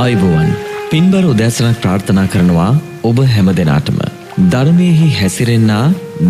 අයිබෝවන් 0.00 0.48
පින්බර 0.90 1.22
උදැසනක් 1.30 1.76
ප්‍රාර්ථනා 1.82 2.24
කරනවා 2.32 2.72
ඔබ 3.08 3.18
හැම 3.34 3.46
දෙනාටම. 3.58 4.00
ධර්මයෙහි 4.52 5.06
හැසිරෙන්නා 5.18 5.84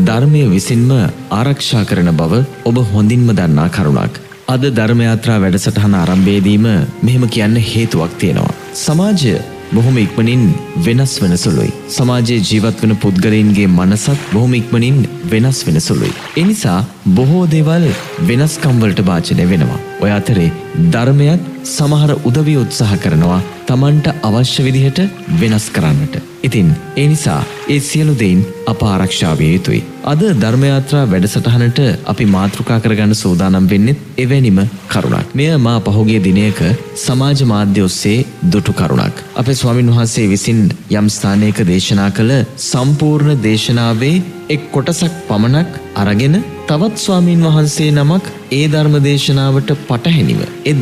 ධර්මය 0.08 0.42
විසින්ම 0.52 0.92
ආරක්ෂා 1.38 1.82
කරන 1.88 2.10
බව 2.20 2.42
ඔබ 2.70 2.76
හොඳින්ම 2.92 3.26
දන්නා 3.38 3.66
කරුණක්. 3.76 4.20
අද 4.54 4.66
ධර්මයාත්‍රා 4.78 5.38
වැඩසටහන 5.44 5.96
ආරම්භයේදීම 6.02 6.68
මෙහෙම 7.02 7.24
කියන්න 7.36 7.56
හේතුවක් 7.70 8.14
තියෙනවා. 8.22 8.54
සමාජය 8.84 9.34
බොහොම 9.72 9.98
ඉක්මනින් 10.04 10.44
වෙනස් 10.86 11.16
වෙන 11.22 11.34
සුළුයි. 11.36 11.74
සමාජයේ 11.96 12.46
ජීවත් 12.50 12.78
වෙන 12.84 12.94
පුද්ගලයන්ගේ 13.04 13.66
මනසත් 13.68 14.30
බොහොම 14.34 14.54
ඉක්මනින් 14.60 15.02
වෙනස් 15.32 15.60
වෙන 15.66 15.80
සුළුයි. 15.80 16.14
එනිසා 16.36 16.78
බොහෝ 17.18 17.44
දේවල් 17.56 17.90
වෙනස්කම් 18.30 18.80
වලට 18.84 19.06
භාජනය 19.10 19.50
වෙනවා. 19.52 19.82
ඔය 20.04 20.12
අතරේ 20.20 20.48
ධර්මයත් 20.94 21.52
සමහර 21.66 22.10
උදවිය 22.24 22.56
උත්සාහ 22.56 22.92
කරනවා 22.96 23.38
තමන්ට 23.68 24.06
අවශ්‍ය 24.22 24.62
විදිහට 24.66 24.98
වෙනස් 25.40 25.66
කරන්නට. 25.70 26.14
ඉතින් 26.42 26.68
ඒ 26.96 27.06
නිසා 27.08 27.40
ඒ 27.68 27.78
සියලු 27.80 28.14
දෙයින් 28.14 28.40
අප 28.66 28.82
ආරක්ෂාවිය 28.84 29.50
යුතුයි. 29.52 29.80
අද 30.04 30.22
ධර්මයාත්‍රා 30.42 31.04
වැඩසටහනට 31.12 31.80
අපි 32.04 32.26
මාතෘකා 32.26 32.78
කරගන්න 32.80 33.14
සූදානම් 33.14 33.70
වෙන්නෙත් 33.70 34.04
එවැනිම 34.16 34.60
කරුණක්. 34.88 35.34
මෙය 35.34 35.50
මා 35.58 35.78
පහුගිය 35.80 36.20
දිනයක 36.20 36.60
සමාජ 36.96 37.42
මාධ්‍ය 37.44 37.82
ඔස්සේ 37.82 38.18
දුටු 38.52 38.72
කරුණක්. 38.72 39.16
අපේ 39.34 39.54
ස්වාමින් 39.54 39.92
වහන්සේ 39.92 40.26
විසින් 40.28 40.62
යම් 40.92 41.08
ස්ථානයක 41.08 41.60
දේශනා 41.64 42.10
කළ 42.10 42.34
සම්පූර්ණ 42.64 43.42
දේශනාවේ 43.42 44.16
එක් 44.48 44.70
කොටසක් 44.70 45.14
පමණක් 45.28 45.70
අරගෙන 45.94 46.36
තවත් 46.66 46.96
ස්වාමීන් 46.98 47.42
වහන්සේ 47.42 47.90
නමක් 47.92 48.24
ඒ 48.50 48.66
ධර්ම 48.68 48.94
දේශනාවට 49.02 49.70
පටහැනිව 49.88 50.40
ඒ 50.64 50.74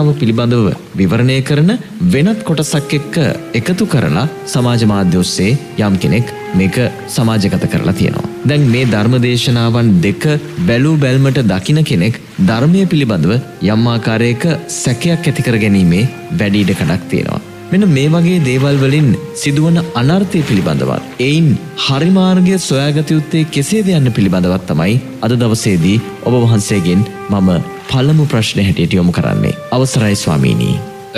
ධර්මකාරණාව 0.00 0.18
පිළිබඳව 0.20 0.66
විවරණය 0.98 1.36
කරන 1.42 1.70
වෙනත් 2.12 2.40
කොටසක් 2.48 2.94
එක්ක 2.98 3.16
එකතු 3.60 3.84
කරලා 3.86 4.24
සමාජ 4.46 4.82
මාධ්‍ය 4.92 5.18
ඔස්සේ 5.22 5.58
යම් 5.78 5.94
කෙනෙක් 6.02 6.32
මේක 6.54 6.76
සමාජගත 7.08 7.66
කරලා 7.66 7.94
තියෙනවා. 7.94 8.30
දැන් 8.46 8.64
මේ 8.72 8.86
ධර්ම 8.86 9.14
දේශනාවන් 9.26 9.92
දෙක 10.06 10.24
බැලූ 10.68 10.96
බැල්මට 10.96 11.40
දකින 11.52 11.80
කෙනෙක් 11.84 12.20
ධර්මය 12.40 12.82
පිළිබඳව 12.92 13.32
යම් 13.66 13.86
ආකාරයක 13.86 14.44
සැකයක් 14.80 15.24
ඇති 15.24 15.46
කර 15.46 15.58
ගැනීමේ 15.64 16.08
වැඩි 16.32 16.62
ඉඩකඩක් 16.64 17.08
තියෙනවා. 17.10 17.40
මෙන්න 17.72 17.88
මේ 17.88 18.08
වගේ 18.08 18.38
දේවල් 18.46 18.78
වලින් 18.84 19.10
සිදුවන 19.34 19.76
අනර්ථය 19.94 20.40
පිළිබඳවත් 20.42 21.20
එයින් 21.20 21.50
හරිමාර්ගය 21.86 22.56
සොයාගත 22.60 23.12
යුත්තේ 23.16 23.48
කෙසේද 23.56 23.92
යන්න 23.98 24.14
පිළිබඳවත් 24.16 24.64
තමයි 24.70 24.96
අද 25.24 25.36
දවසේදී 25.42 26.00
ඔබ 26.26 26.34
වහන්සේගෙන් 26.44 27.04
මම 27.30 27.78
පළමු 27.90 28.24
ප්‍රශ්නය 28.26 28.62
හැටියට 28.62 28.92
යොමු 28.92 29.12
කරන්නේ. 29.12 29.54
අවසරයි 29.72 30.16
ස්වාමීනී. 30.16 30.76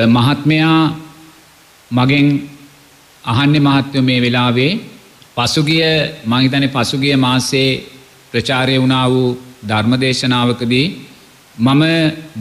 මහත්මයා 0.08 0.80
මගෙන් 1.90 2.28
අහන්නේ 3.24 3.60
මහත්වය 3.60 4.00
මේ 4.02 4.20
වෙලාවේ. 4.20 4.72
පසුගිය 5.36 5.84
මහිතන 6.26 6.66
පසුගිය 6.70 7.16
මාසේ 7.18 7.70
ප්‍රචාරය 8.32 8.76
වුණා 8.78 9.06
වූ 9.08 9.30
ධර්මදේශනාවකදී 9.68 10.86
මම 11.56 11.82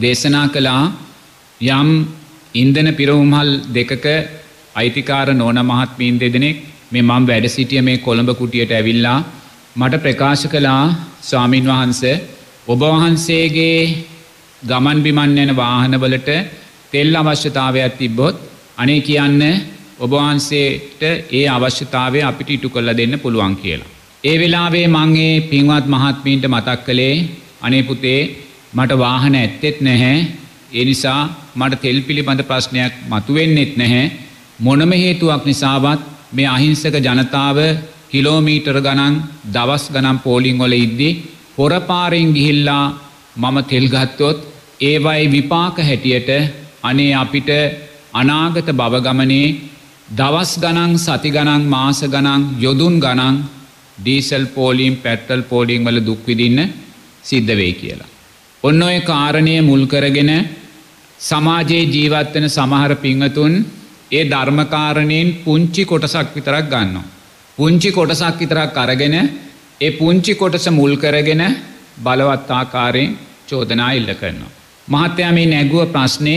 දේශනා 0.00 0.46
කළා 0.48 0.84
යම් 1.60 1.90
ඉන්දන 2.54 2.88
පිරවුම්හල් 2.94 3.50
දෙකක 3.70 4.06
අයිතිකාර 4.74 5.28
නෝන 5.34 5.58
මහත්මීන් 5.62 6.16
දෙදෙනෙක් 6.18 6.58
මේ 6.92 7.02
මං 7.02 7.26
වැඩ 7.26 7.46
සිටිය 7.48 7.82
මේ 7.82 7.98
කොළඹ 7.98 8.30
කුටියට 8.34 8.72
ඇවිල්ලා 8.72 9.18
මට 9.76 10.02
ප්‍රකාශ 10.04 10.46
කළා 10.46 10.84
ස්වාමීන් 11.22 11.66
වහන්ස 11.66 12.02
ඔබවහන්සේගේ 12.66 13.78
ගමන් 14.62 14.98
බිමන් 15.02 15.38
යන 15.38 15.52
වාහනවලට 15.54 16.30
තෙල් 16.92 17.16
අවශ්‍යතාවයක් 17.16 17.94
තිබ්බොත් 17.98 18.36
අනේ 18.76 19.00
කියන්න 19.00 19.42
ඔබවහන්සේට 19.98 21.02
ඒ 21.32 21.44
අවශ්‍යතාවය 21.48 22.20
අපිට 22.22 22.50
ඉටු 22.50 22.68
කොල්ල 22.68 22.90
දෙන්න 22.92 23.14
පුළුවන් 23.18 23.54
කියලා. 23.56 23.90
ඒ 24.24 24.36
වෙලාවේ 24.36 24.86
මංගේ 24.88 25.42
පින්වත් 25.44 25.86
මහත්මීන්ට 25.86 26.46
මතක් 26.48 26.78
කළේ 26.86 27.16
අනේපුතේ 27.60 28.20
මට 28.72 28.92
වාහන 28.96 29.34
ඇත්තෙත් 29.34 29.78
නැහැ 29.80 30.18
ඒ 30.72 30.84
නිසා 30.84 31.20
මට 31.56 31.80
තෙල් 31.82 31.98
පිළිබඳ 32.02 32.42
ප්‍රශ්නයක් 32.42 32.94
මතුවෙන්නෙත් 33.10 33.72
නැහැ 33.76 34.12
මොනම 34.58 34.92
හේතුවක් 34.94 35.42
නිසාවත් 35.44 36.02
මේ 36.32 36.48
අහිංසක 36.48 36.94
ජනතාව 37.00 37.58
කිලෝමීටර් 38.10 38.78
ගණන් 38.78 39.14
දවස් 39.54 39.84
ගනම් 39.94 40.18
පෝලිංගොල 40.20 40.74
ඉද්දි 40.76 41.10
පොරපාරෙන් 41.56 42.30
ගිහිල්ලා 42.36 42.84
මම 43.36 43.58
තෙල්ගත්තොත් 43.64 44.38
ඒවයි 44.82 45.24
විපාක 45.28 45.76
හැටියට 45.80 46.30
අනේ 46.82 47.12
අපිට 47.14 47.50
අනාගත 48.12 48.68
බවගමනේ 48.72 49.48
දවස් 50.10 50.52
ගනන් 50.62 50.94
සති 50.98 51.30
ගනන් 51.30 51.62
මාස 51.66 52.00
ගනන් 52.04 52.42
යොදුන් 52.60 52.96
ගනන් 53.00 53.36
ඩීසල් 53.98 54.44
පෝලිම් 54.56 54.94
පැට්ටල් 54.96 55.42
පෝලිං 55.42 55.84
වල 55.84 56.00
දුක්විදින්න 56.00 56.58
සිද්ධ 57.22 57.52
වේ 57.52 57.72
කියලා. 57.72 58.10
ඔන්න 58.64 58.82
ඔය 58.82 58.98
කාරණය 59.02 59.54
මුල් 59.60 59.84
කරගෙන 59.86 60.32
සමාජයේ 61.20 61.84
ජීවත්වන 61.86 62.46
සමහර 62.48 62.92
පිංහතුන් 62.96 63.54
ඒ 64.10 64.24
ධර්මකාරණයෙන් 64.24 65.28
පුංචි 65.44 65.84
කොටසක් 65.84 66.34
විතරක් 66.36 66.66
ගන්නවා. 66.66 67.10
පුංචි 67.58 67.90
කොටසක් 67.90 68.40
විතරක් 68.40 68.76
අරගෙන 68.76 69.16
ඒ 69.80 69.90
පුංචි 69.92 70.34
කොටස 70.34 70.66
මුල් 70.70 70.94
කරගෙන 70.96 71.44
බලවත් 71.98 72.50
ආකාරයෙන් 72.52 73.16
චෝදනා 73.48 73.92
ඉල්ල 73.92 74.10
කරනවා. 74.14 74.61
මහත්තයා 74.88 75.32
මේ 75.32 75.46
නැගුව 75.46 75.84
ප්‍රශ්නය 75.86 76.36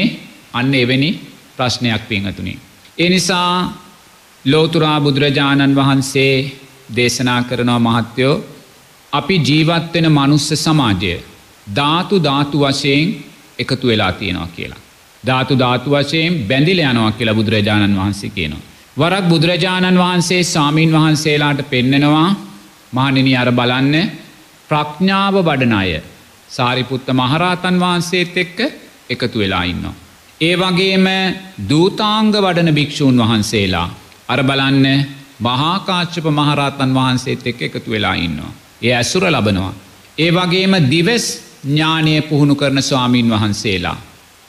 අන්න 0.54 0.74
එවැනි 0.74 1.10
ප්‍රශ්නයක් 1.58 2.02
පිංහතුනි. 2.10 2.54
ඒ 3.00 3.10
නිසා 3.10 3.74
ලෝතුරා 4.46 5.00
බුදුරජාණන් 5.02 5.76
වහන්සේ 5.76 6.34
දේශනා 6.96 7.42
කරනවා 7.44 7.80
මහත්තයෝ 7.80 8.44
අපි 9.14 9.36
ජීවත්වෙන 9.40 10.08
මනුස්ස 10.12 10.50
සමාජය 10.56 11.14
ධාතු 11.76 12.16
ධාතු 12.20 12.58
වශයෙන් 12.60 13.24
එකතු 13.60 13.88
වෙලා 13.88 14.12
තියෙනවා 14.12 14.50
කියලා. 14.56 14.82
ධාතු 15.24 15.54
ධාතු 15.56 15.90
වශයෙන් 15.90 16.34
බැඳිල 16.48 16.80
යනවා 16.80 17.12
කියලා 17.12 17.34
බුදුරජාණන් 17.34 17.98
වහන්සේ 17.98 18.30
කියනවා. 18.30 18.64
වරක් 18.98 19.26
බුදුරජාණන් 19.30 19.98
වහන්සේ 19.98 20.44
සාමීන් 20.46 20.92
වහන්සේලාට 20.92 21.62
පෙන්නෙනවා 21.70 22.30
මහනිනි 22.94 23.34
අර 23.36 23.50
බලන්න 23.52 23.96
ප්‍රඥාව 24.70 25.36
වඩන 25.40 25.74
අය 25.74 25.92
සාරිපුත්ත 26.50 27.08
මහරහතන් 27.12 27.80
වහන්සේත් 27.80 28.38
එක්ක 28.38 28.60
එකතු 29.10 29.40
වෙලා 29.40 29.64
ඉන්නවා. 29.64 29.94
ඒ 30.42 30.56
වගේම 30.56 31.08
දූතාංග 31.70 32.32
වඩන 32.36 32.74
භික්‍ෂූන් 32.74 33.18
වහන්සේලා 33.18 33.90
අර 34.28 34.44
බලන්න 34.44 34.88
මහාකාච්චප 35.40 36.26
මහරහතන් 36.32 36.94
වහන්සේත් 36.94 37.48
එක්ක 37.48 37.62
එකතු 37.62 37.92
වෙලා 37.92 38.16
ඉන්නවා. 38.18 38.52
ඒ 38.82 38.94
ඇසුර 38.94 39.24
ලබනවා. 39.26 39.74
ඒ 40.18 40.32
වගේම 40.32 40.74
දිවෙස් 40.90 41.26
ඥානය 41.66 42.22
පුහුණු 42.24 42.56
කරන 42.56 42.82
ස්වාමීන් 42.82 43.30
වහන්සේලා. 43.30 43.98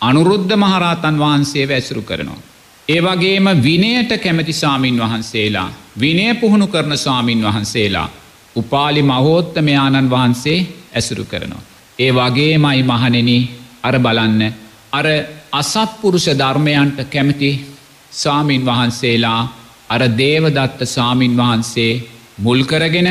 අනුරුද්ධ 0.01 0.57
මහරහතන් 0.57 1.19
වහන්සේ 1.19 1.69
වැසුරු 1.69 2.03
කරනවා. 2.03 2.43
ඒ 2.89 3.01
වගේම 3.01 3.47
විනයට 3.63 4.11
කැමති 4.17 4.53
සාමීන් 4.55 4.99
වහන්සේලා. 4.99 5.71
විනය 6.01 6.35
පුහුණු 6.35 6.67
කරන 6.67 6.99
ස්වාමීන් 6.99 7.43
වහන්සේලා. 7.43 8.09
උපාලි 8.57 9.03
මහෝත්තමයාණන් 9.03 10.11
වහන්සේ 10.11 10.67
ඇසුරු 10.95 11.25
කරනවා. 11.25 11.76
ඒ 11.99 12.11
වගේමයි 12.13 12.83
මහනෙන 12.83 13.31
අර 13.83 13.95
බලන්න 13.99 14.43
අර 14.93 15.07
අසත්පුරුෂ 15.53 16.27
ධර්මයන්ට 16.35 16.99
කැමති 17.07 17.51
සාමීන් 18.13 18.63
වහන්සේලා 18.63 19.41
අර 19.89 20.03
දේවදත්ත 20.19 20.81
සාමීන් 20.87 21.35
වහන්සේ 21.37 21.93
මුල්කරගෙන 22.39 23.09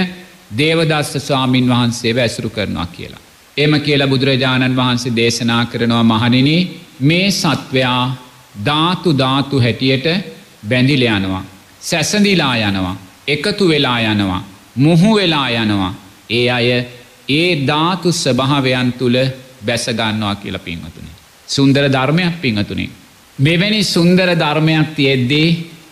දේවදස්ස 0.52 1.14
ස්වාමීන් 1.20 1.70
වහන්සේ 1.70 2.14
ඇසුරු 2.16 2.50
කරනවා 2.50 2.86
කියලා. 2.88 3.20
එම 3.58 3.74
කියලා 3.82 4.08
බුදුරජාණන් 4.08 4.76
වහන්සේ 4.76 5.16
දේශනා 5.16 5.66
කරනවා 5.66 6.04
මහනින 6.04 6.50
මේ 7.02 7.32
සත්වයා 7.32 8.16
ධාතු 8.66 9.18
ධාතු 9.18 9.60
හැටියට 9.60 10.06
බැඳිල 10.70 11.02
යනවා. 11.04 11.44
සැසඳිලා 11.82 12.56
යනවා. 12.60 12.96
එකතු 13.28 13.68
වෙලා 13.68 14.00
යනවා. 14.02 14.44
මුහු 14.76 15.16
වෙලා 15.16 15.50
යනවා. 15.52 15.94
ඒ 16.30 16.50
අය 16.50 16.70
ඒ 17.30 17.66
ධාතු 17.66 18.10
ස්වභාවයන් 18.14 18.90
තුළ 18.92 19.18
බැසගන්නවා 19.66 20.36
කියල 20.36 20.58
පින්වතුනි. 20.58 21.12
සුන්දර 21.48 21.84
ධර්මයක් 21.90 22.36
පිංහතුනි. 22.42 22.90
මෙවැනි 23.40 23.82
සුන්දර 23.84 24.30
ධර්මයක් 24.36 24.88
තියෙද්දී 24.96 25.48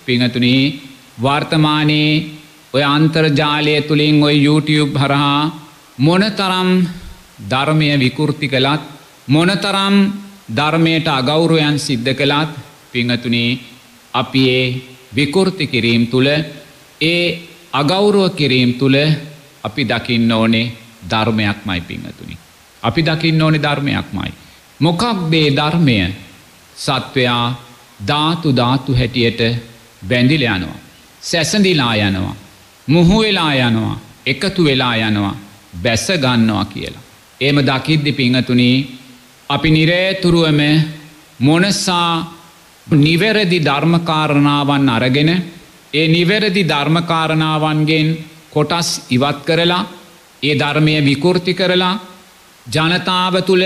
පිංහතුනී 0.05 0.63
වර්තමානයේ 1.21 2.25
ඔය 2.73 2.83
අන්තර්ජාලය 2.85 3.81
තුළින් 3.81 4.23
ඔය 4.23 4.35
YouTube 4.39 4.93
හරහා 4.97 5.51
මොන 5.99 6.23
තරම් 6.31 6.69
ධර්මය 7.49 7.87
විකෘති 7.97 8.47
කළත් 8.47 8.83
මොනතරම් 9.27 9.95
ධර්මයට 10.49 11.07
අගෞරුවයන් 11.09 11.77
සිද්ධ 11.79 12.11
කළත් 12.13 12.51
පිංහතුනේ 12.91 13.59
අපි 14.13 14.43
ඒ 14.49 14.65
විකෘති 15.15 15.67
කිරීම් 15.67 16.07
තුළ 16.07 16.29
ඒ 17.01 17.23
අගෞරුව 17.73 18.29
කිරීම් 18.29 18.73
තුළ 18.73 18.97
අපි 19.63 19.83
දකින්න 19.83 20.31
ඕනේ 20.31 20.71
ධර්මයක් 21.09 21.59
මයි 21.65 21.81
පිංහතුනි. 21.81 22.37
අපි 22.83 23.01
දකින්න 23.01 23.41
ඕනෙ 23.41 23.59
ධර්මයක් 23.59 24.07
මයි. 24.13 24.31
මොකක් 24.79 25.03
දේ 25.31 25.49
ධර්මය 25.51 25.97
සත්වයා 26.77 27.45
ධාතු 27.99 28.49
ධාතු 28.51 28.91
හැටියට 28.93 29.41
බැඳිල 30.09 30.43
යනවා. 30.43 30.77
සැසඳිලා 31.21 31.95
යනවා. 31.97 32.35
මුහු 32.87 33.21
වෙලා 33.21 33.53
යනවා. 33.57 33.99
එකතු 34.25 34.63
වෙලා 34.63 34.95
යනවා. 34.97 35.35
බැස 35.83 36.07
ගන්නවා 36.15 36.65
කියලා. 36.65 37.03
ඒම 37.41 37.57
දකිද්දි 37.59 38.11
පිංහතුනී 38.11 38.77
අපි 39.49 39.69
නිරේතුරුවම 39.71 40.61
මොනසා 41.39 42.11
නිවැරදි 42.87 43.59
ධර්මකාරණාවන් 43.59 44.89
අරගෙන 44.89 45.29
ඒ 45.93 46.07
නිවැරදි 46.07 46.63
ධර්මකාරණාවන්ගෙන් 46.63 48.07
කොටස් 48.51 48.89
ඉවත් 49.09 49.39
කරලා 49.45 49.87
ඒ 50.43 50.55
ධර්මය 50.55 50.95
විකෘති 51.01 51.53
කරලා 51.53 51.93
ජනතාව 52.65 53.35
තුළ 53.41 53.65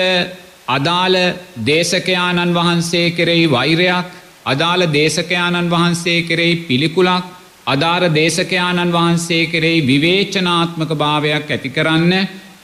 අදාළ 0.67 1.17
දේශකයාණන් 1.63 2.53
වහන්සේ 2.53 3.07
කෙරෙහි 3.11 3.45
වෛරයක් 3.47 4.07
අදාළ 4.45 4.83
දේශකයාණන් 4.91 5.69
වහන්සේ 5.69 6.19
කෙරෙහි 6.23 6.55
පිළිකුලක් 6.63 7.25
අධාර 7.65 8.03
දේශකයාණන් 8.11 8.91
වහන්සේ 8.91 9.43
කෙරෙහි 9.45 9.79
විවේචනාත්මක 9.83 10.91
භාවයක් 10.95 11.47
ඇති 11.47 11.69
කරන්න 11.69 12.13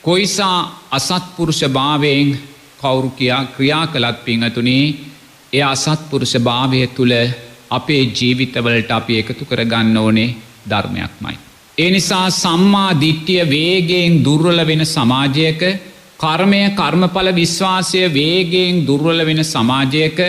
කොයිසා 0.01 0.57
අසත්පුරුෂ 0.92 1.62
භාවයෙන් 1.69 2.30
කවුරු 2.80 3.09
කියා 3.12 3.44
ක්‍රියා 3.48 3.86
කළත් 3.88 4.19
පිංහතුනේ 4.21 4.86
එය 5.54 5.63
අසත්පුරුෂ 5.63 6.36
භාවය 6.42 6.81
තුළ 6.89 7.16
අපේ 7.69 8.04
ජීවිතවලට 8.12 8.92
අපි 8.92 9.13
එකතු 9.19 9.44
කරගන්න 9.45 9.98
ඕනේ 9.98 10.36
ධර්මයක්මයි. 10.66 11.36
ඒ 11.77 11.89
නිසා 11.91 12.29
සම්මා 12.31 12.89
දිට්ටිය 12.95 13.43
වේගෙන් 13.47 14.17
දුර්වල 14.25 14.59
වෙන 14.63 14.81
සමාජයක 14.85 15.61
කර්මය 16.19 16.61
කර්මඵල 16.71 17.29
විශ්වාසය 17.33 18.01
වේගෙන් 18.11 18.85
දුර්වල 18.87 19.19
වෙන 19.25 19.41
සමාජයක 19.45 20.19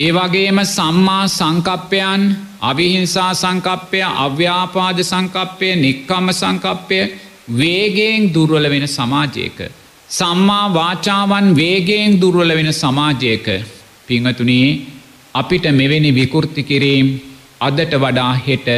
ඒවගේම 0.00 0.58
සම්මා 0.66 1.24
සංකප්පයන් 1.28 2.22
අවිහිංසා 2.62 3.32
සංකප්පය 3.34 4.00
අව්‍යාපාද 4.18 4.98
සංකප්පය 5.02 5.68
නික්කම්ම 5.76 6.26
සංකප්පය 6.32 7.00
වේගෙන් 7.52 8.20
දුර්වල 8.30 8.66
වෙන 8.66 8.86
සමාජයක. 8.88 9.58
සම්මා 10.10 10.72
වාචාවන් 10.72 11.46
වේගෙන් 11.54 12.20
දුර්වල 12.20 12.50
වෙන 12.50 12.72
සමාජයක 12.74 13.46
පිංහතුනී 14.08 14.68
අපිට 15.34 15.64
මෙවැනි 15.72 16.10
විකෘති 16.12 16.62
කිරීම් 16.64 17.06
අදට 17.60 17.92
වඩා 17.96 18.32
හෙට 18.38 18.68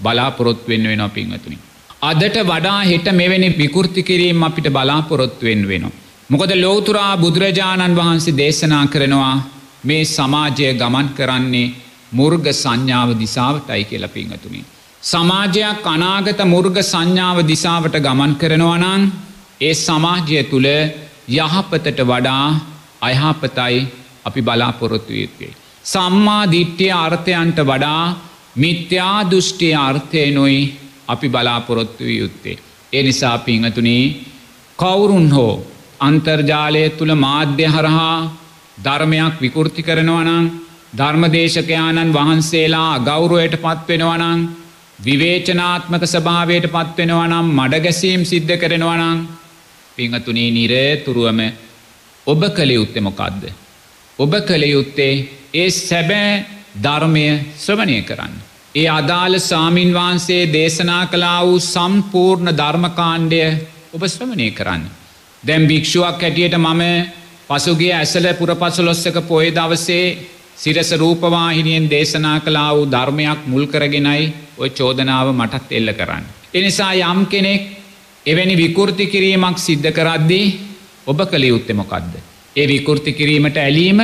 බලාපොරොත් 0.00 0.68
වෙන්න 0.68 0.84
වෙන 0.84 1.04
පිංහතුනි. 1.10 1.58
අදට 2.02 2.36
වඩා 2.44 2.80
හෙට 2.82 3.08
මෙවැනි 3.12 3.48
විකෘති 3.54 4.02
කිරීම් 4.02 4.42
අපිට 4.42 4.68
බලාපොරොත්තුවෙන් 4.68 5.62
වෙනවා. 5.68 5.96
මොකද 6.30 6.52
ලෝතුරා 6.56 7.12
බුදුරජාණන් 7.16 7.96
වහන්සේ 7.96 8.36
දේශනා 8.36 8.84
කරනවා 8.86 9.36
මේ 9.84 10.04
සමාජය 10.06 10.68
ගමන් 10.74 11.08
කරන්නේ 11.10 11.72
මුර්ග 12.12 12.46
සංඥාව 12.54 13.10
දිසාවටයි 13.18 13.84
කියල 13.84 14.06
පිංහතුනි. 14.08 14.64
සමාජයක් 15.02 15.86
අනාගත 15.86 16.40
මුර්ග 16.46 16.76
සංඥාව 16.82 17.38
දිසාවට 17.44 17.96
ගමන් 17.98 18.32
කරනවනං 18.36 19.02
ඒ 19.60 19.74
සමාජය 19.76 20.42
තුළ 20.44 20.68
යහපතට 21.36 22.00
වඩා 22.02 22.46
අයහපතයි 23.00 23.80
අපි 24.24 24.40
බලාපොරොත්තු 24.42 25.12
යුත්තේ. 25.12 25.52
සම්මා 25.84 26.44
දිට්්‍යය 26.46 26.92
අර්ථයන්ට 26.96 27.58
වඩා 27.62 28.04
මිත්‍යා 28.60 29.18
දෘෂ්ටිය 29.24 29.74
අර්ථයනොයි 29.78 30.60
අපි 31.08 31.28
බලාපොරොත්තු 31.28 32.04
යුත්තේ. 32.12 32.56
ඒ 32.92 33.02
නිසා 33.02 33.38
පිංහතුනී 33.40 34.04
කවුරුන් 34.78 35.28
හෝ 35.30 35.54
අන්තර්ජාලය 36.00 36.82
තුළ 36.90 37.12
මාධ්‍ය 37.16 37.66
හරහා 37.66 38.16
ධර්මයක් 38.78 39.34
විකෘති 39.40 39.82
කරනවනං 39.82 40.46
ධර්මදේශකයාණන් 40.92 42.14
වහන්සේලා 42.14 42.92
ගෞරුවයට 43.00 43.56
පත්වෙනවනං 43.56 44.40
විවේචනාත්මක 44.98 46.04
ස්භාවයට 46.06 46.66
පත්වෙනවනම් 46.68 47.46
මඩගැසීම් 47.58 48.22
සිද්ධ 48.24 48.54
කරනවනං 48.56 49.18
පිංහතුනී 49.96 50.50
නිරේතුරුවම 50.50 51.40
ඔබ 52.26 52.42
කළ 52.50 52.70
යුත්තෙ 52.70 53.00
මොකක්ද. 53.00 53.42
ඔබ 54.18 54.32
කළ 54.42 54.64
යුත්තේ 54.66 55.14
ඒ 55.54 55.70
සැබෑ 55.70 56.32
ධර්මය 56.76 57.26
ශ්‍රවණය 57.56 57.98
කරන්න. 58.02 58.34
ඒ 58.74 58.88
අදාළ 58.88 59.38
සාමීන් 59.40 59.94
වහන්සේ 59.94 60.42
දේශනා 60.52 61.04
කලා 61.06 61.38
වූ 61.46 61.60
සම්පූර්ණ 61.60 62.50
ධර්මකාණ්ඩය 62.56 63.40
ඔබ 63.94 64.02
ශ්‍රමණය 64.06 64.50
කරන්න. 64.50 64.82
දැම් 65.42 65.64
භික්ෂුවක් 65.66 66.22
හැටියට 66.22 66.54
මම 66.56 66.82
පසුගේ 67.48 67.92
ඇසල 67.92 68.26
පුරපසුලොස්සක 68.34 69.16
පොය 69.28 69.46
දවසේ 69.50 70.04
සිරස 70.56 70.90
රූපවාහිනියෙන් 70.92 71.90
දේශනා 71.90 72.38
කලා 72.40 72.70
වූ 72.70 72.86
ධර්මයක් 72.86 73.40
මුල් 73.46 73.66
කරගෙනයි 73.66 74.22
ඔය 74.56 74.70
චෝදනාව 74.70 75.32
මටත් 75.32 75.66
එල්ල 75.72 75.92
කරන්න. 75.92 76.24
එනිසා 76.54 76.92
යම් 77.04 77.26
කෙනෙක් 77.26 77.62
එවැනි 78.26 78.56
විකෘති 78.56 79.06
කිරීමක් 79.06 79.58
සිද්ධ 79.58 79.90
කරද්දී 79.90 80.46
ඔබ 81.06 81.18
කළ 81.24 81.44
යුත්තෙමොකක්ද. 81.44 82.14
ඒ 82.56 82.66
විකෘති 82.68 83.12
කිරීමට 83.12 83.56
ඇලීම 83.56 84.00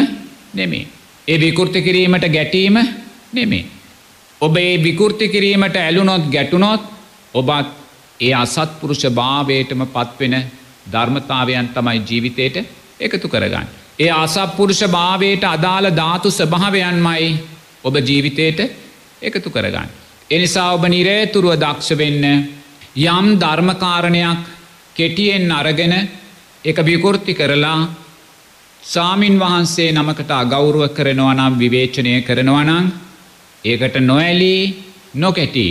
නෙමේ. 0.54 0.86
ඒ 1.28 1.38
විකෘති 1.38 1.82
කිරීමට 1.82 2.28
ගැටීම 2.28 2.76
නෙමේ. 3.32 3.75
ඔබ 4.40 4.56
ඒ 4.56 4.76
විකෘති 4.78 5.28
කිරීමට 5.28 5.76
ඇලුනොත් 5.76 6.24
ගැටුනොත් 6.28 6.82
ඔබත් 7.34 7.68
ඒ 8.20 8.32
අසත්පුරුෂ 8.34 9.04
භාවයටම 9.10 9.82
පත්වෙන 9.86 10.34
ධර්මතාවයන් 10.86 11.68
තමයි 11.68 12.02
ජීවිතයට 12.02 12.56
එකතු 13.00 13.28
කරගන්න. 13.28 13.66
ඒ 13.98 14.10
අසප්පුරුෂ 14.12 14.82
භාවයට 14.86 15.44
අදාළ 15.46 15.88
ධාතු 15.92 16.30
ස්භාවයන්මයි 16.30 17.28
ඔබ 17.82 17.94
ජීවිතයට 17.98 18.60
එකතු 19.22 19.50
කරගන්න. 19.50 19.88
එනිසා 20.30 20.72
ඔබ 20.72 20.84
නිරේතුරුව 20.86 21.56
දක්ෂ 21.56 21.90
වෙන්න 21.94 22.24
යම් 22.96 23.26
ධර්මකාරණයක් 23.36 24.40
කෙටියෙන් 24.96 25.52
අරගෙන 25.52 25.94
එක 26.64 26.78
විකෘති 26.80 27.34
කරලා 27.34 27.88
සාමීන් 28.82 29.38
වහන්සේ 29.38 29.92
නමකට 29.92 30.30
අගෞරුව 30.32 30.88
කරනවනම් 30.90 31.54
විවේචනය 31.54 32.22
කරනවනං 32.22 33.05
ඒකට 33.66 33.96
නොඇලී 34.02 34.62
නොකැටි 35.16 35.68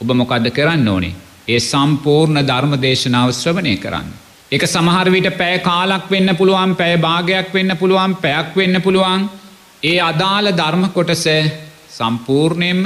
ඔබ 0.00 0.08
මොකද 0.12 0.46
කරන්න 0.50 0.88
ඕනේ 0.88 1.14
ඒ 1.46 1.60
සම්පූර්ණ 1.62 2.40
ධර්ම 2.42 2.74
දේශනාව 2.78 3.30
ශ්‍රවණය 3.32 3.74
කරන්න. 3.76 4.08
එක 4.52 4.62
සමහර 4.64 5.08
විට 5.10 5.28
පැය 5.36 5.56
කාලක් 5.60 6.04
වෙන්න 6.08 6.30
පුළුවන් 6.32 6.72
පැය 6.74 6.94
භාගයක් 6.98 7.48
වෙන්න 7.52 7.72
පුළුවන් 7.76 8.14
පැයක් 8.16 8.54
වෙන්න 8.54 8.76
පුළුවන් 8.80 9.22
ඒ 9.82 9.96
අදාළ 10.02 10.48
ධර්ම 10.52 10.84
කොටස 10.90 11.26
සම්පූර්ණයෙන්ම 11.90 12.82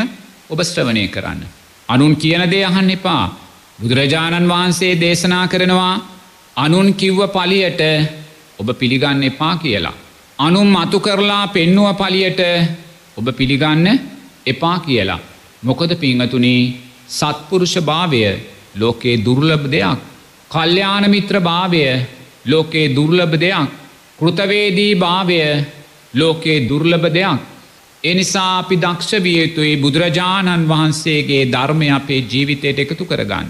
ඔබ 0.50 0.58
ශ්‍රවණය 0.62 1.04
කරන්න. 1.08 1.40
අනුන් 1.88 2.14
කියන 2.16 2.44
දේ 2.46 2.64
අහන්න 2.64 2.90
එපා 2.90 3.24
බුදුරජාණන් 3.78 4.48
වහන්සේ 4.48 4.92
දේශනා 4.96 5.46
කරනවා 5.46 5.94
අනුන් 6.56 6.88
කිව්ව 6.94 7.20
පලියට 7.28 7.82
ඔබ 8.58 8.68
පිළිගන්න 8.74 9.22
එපා 9.24 9.54
කියලා. 9.56 9.96
අනුම් 10.38 10.68
මතු 10.68 10.98
කරලා 11.00 11.44
පෙන්නුව 11.48 11.88
පලියට 11.96 12.40
ඔබ 13.16 13.26
පිළිගන්න 13.32 13.86
එපා 14.48 14.78
කියලා. 14.80 15.20
මොකද 15.62 15.90
පිංහතුනී 15.96 16.62
සත්පුරුෂ 17.08 17.74
භාවය 17.80 18.22
ලෝකයේ 18.74 19.18
දුර්ලභ 19.18 19.66
දෙයක්. 19.66 19.98
කල්්‍යාන 20.50 21.04
මිත්‍ර 21.08 21.40
භාවය 21.40 21.82
ලෝකයේ 22.44 22.94
දුර්ලභ 22.94 23.36
දෙයක්. 23.36 23.68
කෘතවේදී 24.18 24.94
භාවය 24.96 25.40
ලෝකයේ 26.14 26.66
දුර්ලභ 26.68 27.08
දෙයක්. 27.10 27.40
එනිසා 28.04 28.58
අපි 28.58 28.76
දක්ෂ 28.76 29.12
විය 29.18 29.38
යුතුයි 29.38 29.76
බුදුරජාණන් 29.76 30.68
වහන්සේගේ 30.68 31.44
ධර්මය 31.46 31.88
අපේ 31.90 32.20
ජීවිතයට 32.22 32.78
එකතු 32.78 33.04
කරගන්න. 33.04 33.48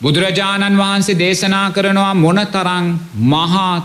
බුදුරජාණන් 0.00 0.78
වහන්සේ 0.78 1.18
දේශනා 1.18 1.70
කරනවා 1.70 2.14
මොන 2.14 2.40
තරං 2.46 2.86
මහාත් 3.24 3.84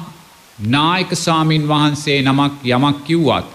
නායක 0.68 1.12
සාමීන් 1.16 1.68
වහන්සේ 1.68 2.22
නමක් 2.22 2.54
යමක් 2.66 2.98
කිව්වත් 3.04 3.48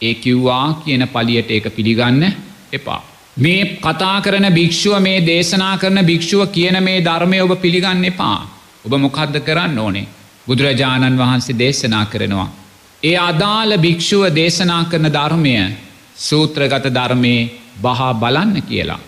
ඒ 0.00 0.14
කිව්වා 0.16 0.82
කියන 0.84 1.08
පලියට 1.08 1.50
ඒක 1.50 1.66
පිළිගන්න 1.76 2.22
එපා. 2.72 3.02
මේ 3.36 3.78
කතා 3.78 4.20
කරන 4.20 4.46
භික්‍ෂුව 4.50 5.00
මේ 5.00 5.20
දේශනා 5.22 5.76
කරන 5.78 5.98
භික්‍ෂුව 6.02 6.46
කියන 6.48 6.82
මේ 6.82 7.00
ධර්මය 7.00 7.40
ඔබ 7.40 7.52
පිළිගන්න 7.56 8.04
එපා. 8.04 8.40
ඔබ 8.84 8.92
මොකක්ද 8.96 9.40
කරන්න 9.40 9.78
ඕනේ. 9.78 10.06
බුදුරජාණන් 10.46 11.18
වහන්සේ 11.18 11.58
දේශනා 11.58 12.04
කරනවා. 12.06 12.48
ඒ 13.02 13.16
අදාළ 13.20 13.78
භික්‍ෂුව 13.78 14.24
දේශනා 14.32 14.84
කරන 14.84 15.06
ධර්මය 15.10 15.54
සූත්‍රගත 16.18 16.86
ධර්මයේ 16.88 17.50
බහා 17.78 18.14
බලන්න 18.14 18.62
කියලා. 18.62 19.00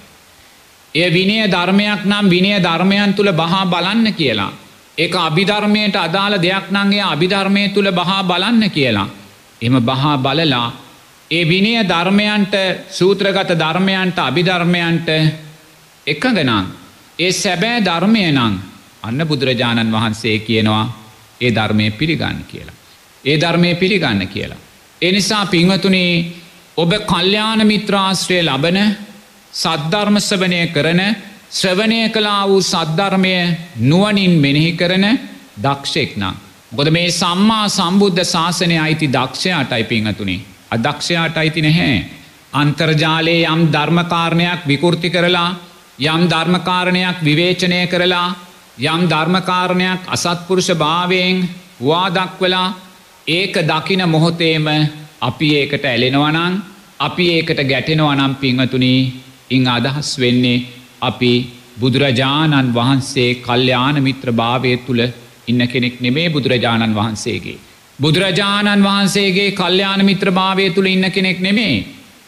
එය 0.95 1.11
විනය 1.11 1.37
ධර්මයක් 1.47 2.05
නම් 2.05 2.27
විනය 2.29 2.53
ධර්මයන් 2.61 3.15
තුළ 3.15 3.33
බහා 3.33 3.67
බලන්න 3.67 4.13
කියලා. 4.13 4.53
ඒක 4.99 5.15
අභිධර්මයට 5.19 5.97
අදාළ 5.97 6.35
දෙයක් 6.39 6.67
නංගේ 6.71 7.05
අභිධර්මය 7.05 7.69
තුළ 7.69 7.91
බහා 7.91 8.23
බලන්න 8.23 8.71
කියලා. 8.71 9.09
එම 9.63 9.75
බහා 9.81 10.17
බලලා 10.19 10.84
ඒ 11.31 11.45
විනය 11.45 11.73
ධර්මයන්ට 11.85 12.55
සූත්‍රගත 12.91 13.51
ධර්මයන්ට 13.55 14.19
අභිධර්මයන්ට 14.21 15.09
එකගනං 16.07 16.51
ඒ 17.19 17.33
සැබෑ 17.33 17.81
ධර්මය 17.81 18.25
නං 18.31 18.55
අන්න 19.03 19.27
බුදුරජාණන් 19.27 19.93
වහන්සේ 19.93 20.39
කියනවා 20.41 20.85
ඒ 21.41 21.51
ධර්මය 21.51 21.91
පිළිගන්න 21.93 22.45
කියලා. 22.45 22.75
ඒ 23.25 23.37
ධර්මය 23.37 23.75
පිළිගන්න 23.75 24.29
කියලා. 24.29 24.61
එනිසා 25.03 25.47
පිංවතුනේ 25.47 26.33
ඔබ 26.77 26.93
කල්්‍යාන 27.07 27.67
මිත්‍රාශ්‍රය 27.67 28.39
ලබන 28.43 28.79
සද්ධර්මස්වනය 29.53 30.61
කරන 30.69 31.01
ශ්‍රවණය 31.51 32.01
කලා 32.11 32.49
වූ 32.49 32.63
සද්ධර්මය 32.63 33.35
නුවනින් 33.81 34.35
මෙනෙහි 34.39 34.73
කරන 34.73 35.07
දක්ෂෙක්නම්. 35.57 36.35
ගොද 36.73 36.89
මේ 36.91 37.11
සම්මා 37.13 37.69
සම්බුද්ධ 37.71 38.25
ශාසනය 38.25 38.77
අයිති 38.79 39.09
දක්ෂයාට 39.09 39.73
අයිපිංහතුනි. 39.73 40.37
අදක්ෂයාට 40.75 41.37
අයිති 41.37 41.63
නැහැ. 41.63 41.97
අන්තර්ජාලයේ 42.53 43.47
යම් 43.47 43.63
ධර්මකාරණයක් 43.69 44.61
විකෘති 44.65 45.11
කරලා 45.11 45.51
යම් 46.07 46.23
ධර්මකාරණයක් 46.27 47.17
විවේචනය 47.21 47.81
කරලා 47.87 48.29
යම් 48.85 49.03
ධර්මකාරණයක් 49.07 50.01
අසත්පුරුෂ 50.09 50.71
භාවයෙන් 50.75 51.49
වාදක්වලා 51.81 52.75
ඒක 53.29 53.55
දකින 53.65 54.03
මොහොතේම 54.07 54.67
අපි 55.21 55.49
ඒකට 55.55 55.85
ඇලෙනවනං 55.85 56.55
අපි 57.01 57.25
ඒකට 57.31 57.61
ගැටෙනවනම් 57.65 58.35
පිංහතුනී 58.37 59.13
ඉං 59.51 59.69
අදහස් 59.69 60.11
වෙන්නේ 60.17 60.65
අපි 61.01 61.33
බුදුරජාණන් 61.77 62.73
වහන්සේ 62.73 63.31
කල්්‍යාන 63.37 63.97
මිත්‍ර 64.01 64.29
භාවය 64.33 64.73
තුළ 64.79 65.03
ඉන්න 65.47 65.63
කෙනෙක් 65.67 66.01
නෙමේ 66.01 66.31
බුදුරජාණන් 66.31 66.95
වහන්සේගේ. 66.95 67.59
බුදුරජාණන් 67.99 68.83
වහන්සේගේ 68.83 69.51
කල්්‍යාන 69.53 70.05
මිත්‍ර 70.05 70.31
භාවය 70.31 70.71
තුළ 70.71 70.87
ඉන්න 70.87 71.07
කෙනෙක් 71.09 71.41
නෙමේ. 71.41 71.85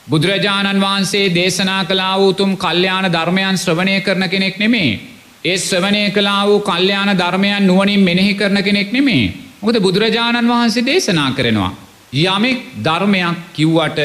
බුදුරජාණන් 0.06 0.80
වහන්සේ 0.80 1.26
දේශනා 1.30 1.84
කලා 1.84 2.14
වූතුම් 2.16 2.56
කල්්‍යාන 2.56 3.06
ධර්මයන් 3.08 3.56
ශ්‍රවණය 3.56 4.00
කරන 4.00 4.28
කෙනෙක් 4.28 4.58
නෙමේ. 4.58 5.00
ඒ 5.44 5.56
ශ්‍රවණය 5.58 6.10
කලා 6.10 6.46
වූ 6.46 6.60
කල්්‍යාන 6.60 7.10
ධර්මයන් 7.14 7.66
නුවනින් 7.66 8.00
මෙනෙහි 8.00 8.34
කරන 8.34 8.62
කෙනෙක් 8.62 8.92
නෙමේ. 8.92 9.32
මොකද 9.60 9.80
බුදුරජාණන් 9.80 10.48
වහන්සේ 10.48 10.84
දේශනා 10.84 11.30
කරනවා. 11.32 11.72
යමෙක් 12.14 12.58
ධර්මයක් 12.78 13.36
කිව්වට 13.52 14.00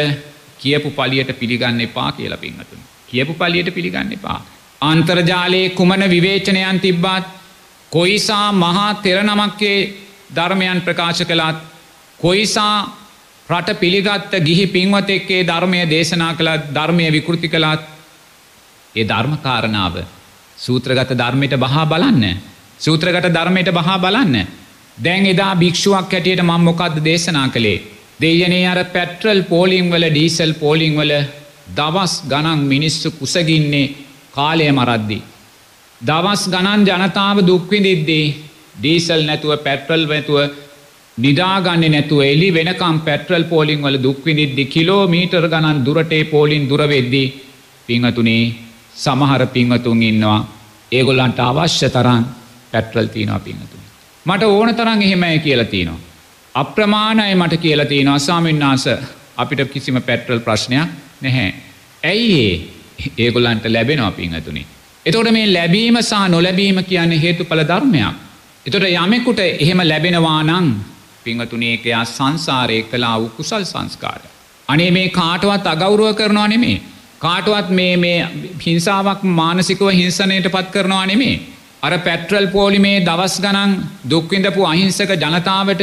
කියපු 0.57 0.89
පලියට 0.91 1.29
පිළිගන්න 1.39 1.81
එපා 1.81 2.11
කියලා 2.11 2.37
පින්හතුන්. 2.37 2.81
කියපු 3.07 3.33
පලියට 3.35 3.69
පිළිගන්න 3.71 4.13
එපා. 4.13 4.39
අන්තර්ජාලයේ 4.81 5.69
කුමන 5.71 6.03
විවේචනයන් 6.09 6.79
තිබ්බත් 6.79 7.25
කොයිසා 7.91 8.51
මහා 8.53 8.93
තෙරනමක්කේ 8.95 9.79
ධර්මයන් 10.31 10.81
ප්‍රකාශ 10.81 11.23
කළත් 11.23 11.57
කොයිසා 12.19 12.77
රට 13.47 13.69
පිළිගත්ත 13.75 14.31
ගිහි 14.39 14.65
පින්වතෙක්කේ 14.67 15.43
ධර්මය 15.43 15.79
දේශනා 15.87 16.33
කළත් 16.33 16.73
ධර්මය 16.73 17.11
විකෘති 17.11 17.49
කළත් 17.49 17.81
ඒ 18.95 19.05
ධර්මකාරණාව 19.05 19.95
සූත්‍රගත 20.57 21.11
ධර්මයට 21.13 21.55
බහා 21.55 21.85
බලන්න. 21.85 22.37
සූත්‍රගත 22.79 23.27
ධර්මයට 23.29 23.69
බහා 23.69 23.99
බලන්න. 23.99 24.47
දැන් 24.97 25.25
එදා 25.25 25.55
භික්ෂුවක් 25.55 26.11
හැටියට 26.11 26.41
මං 26.41 26.61
මොකක්ද 26.61 26.95
දේශනා 27.01 27.47
කළේ. 27.49 27.83
දෙයනේ 28.21 28.67
අර 28.67 28.79
පැට්‍රල් 28.85 29.41
පෝලිං 29.43 29.91
වල 29.91 30.05
ඩීසල් 30.05 30.53
පෝලිං 30.55 30.95
වල 30.95 31.13
දවස් 31.69 32.13
ගණන් 32.23 32.61
මිනිස්සු 32.65 33.11
කුසගින්නේ 33.11 33.93
කාලය 34.31 34.71
මරද්දී. 34.71 35.21
දවස් 36.01 36.43
ගණන් 36.49 36.87
ජනතාව 36.87 37.37
දුක්විදිද්දී 37.41 38.25
ඩීසල් 38.75 39.23
නැතුව 39.25 39.53
පැට්‍රල් 39.57 40.03
වැතුව 40.07 40.39
නිදාගන්න 41.17 41.85
නැතුව 41.91 42.21
එලි 42.23 42.49
වෙනකම් 42.53 42.97
පැට්‍රල් 42.99 43.43
පෝලිං 43.43 43.81
වල 43.81 43.97
දුක්විනිද්දි 44.03 44.65
කිලෝ 44.65 45.03
මීටර් 45.07 45.47
ගණන් 45.47 45.85
දුරටේ 45.85 46.23
පෝලින් 46.25 46.69
දුරවෙද්දී 46.69 47.27
පිංහතුනේ 47.87 48.43
සමහර 48.95 49.43
පිංහතුන් 49.47 50.03
ඉන්නවා 50.03 50.39
ඒගොල්ලන්ට 50.91 51.39
අවශ්‍ය 51.41 51.89
තරන් 51.89 52.23
පැට්‍රල් 52.71 53.07
තියනවා 53.07 53.39
පිංහතුන්. 53.39 53.81
මට 54.25 54.43
ඕන 54.45 54.75
තරන් 54.75 55.01
එහෙමයි 55.01 55.39
කියලා 55.39 55.65
තියනවා. 55.65 55.99
අප්‍රමාණය 56.55 57.35
මට 57.35 57.57
කියලා 57.57 57.85
තියෙනවා 57.85 58.19
ස්වාමින්නාස 58.19 58.85
අපිට 59.37 59.71
කිසිම 59.71 60.01
පැට්‍රල් 60.01 60.39
ප්‍රශ්නයක් 60.39 60.89
නැහැ. 61.21 61.53
ඇයි 62.03 62.39
ඒ 62.41 63.11
ඒගොල්ලන්ට 63.17 63.65
ලැබෙනවා 63.67 64.11
පින් 64.11 64.33
ඇතුනි. 64.33 64.65
එතොට 65.05 65.31
මේ 65.31 65.53
ලැබීම 65.53 65.97
සහ 66.01 66.27
නොලැබීම 66.29 66.83
කියන්නේ 66.83 67.21
හේතු 67.21 67.45
පල 67.45 67.63
ධර්මයක්. 67.63 68.15
එතොට 68.65 68.83
යමෙකුට 68.85 69.39
එහෙම 69.39 69.79
ලැබෙනවා 69.81 70.41
නං 70.43 70.67
පිංහතුනේකයා 71.23 72.01
සංසාරය 72.07 72.77
කලා 72.83 73.15
වූ 73.19 73.29
කුසල් 73.29 73.63
සංස්කාරය. 73.63 74.27
අනේ 74.69 74.91
මේ 74.91 75.09
කාටවත් 75.11 75.65
අගෞරුව 75.67 76.09
කරනවා 76.13 76.47
නෙමේ. 76.47 76.81
කාටවත් 77.19 77.69
මේ 77.69 77.95
මේ 77.97 78.19
හිංසාවක් 78.59 79.23
මානසිකව 79.31 79.81
හිංසනයට 79.91 80.47
පත් 80.47 80.67
කරනවා 80.67 81.05
නෙමේ. 81.05 81.41
අර 81.83 81.93
පැට්‍රල් 81.99 82.47
පෝලිමේ 82.47 82.97
දවස් 82.99 83.35
ගනන් 83.39 83.73
දුක්විඳපු 84.09 84.61
අහිංසක 84.63 85.15
ජනතාවට 85.15 85.81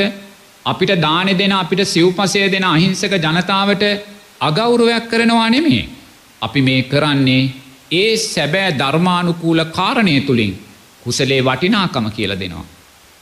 අපිට 0.66 0.92
දානෙ 0.98 1.32
දෙන 1.34 1.52
අපිට 1.54 1.82
සිව්පසය 1.86 2.44
දෙන 2.48 2.64
අහිංසක 2.66 3.12
ජනතාවට 3.18 3.84
අගෞරුවයක් 4.40 5.10
කරනවා 5.10 5.50
නෙමේ. 5.50 5.88
අපි 6.42 6.60
මේ 6.60 6.82
කරන්නේ 6.84 7.42
ඒ 7.92 8.16
සැබෑ 8.24 8.70
ධර්මානුකූල 8.78 9.60
කාරණය 9.72 10.16
තුළින් 10.20 10.54
කුසලේ 11.08 11.40
වටිනාකම 11.42 12.06
කියල 12.10 12.32
දෙනවා. 12.34 12.66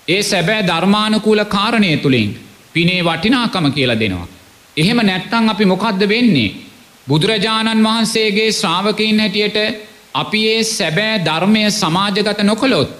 ඒ 0.08 0.22
සැබෑ 0.24 0.62
ධර්මානුකූල 0.64 1.42
කාරණය 1.46 1.90
තුළින් 1.96 2.30
පිනේ 2.74 3.00
වටිනාකම 3.02 3.66
කියල 3.72 3.92
දෙනවා. 3.94 4.28
එහෙම 4.76 4.98
නැත්තං 5.02 5.48
අපි 5.48 5.64
මොකක්ද 5.64 6.02
වෙන්නේ. 6.08 6.54
බුදුරජාණන් 7.06 7.84
වහන්සේගේ 7.84 8.50
ශ්‍රාවකයින් 8.52 9.20
හැටියට 9.20 9.58
අපි 10.14 10.40
ඒ 10.48 10.62
සැබෑ 10.68 11.24
ධර්මය 11.24 11.62
සමාජගත 11.72 12.40
නොකොළොත් 12.42 12.90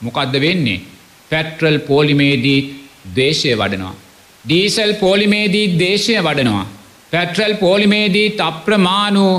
මොකක්ද 0.00 0.34
වෙන්නේ. 0.40 0.82
පැට්‍රල් 1.30 1.78
පෝලිමේදීත් 1.80 2.66
දේශය 3.16 3.52
වඩනවා. 3.54 3.94
ඩීසල් 4.44 4.92
පෝලිමේදී 4.94 5.66
දේශය 5.78 6.16
වඩනවා. 6.18 6.66
පැට්‍රල් 7.12 7.54
පෝලිමේදී 7.56 8.28
තප්‍රමාණූ 8.32 9.34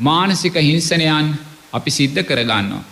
මානසික 0.00 0.56
හිංසනයන් 0.60 1.28
අපි 1.72 1.90
සිද්ධ 1.90 2.22
කරගන්නවා. 2.22 2.82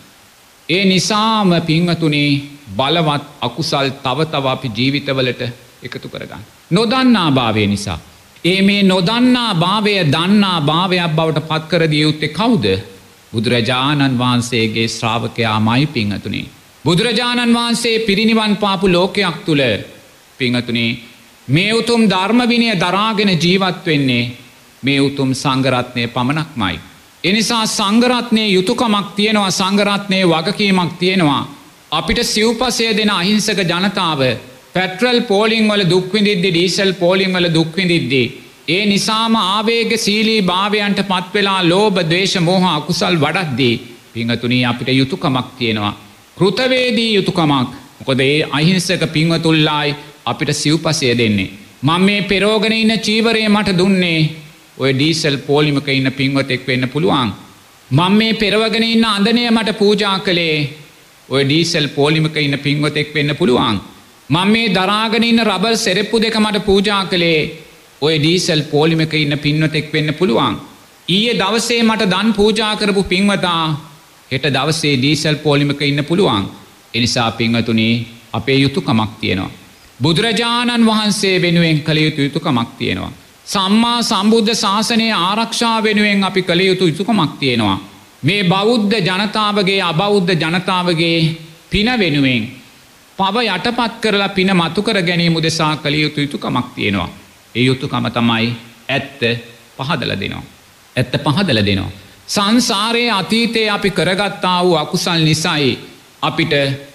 ඒ 0.70 0.84
නිසාම 0.84 1.50
පිංහතුනේ 1.62 2.30
බලවත් 2.76 3.24
අකුසල් 3.40 3.88
තවතව 3.98 4.46
අපි 4.46 4.68
ජීවිතවලට 4.70 5.42
එකතු 5.82 6.08
කරගන්න. 6.08 6.42
නොදන්නා 6.70 7.30
භාවය 7.30 7.66
නිසා. 7.66 7.98
ඒ 8.44 8.60
මේ 8.62 8.82
නොදන්නා 8.82 9.54
භාවය 9.56 9.94
දන්නා 10.06 10.58
භාවයක් 10.60 11.10
බවට 11.10 11.48
පත්කරදිය 11.48 12.02
යුත්තේ 12.02 12.28
කවුද 12.30 12.66
බුදුරජාණන් 13.32 14.18
වහන්සේගේ 14.18 14.88
ශ්‍රාවකයා 14.88 15.58
මයි 15.60 15.86
පිංහතුනේ. 15.88 16.50
බුදුරජාණන් 16.84 17.54
වහන්සේ 17.54 17.96
පිරිනිවන් 18.00 18.54
පාපු 18.56 18.86
ලෝකයක් 18.88 19.36
තුළ 19.44 19.62
පිංහතුනේ 20.38 20.98
මේ 21.48 21.72
උතුම් 21.72 22.02
ධර්මවිනය 22.06 22.68
දරාගෙන 22.76 23.32
ජීවත් 23.36 23.86
වෙන්නේ 23.86 24.30
මේ 24.82 25.00
උතුම් 25.00 25.30
සංගරත්නය 25.34 26.02
පමණක්මයි. 26.08 26.76
එනිසා 27.24 27.64
සංගරත්නය 27.68 28.44
යුතුකමක් 28.48 29.08
තියෙනවා 29.16 29.50
සංගරත්නය 29.52 30.20
වගකීමක් 30.24 30.92
තියෙනවා. 30.98 31.42
අපිට 31.92 32.20
සිව්පසය 32.24 32.86
දෙන 32.92 33.10
අහිංසක 33.10 33.60
ජනතාව 33.62 34.20
පැට්‍රල් 34.74 35.18
පෝලිං 35.22 35.68
වල 35.68 35.82
දුක්විදිද්දි 35.84 36.48
ඩීසල් 36.48 36.92
පෝලිං 36.94 37.32
වල 37.32 37.48
දුක්විදිද්දී. 37.50 38.26
ඒ 38.68 38.82
නිසාම 38.86 39.34
ආවේග 39.36 39.92
සීලී 39.98 40.40
භාවයන්ට 40.42 41.00
පත්වෙලා 41.04 41.60
ලෝබ 41.64 41.96
දේශ 42.08 42.36
මෝහ 42.40 42.64
අකුසල් 42.70 43.16
වඩක්දී 43.16 43.74
පිංහතුනී 44.14 44.64
අපිට 44.64 44.88
යුතුකමක් 44.90 45.46
තියෙනවා. 45.58 45.94
කෘතවේදී 46.36 47.10
යුතුකමක් 47.14 47.70
මොකොද 47.98 48.20
ඒ 48.22 48.36
අහිංසක 48.50 49.02
පිංවතුල්ලායි 49.08 49.96
අපිට 50.26 50.50
සිව්පසය 50.54 51.12
දෙන්නේ. 51.14 51.50
මං 51.82 52.02
මේ 52.02 52.22
පෙරෝගෙන 52.24 52.72
ඉන්න 52.74 53.00
චීවරය 53.00 53.48
මට 53.48 53.78
දුන්නේ 53.78 54.20
ඔය 54.80 54.90
ඩීසල් 54.92 55.36
පෝලිමක 55.40 55.88
ඉන්න 55.90 56.10
පින්වතෙක් 56.12 56.62
වෙන්න 56.66 56.88
පුළුවන්. 56.88 57.30
මං 57.90 58.12
මේ 58.12 58.34
පෙරවගෙන 58.34 58.84
ඉන්න 58.84 59.04
අඳනය 59.06 59.42
මට 59.48 59.78
පූජා 59.78 60.16
කළේ 60.20 60.58
ඔය 61.28 61.42
ඩීසල් 61.44 61.88
පෝලිමක 61.88 62.36
ඉන්න 62.38 62.56
පින්වතෙක් 62.58 63.10
වෙන්න 63.14 63.32
පුළුවන්. 63.36 63.76
මං 64.30 64.48
මේ 64.48 64.70
දරාගෙන 64.70 65.24
ඉන්න 65.24 65.42
රබල් 65.42 65.76
සෙරෙප්පු 65.76 66.16
දෙක 66.18 66.36
මට 66.36 66.64
පූජා 66.64 67.02
කළේ 67.04 67.40
ඔය 68.02 68.14
ඩීසල් 68.18 68.62
පෝලිමක 68.72 69.14
ඉන්න 69.14 69.38
පින්වතෙක් 69.38 69.92
වෙන්න 69.92 70.14
පුළුවන්. 70.14 70.56
ඊයේ 71.08 71.34
දවසේ 71.34 71.82
මට 71.82 72.10
දන් 72.10 72.32
පූජා 72.32 72.72
කරපු 72.76 73.02
පින්වතා 73.04 73.64
හෙට 74.30 74.46
දවසේ 74.48 74.96
ඩීසල් 74.96 75.36
පෝලිමක 75.38 75.82
ඉන්න 75.82 76.04
පුළුවන්. 76.04 76.44
එනිසා 76.94 77.30
පින්වතුනේ 77.32 77.94
අපේ 78.32 78.58
යුතුකමක් 78.58 79.10
තියෙනවා. 79.20 79.50
බුදුරජාණන් 80.00 80.86
වහන්සේ 80.86 81.36
වෙනුවෙන් 81.42 81.80
කළ 81.80 81.98
යුතු 81.98 82.20
යුතුකමක් 82.22 82.70
තියෙනවා. 82.78 83.12
සම්මා 83.50 83.98
සම්බුද්ධ 84.02 84.52
ශාසනය 84.54 85.06
ආරක්ෂා 85.12 85.76
වෙනුවෙන් 85.82 86.24
අපි 86.24 86.42
කළ 86.42 86.60
යුතු 86.60 86.86
යුතුකමක් 86.86 87.32
තියෙනවා. 87.38 87.78
මේ 88.22 88.42
බෞද්ධ 88.44 88.94
ජනතාවගේ 89.00 89.80
අබෞද්ධ 89.82 90.32
ජනතාවගේ 90.34 91.18
පින 91.70 91.88
වෙනුවෙන් 91.98 92.44
පව 93.18 93.36
යටපත් 93.48 93.94
කරලා 94.00 94.30
පින 94.30 94.50
මතුකර 94.54 95.02
ගැනීම 95.02 95.36
දෙසා 95.38 95.72
කළ 95.76 95.96
යුතු 95.96 96.20
යුතුකමක් 96.20 96.66
තියෙනවා. 96.74 97.10
ඒ 97.54 97.64
යුතුකම 97.64 98.06
තමයි 98.10 98.48
ඇත්ත 98.88 99.20
පහදල 99.78 100.12
දෙනවා. 100.14 100.44
ඇත්ත 100.96 101.14
පහදල 101.18 101.60
දෙනවා. 101.64 101.92
සංසාරයේ 102.28 103.12
අතීතයේ 103.12 103.70
අපි 103.70 103.90
කරගත්තා 103.92 104.58
වූ 104.64 104.76
අකුසල් 104.76 105.22
නිසයි 105.22 105.78
අපිට 106.22 106.52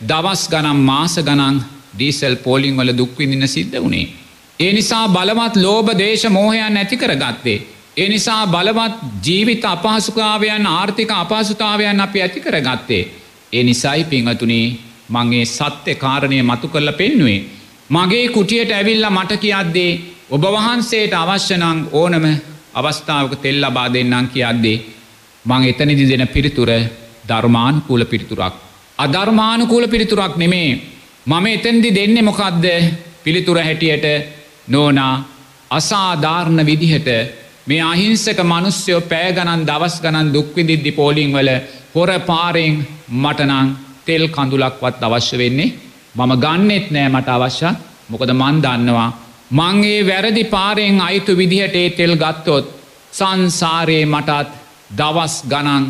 දවස් 0.08 0.50
ගනම් 0.50 0.80
මාස 0.84 1.16
ගනන් 1.22 1.58
ඩීසල් 1.96 2.36
පෝලිං 2.38 2.78
වල 2.78 2.98
දුක්විඳන්න 2.98 3.48
සිද්ධ 3.50 3.82
වුණේ. 3.82 4.08
ඒ 4.60 4.74
නිසා 4.74 5.08
බලවත් 5.10 5.56
ලෝබ 5.58 5.88
දේශ 5.96 6.26
මෝහයන් 6.30 6.78
ඇති 6.78 6.98
කර 6.98 7.14
ගත්තේ. 7.16 7.58
ඒ 7.98 8.08
නිසා 8.10 8.48
බලවත් 8.48 8.94
ජීවිත 9.26 9.66
අපහසුකාවයන් 9.66 10.66
ආර්ථික 10.68 11.12
අපහසුතාවයන් 11.14 12.02
අපි 12.02 12.22
ඇති 12.22 12.40
කර 12.40 12.58
ගත්තේ. 12.62 13.04
ඒ 13.54 13.64
නිසයි 13.64 14.04
පිංහතුනී 14.06 14.68
මගේ 15.10 15.46
සත්‍ය 15.48 15.96
කාරණය 15.96 16.42
මතු 16.42 16.68
කරල 16.68 16.92
පෙන්නුවේ. 16.94 17.46
මගේ 17.90 18.28
කුටියට 18.30 18.72
ඇවිල්ල 18.72 19.06
මට 19.10 19.32
කියද්දේ 19.38 19.92
ඔබ 20.30 20.44
වහන්සේට 20.48 21.14
අවශ්‍යනං 21.16 21.88
ඕනම 21.94 22.26
අවස්ථාවක 22.74 23.34
තෙල් 23.38 23.60
ලබා 23.62 23.88
දෙන්නම් 23.90 24.28
කියද්දේ. 24.30 24.84
මං 25.46 25.64
එතනිදි 25.64 26.06
දෙන 26.08 26.28
පිරිතුර 26.28 26.70
ධර්මානුකූල 27.28 28.06
පිරිතුරක්. 28.06 28.56
අධර්මානුකූල 29.00 29.88
පිරිතුරක් 29.88 30.34
නෙමේ 30.38 30.72
මම 31.26 31.46
එතැන්දි 31.48 31.90
දෙන්න 31.92 32.18
මොකක්ද 32.24 32.66
පිළිතුර 33.24 33.58
හැටියට 33.60 34.06
නෝනා 34.68 35.16
අසාධාරණ 35.72 36.62
විදිහට 36.64 37.10
මේ 37.68 37.82
අහිංසක 37.84 38.40
මනුස්්‍යයෝ 38.44 39.02
පෑ 39.04 39.32
ගණන් 39.34 39.66
දවස් 39.66 39.96
ගණන් 40.02 40.34
දුක්විදිද්දි 40.34 40.92
පෝලිං 40.92 41.34
වල 41.34 41.50
හොර 41.96 42.12
පාරෙන් 42.22 42.76
මටනං 43.16 43.68
තෙල් 44.06 44.24
කඳුලක්වත් 44.28 45.04
අවශ්‍ය 45.04 45.38
වෙන්නේ 45.38 45.74
මම 46.16 46.32
ගන්නෙත් 46.38 46.88
නෑ 46.92 47.10
මට 47.10 47.30
අවශ්‍ය 47.30 47.70
මොකද 48.10 48.32
මන් 48.34 48.58
දන්නවා 48.62 49.10
මංගේ 49.52 50.00
වැරදි 50.04 50.44
පාරෙන් 50.46 51.02
අයිතු 51.02 51.34
විදිහට 51.34 51.76
ඒ 51.76 51.90
තෙල් 51.92 52.14
ගත්තොත් 52.16 52.66
සංසාරයේ 53.12 54.06
මටත් 54.06 54.50
දවස් 54.92 55.36
ගණන් 55.44 55.86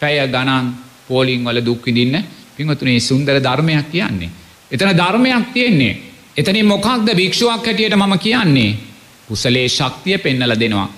පැය 0.00 0.18
ගණන් 0.28 0.66
පෝලිං 1.06 1.44
වල 1.44 1.60
දුක්විදින්න 1.60 2.16
පිංහතුනේ 2.56 3.00
සුන්දර 3.00 3.36
ධර්මයක් 3.38 3.86
කියන්නේ. 3.90 4.30
එතන 4.70 4.92
ධර්මයක් 4.92 5.46
තියෙන්නේ. 5.52 5.94
එතනින් 6.36 6.66
මොකක්ද 6.66 7.08
භික්ෂුවක් 7.12 7.66
හැටියට 7.66 7.96
මම 7.96 8.18
කියන්නේ. 8.18 8.76
කුසලේ 9.28 9.68
ශක්තිය 9.68 10.18
පෙන්නල 10.18 10.54
දෙනවා. 10.54 10.88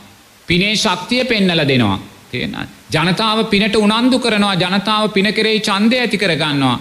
පිනේ 0.49 0.77
ශක්තිය 0.77 1.25
පෙන්නල 1.25 1.63
දෙනවා. 1.63 1.99
තියෙන. 2.29 2.57
ජනතාව 2.91 3.45
පිනට 3.47 3.77
උනන්දු 3.77 4.19
කරනවා 4.19 4.55
ජනතාව 4.57 5.11
පින 5.11 5.29
කෙරෙහි 5.29 5.61
චන්දය 5.61 5.99
ඇති 5.99 6.19
කරගන්නවා. 6.19 6.79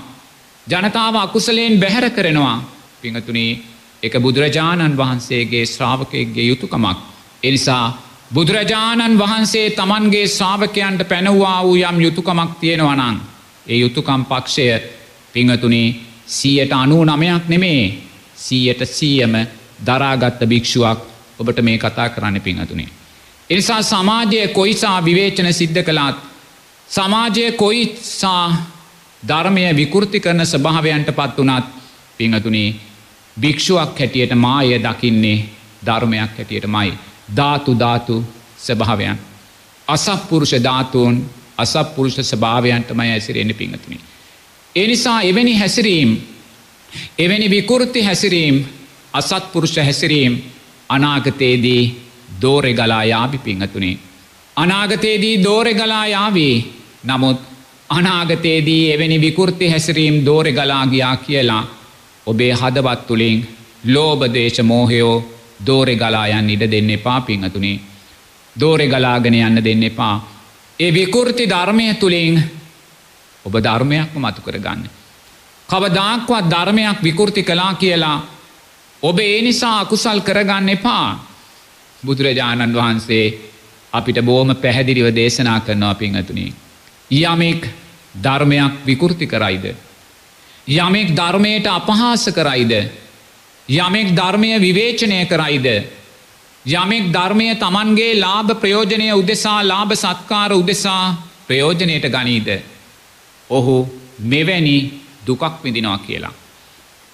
ජනතාව 0.68 1.16
අකුසලයෙන් 1.18 1.80
බැහැර 1.80 2.10
කරනවා. 2.10 2.64
පිංහතුනේ 3.02 3.60
එක 4.04 4.14
බුදුරජාණන් 4.16 4.98
වහන්සේගේ 4.98 5.66
ශ්‍රාවකයගේ 5.66 6.44
යුතුකමක්. 6.44 6.98
එනිසා 7.44 7.86
බුදුරජාණන් 8.34 9.20
වහන්සේ 9.20 9.70
තමන්ගේ 9.72 10.28
ශ්‍රාවකයන්ට 10.28 11.02
පැනවවා 11.04 11.64
වූ 11.64 11.76
යම් 11.78 12.02
යුතුකමක් 12.02 12.52
තියෙනවනං. 12.60 13.16
ඒ 13.68 13.78
යුතුකම් 13.78 14.26
පක්ෂය 14.26 14.68
පිංහතුනේ 15.34 15.96
සීයට 16.28 16.74
අනූ 16.74 17.06
නමයක් 17.06 17.44
නෙමේ 17.48 18.07
සීයට 18.38 18.82
සීයම 18.88 19.36
දරාගත්ත 19.86 20.42
භික්ෂුවක් 20.46 21.00
ඔබට 21.40 21.62
මේ 21.62 21.78
කතා 21.78 22.10
කරන්න 22.10 22.42
පිංහතුනේ. 22.42 22.90
එනිසා 23.50 23.82
සමාජය 23.84 24.48
කොයිසා 24.50 25.06
විවේචන 25.06 25.54
සිද්ධ 25.54 25.84
කළාත් 25.84 26.18
සමාජය 26.90 27.52
කොයිසා 27.54 28.46
ධර්මය 29.24 29.64
විකෘති 29.76 30.20
කරන 30.20 30.46
ස්භාවයන්ට 30.46 31.10
පත් 31.12 31.38
වනත් 31.40 31.66
පිංහතුනේ 32.18 32.76
භික්ෂුවක් 33.38 34.00
හැටියට 34.00 34.36
මාය 34.36 34.80
දකින්නේ 34.80 35.38
ධර්මයක් 35.86 36.38
හැටියට 36.38 36.68
මයි 36.68 36.94
ධාතු 37.36 37.80
ධාතු 37.80 38.16
ස්භාවයන් 38.60 39.18
අසප්පුරුෂ 39.88 40.54
ධාතුූන් 40.64 41.16
අසප්පුරුෂ 41.58 42.18
ස්භාවයන්ටමයි 42.24 43.12
ඇසිරෙන්න්න 43.12 43.56
පිංහතුනි. 43.56 44.00
එනිසා 44.76 45.22
එවැනි 45.22 45.60
හැසිරීම් 45.60 46.12
එවැනි 47.20 47.50
විකෘති 47.50 48.04
හැසිරීම් 48.04 48.66
අසත්පුරුෂ 49.14 49.78
හැසිරීම් 49.78 50.44
අනාගතයේදී 50.90 51.84
දෝරෙ 52.42 52.74
ගලා 52.74 53.04
යාබි 53.04 53.38
පිංහතුනේ. 53.40 53.98
අනාගතයේදී 54.58 55.44
දෝරෙ 55.44 55.74
ගලා 55.74 56.08
යාවී 56.08 56.56
නමුත් 57.06 57.40
අනාගතයේදී 57.90 58.92
එවැනි 58.94 59.22
විකෘති 59.22 59.70
හැසිරීම් 59.70 60.26
දෝරෙ 60.26 60.52
ගලාගයා 60.52 61.16
කියලා 61.18 61.64
ඔබේ 62.28 62.54
හදවත් 62.54 63.08
තුළින් 63.08 63.48
ලෝබදේශ 63.86 64.64
මෝහයෝ 64.64 65.16
දෝරෙ 65.66 65.96
ගලායන් 65.96 66.50
ඉඩ 66.50 66.72
දෙන්න 66.72 66.90
එපා 66.90 67.22
පිංහතුනේ. 67.22 67.80
දෝරෙ 68.56 68.88
ගලාගෙන 68.88 69.34
යන්න 69.36 69.64
දෙන්න 69.64 69.84
එපා. 69.84 70.16
ඒ 70.80 70.94
විකෘති 70.94 71.46
ධර්මය 71.46 71.94
තුළින් 71.96 72.44
ඔබ 73.46 73.54
ධර්මයක්ම 73.60 74.20
මතු 74.20 74.42
කර 74.42 74.60
ගන්න. 74.60 74.90
කවදාක්වත් 75.70 76.50
ධර්මයක් 76.50 76.98
විකෘති 77.04 77.44
කලා 77.44 77.74
කියලා 77.74 78.18
ඔබ 79.04 79.20
ඒ 79.20 79.42
නිසා 79.42 79.80
අකුසල් 79.80 80.20
කරගන්න 80.22 80.70
එපා 80.70 81.08
බුදුරජාණන් 82.04 82.74
වහන්සේ 82.74 83.26
අපිට 83.94 84.22
බෝම 84.22 84.56
පැහැදිලිව 84.56 85.08
දේශනා 85.14 85.60
කරනවා 85.60 85.96
පිංහතුනි. 85.96 86.54
යමෙක් 87.12 87.68
ධර්මයක් 88.16 88.74
විකෘති 88.86 89.28
කරයිද. 89.28 89.76
යමෙක් 90.68 91.10
ධර්මයට 91.12 91.68
අපහාස 91.70 92.26
කරයිද. 92.30 92.74
යමෙක් 93.70 94.08
ධර්මය 94.14 94.60
විවේචනය 94.60 95.26
කරයිද. 95.26 95.68
යමෙක් 96.66 97.06
ධර්මය 97.10 97.56
තමන්ගේ 97.56 98.14
ලාභ 98.16 98.52
ප්‍රයෝජනය 98.56 99.12
උදෙසා 99.14 99.62
ලාභ 99.64 99.94
සත්කාර 99.96 100.54
උදෙසා 100.54 101.16
ප්‍රයෝජනයට 101.48 102.06
ගනීද. 102.08 102.50
ඔහු 103.50 103.76
මෙවැනි 104.22 104.78
දුකක් 105.28 105.64
විඳිනවා 105.64 105.98
කියලා. 105.98 106.34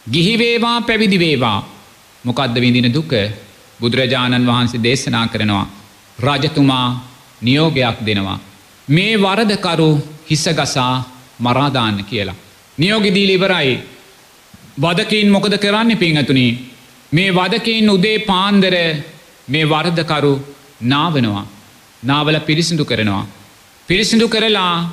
ගිහිවේවා 0.06 0.78
පැවිදිවේවා 0.82 1.60
මොකක්ද 2.24 2.56
විඳින 2.56 2.94
දුක 2.94 3.12
බුදුරජාණන් 3.80 4.48
වහන්සේ 4.48 4.84
දේශනා 4.84 5.28
කරනවා. 5.28 5.68
රජතුමා 6.20 6.88
නියෝගයක් 7.42 7.98
දෙනවා. 8.06 8.40
මේ 8.88 9.14
වරදකරු 9.18 9.90
හිසගසා 10.30 10.94
මරාදාන්න 11.40 11.98
කියලා. 12.04 12.36
නියෝගෙදී 12.78 13.28
ලිවරයි 13.28 13.74
වදකින් 14.78 15.32
මොකද 15.32 15.56
කරන්න 15.58 15.98
පිංහතුනි. 15.98 16.48
මේ 17.12 17.30
වදකින් 17.32 17.90
උදේ 17.90 18.18
පාන්දර 18.22 18.76
මේ 19.48 19.66
වරදකරු 19.66 20.34
නාවනවා. 20.84 21.46
නාවල 22.04 22.40
පිරිසිදු 22.40 22.86
කරනවා. 22.86 23.26
පිරිසිදු 23.90 24.28
කරලා 24.28 24.90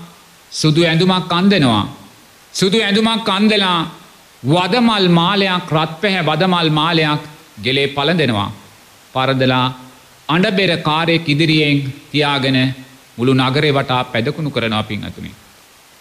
සුදු 0.52 0.80
ඇඳුමක් 0.82 1.28
කන්දනවා. 1.28 1.84
සුදු 2.54 2.78
ඇඳුමක් 2.78 3.22
කන්දලා 3.24 3.78
වදමල් 4.42 5.06
මාලයක් 5.10 5.70
රත් 5.70 5.92
පැහැ 6.00 6.22
වදමල් 6.22 6.70
මාලයක් 6.70 7.22
ගෙලේ 7.62 7.88
පල 7.88 8.10
දෙනවා. 8.12 8.50
පරදලා 9.14 9.66
අඩබෙර 10.28 10.70
කාරයෙක් 10.78 11.28
ඉදිරියෙන් 11.28 11.78
තියාගෙන 12.10 12.58
මුළු 13.16 13.32
නගරේ 13.34 13.72
වටා 13.72 14.02
පැදකුණු 14.06 14.50
කරනවා 14.50 14.82
පිංහතුනි. 14.84 15.30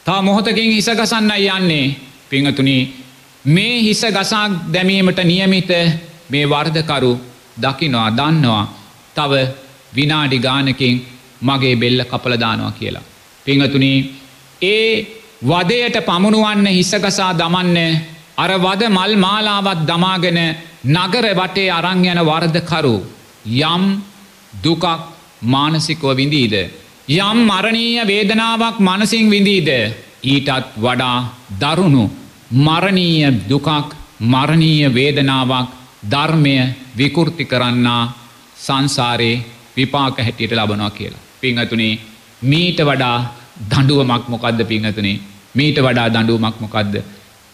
තා 0.06 0.22
මොහොතකින් 0.22 0.72
හිසගසන්න 0.72 1.32
යන්නේ 1.38 1.96
පිංහතුනි 2.30 2.78
මේ 3.46 3.76
හිස 3.80 4.02
ගසාක් 4.08 4.52
දැමීමට 4.74 5.20
නියමිත 5.24 5.72
මේ 6.30 6.46
වර්ධකරු 6.46 7.12
දකිනවා 7.58 8.10
දන්නවා 8.12 8.66
තව 9.16 9.34
විනාඩි 9.96 10.40
ගානකින් 10.40 10.96
මගේ 11.42 11.76
බෙල්ල 11.76 12.02
කපලදානවා 12.06 12.72
කියලා. 12.72 13.06
පිංහතුනි 13.46 13.92
ඒ 14.64 15.19
වදයට 15.42 15.98
පමුණුවන්න 16.02 16.68
හිසගසා 16.68 17.34
දමන්න 17.34 17.78
අර 18.38 18.52
වද 18.58 18.90
මල් 18.90 19.14
මාලාවත් 19.18 19.86
දමාගෙන 19.88 20.40
නගර 20.86 21.26
වටේ 21.34 21.70
අරං 21.70 22.04
යන 22.06 22.20
වර්ධකරු 22.22 22.96
යම් 23.46 23.84
දුකක් 24.56 24.84
මානසිකව 25.44 26.04
විඳීද. 26.14 26.56
යම් 27.10 27.38
මරණීය 27.46 28.06
වේදනාවක් 28.06 28.80
මනසිං 28.80 29.30
විඳීද 29.30 29.70
ඊටත් 30.24 30.76
වඩා 30.78 31.18
දරුණු 31.56 32.04
මරණීය 32.58 33.32
දුකක් 33.50 33.96
මරණීය 34.22 34.94
වේදනාවක් 34.94 35.70
ධර්මය 36.04 36.56
විකෘති 36.98 37.46
කරන්නා 37.46 38.12
සංසාරයේ 38.58 39.44
විපාක 39.78 40.18
හැටියට 40.18 40.52
ලබනවා 40.54 40.92
කියලා. 40.92 41.26
පිංහතුනේ 41.42 42.00
මීට 42.42 42.80
වඩා 42.82 43.39
දඩුවමක් 43.60 44.28
මොකක්ද 44.28 44.66
පිංහතුනේ 44.66 45.20
මීට 45.56 45.78
වඩා 45.78 46.10
දඩුවමක් 46.10 46.60
මොකක්ද. 46.60 46.96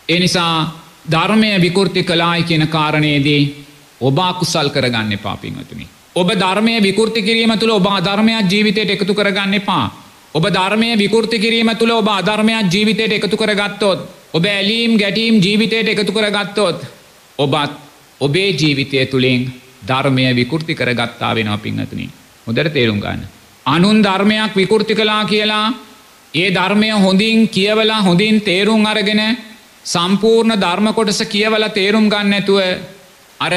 එනිසා 0.10 0.72
ධර්මය 1.08 1.62
විකෘති 1.62 2.04
කලායි 2.04 2.44
කියන 2.44 2.68
කාරණයේදී 2.68 3.66
ඔබා 4.02 4.34
කුසල් 4.34 4.70
කරගන්න 4.70 5.12
එපා 5.14 5.38
පිංහතුනි. 5.38 5.88
ඔබ 6.16 6.30
ධර්මය 6.34 6.82
විකෘති 6.82 7.22
කිරීම 7.22 7.58
තුළ 7.58 7.72
ඔබ 7.72 7.88
ධර්මයක් 8.00 8.52
ජීවිතයට 8.52 8.90
එකතු 8.92 9.14
කරගන්න 9.14 9.54
එපා. 9.54 9.86
ඔබ 10.34 10.46
ධර්මය 10.50 10.98
විකෘති 10.98 11.40
කිරීම 11.40 11.70
තුළ 11.76 11.92
ඔබ 11.92 12.08
අධර්මයක් 12.10 12.70
ජීවිතයට 12.70 13.14
එකතු 13.14 13.38
කරගත්තොත්. 13.38 14.00
ඔබ 14.34 14.46
ඇලීම් 14.46 14.98
ගැටීම් 14.98 15.40
ජීවිතයට 15.40 15.88
එකතු 15.90 16.12
කරගත්තොත්. 16.12 16.86
ඔබත් 17.40 17.72
ඔබේ 18.22 18.50
ජීවිතය 18.52 19.06
තුළින් 19.06 19.54
ධර්මය 19.88 20.36
විකෘති 20.36 20.76
කරගත්තා 20.76 21.36
වෙනවා 21.36 21.58
පිංහතුනි. 21.58 22.10
මුදර 22.48 22.70
තේරුම් 22.70 23.00
ගන්න. 23.00 23.22
අනුන් 23.66 24.04
ධර්මයක් 24.04 24.56
විකෘති 24.56 24.96
කලා 24.96 25.26
කියලා 25.26 25.74
ඒ 26.36 26.50
ධර්මය 26.52 26.90
හොඳින් 26.98 27.48
කියවලා 27.48 28.02
හොඳින් 28.02 28.38
තේරුම් 28.42 28.86
අරගෙන 28.86 29.22
සම්පූර්ණ 29.86 30.54
ධර්ම 30.56 30.88
කොටස 30.94 31.22
කියවල 31.26 31.66
තේරුම් 31.70 32.06
ගන්න 32.10 32.34
ඇතුව 32.34 32.60
අර 33.40 33.54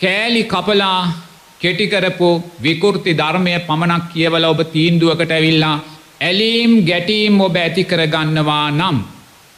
කෑලි 0.00 0.42
කපලා 0.44 0.98
කෙටිකරපු 1.60 2.28
විකෘති 2.60 3.12
ධර්මය 3.12 3.54
පමණක් 3.60 4.04
කියවල 4.12 4.44
ඔබ 4.44 4.60
තීන්දුවකට 4.72 5.32
ඇවිල්ලා 5.32 5.76
ඇලීම් 6.20 6.72
ගැටීම් 6.84 7.40
ඔබ 7.40 7.56
ඇති 7.56 7.84
කරගන්නවා 7.84 8.66
නම් 8.70 8.96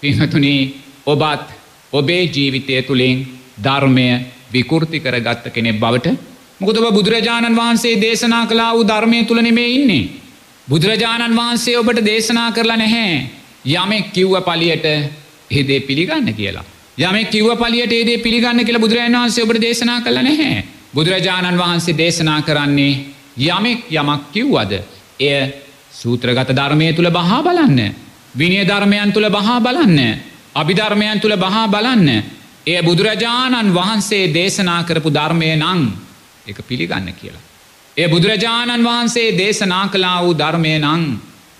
පිහතුනේ 0.03 0.61
ඔබත් 1.07 1.47
ඔබේ 1.93 2.25
ජීවිතය 2.27 2.83
තුළින් 2.83 3.19
ධර්මය 3.59 4.09
විකෘති 4.53 4.99
කරගත්ත 5.01 5.45
කෙනෙක් 5.49 5.79
බවට 5.79 6.17
මොකද 6.61 6.77
ඔබ 6.79 6.95
බුදුරජාණන් 6.95 7.57
වහන්සේ 7.57 7.95
දේශනා 7.99 8.45
කලා 8.47 8.73
වූ 8.73 8.85
ධර්මය 8.85 9.25
තුළ 9.25 9.41
නෙමේ 9.41 9.71
ඉන්නේ. 9.71 10.22
බුදුරජාණන් 10.69 11.37
වහන්සේ 11.37 11.79
ඔබට 11.79 12.05
දේශනා 12.05 12.51
කරලා 12.53 12.77
නැහැ 12.77 13.31
යමෙක් 13.67 14.13
කිව්ව 14.13 14.43
පලියට 14.43 14.87
ඒදේ 15.51 15.81
පිළිගන්න 15.81 16.35
කියලා. 16.35 16.65
යමෙක් 16.99 17.31
කිව්ව 17.31 17.57
පලියට 17.59 17.93
ඒදේ 17.93 18.19
පිළිගන්න 18.19 18.65
කියලා 18.65 18.81
බුදුරජාණන් 18.81 19.17
වහන්සේ 19.17 19.45
ඔබට 19.45 19.61
දේශනා 19.61 20.01
කළ 20.01 20.19
නැහැ. 20.19 20.65
බුදුරජාණන් 20.95 21.59
වහන්සේ 21.59 21.97
දේශනා 21.97 22.43
කරන්නේ 22.43 22.95
යමෙක් 23.39 23.91
යමක් 23.91 24.33
කිව්වද 24.33 24.73
එය 25.21 25.53
සූත්‍රගත 25.93 26.51
ධර්මය 26.51 26.93
තුළ 26.93 27.11
බහා 27.11 27.43
බලන්න. 27.43 27.95
විනය 28.35 28.65
ධර්මයන් 28.65 29.13
තුළ 29.13 29.31
බහා 29.31 29.61
බලන්න. 29.61 29.99
අභිධර්මයන් 30.55 31.21
තුළ 31.21 31.37
බහා 31.37 31.69
බලන්න. 31.69 32.09
එය 32.67 32.83
බුදුරජාණන් 32.83 33.75
වහන්සේ 33.75 34.31
දේශනා 34.31 34.83
කරපු 34.85 35.11
ධර්මය 35.11 35.57
නං 35.57 35.81
එක 36.47 36.63
පිළිගන්න 36.63 37.13
කියලා. 37.13 37.52
ඒ 37.97 38.09
බුදුරජාණන් 38.09 38.85
වහන්සේ 38.85 39.39
දේශනා 39.39 39.89
කලා 39.89 40.19
වූ 40.23 40.35
ධර්මය 40.35 40.71
නං 40.79 41.03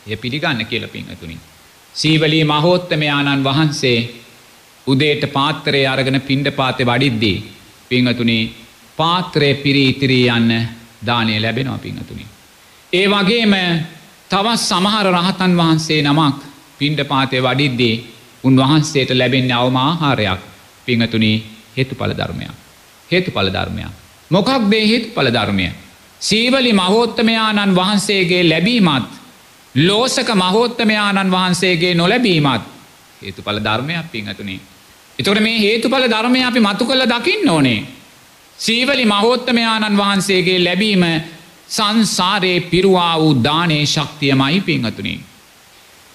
එය 0.07 0.17
පිළිගන්න 0.17 0.67
කියල 0.67 0.89
පිංහතුනින්. 0.89 1.41
සීවලී 1.95 2.45
මහෝත්තමයාණන් 2.45 3.45
වහන්සේ 3.45 3.99
උදේට 4.87 5.25
පාත්තරය 5.29 5.83
අරගෙන 5.87 6.21
පිණ්ඩ 6.21 6.49
පාතය 6.53 6.85
වඩිද්දී 6.85 7.39
පිංහතුනි 7.91 8.39
පාත්‍රය 8.99 9.55
පිරී 9.57 9.89
ඉතිරී 9.89 10.27
යන්න 10.29 10.51
දානය 11.07 11.37
ලැබෙනවා 11.39 11.79
පිංහතුනි. 11.79 12.27
ඒ 12.93 13.07
වගේම 13.09 13.55
තවත් 14.31 14.57
සමහර 14.63 15.07
රහතන් 15.13 15.57
වහන්සේ 15.57 16.01
නමක් 16.03 16.39
පිණ්ඩ 16.79 17.05
පාතය 17.05 17.37
වඩිද්දී 17.41 17.95
උන්වහන්සේට 18.45 19.11
ලැබෙන්නේ 19.13 19.57
අවම 19.57 19.77
ආහාරයක් 19.79 20.41
පිංහතුනි 20.87 21.33
හේතු 21.77 21.95
පල 21.95 22.13
ධර්මයක්. 22.13 22.51
හේතු 23.09 23.31
පල 23.31 23.49
ධර්මයක්. 23.51 23.93
මොකක් 24.31 24.71
දේ 24.71 24.85
හේතු 24.87 25.09
පල 25.11 25.31
ධර්මය. 25.31 25.73
සීවලි 26.23 26.73
මහෝත්තමයාණන් 26.73 27.75
වහන්සේගේ 27.75 28.43
ලැබීමත් 28.45 29.11
ලෝසක 29.75 30.29
මහෝත්තමයාණන් 30.35 31.31
වහන්සේගේ 31.31 31.95
නොලැබීමත් 31.95 32.63
හේතු 33.23 33.43
පල 33.43 33.59
ධර්මයක් 33.59 34.07
පිංහතුනි. 34.09 34.61
එතොට 35.19 35.41
මේ 35.41 35.59
හේතුඵල 35.61 36.07
ධර්මය 36.07 36.45
අපි 36.45 36.61
මතු 36.61 36.85
කළ 36.85 37.07
දකින්න 37.09 37.51
ඕනේ. 37.51 37.87
සීවලි 38.59 39.05
මහෝත්තමයාණන් 39.05 39.97
වහන්සේගේ 39.97 40.59
ලැබීම 40.61 41.05
සංසාරයේ 41.69 42.61
පිරුවා 42.63 43.19
වූ 43.19 43.35
දානේ 43.45 43.87
ශක්තියමයි 43.87 44.61
පිංහතුනි. 44.61 45.15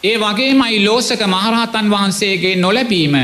ඒ 0.03 0.15
වගේ 0.17 0.53
මයි 0.53 0.85
ලෝසක 0.85 1.21
මහරහතන් 1.25 1.89
වහන්සේගේ 1.89 2.55
නොලැබීම 2.55 3.15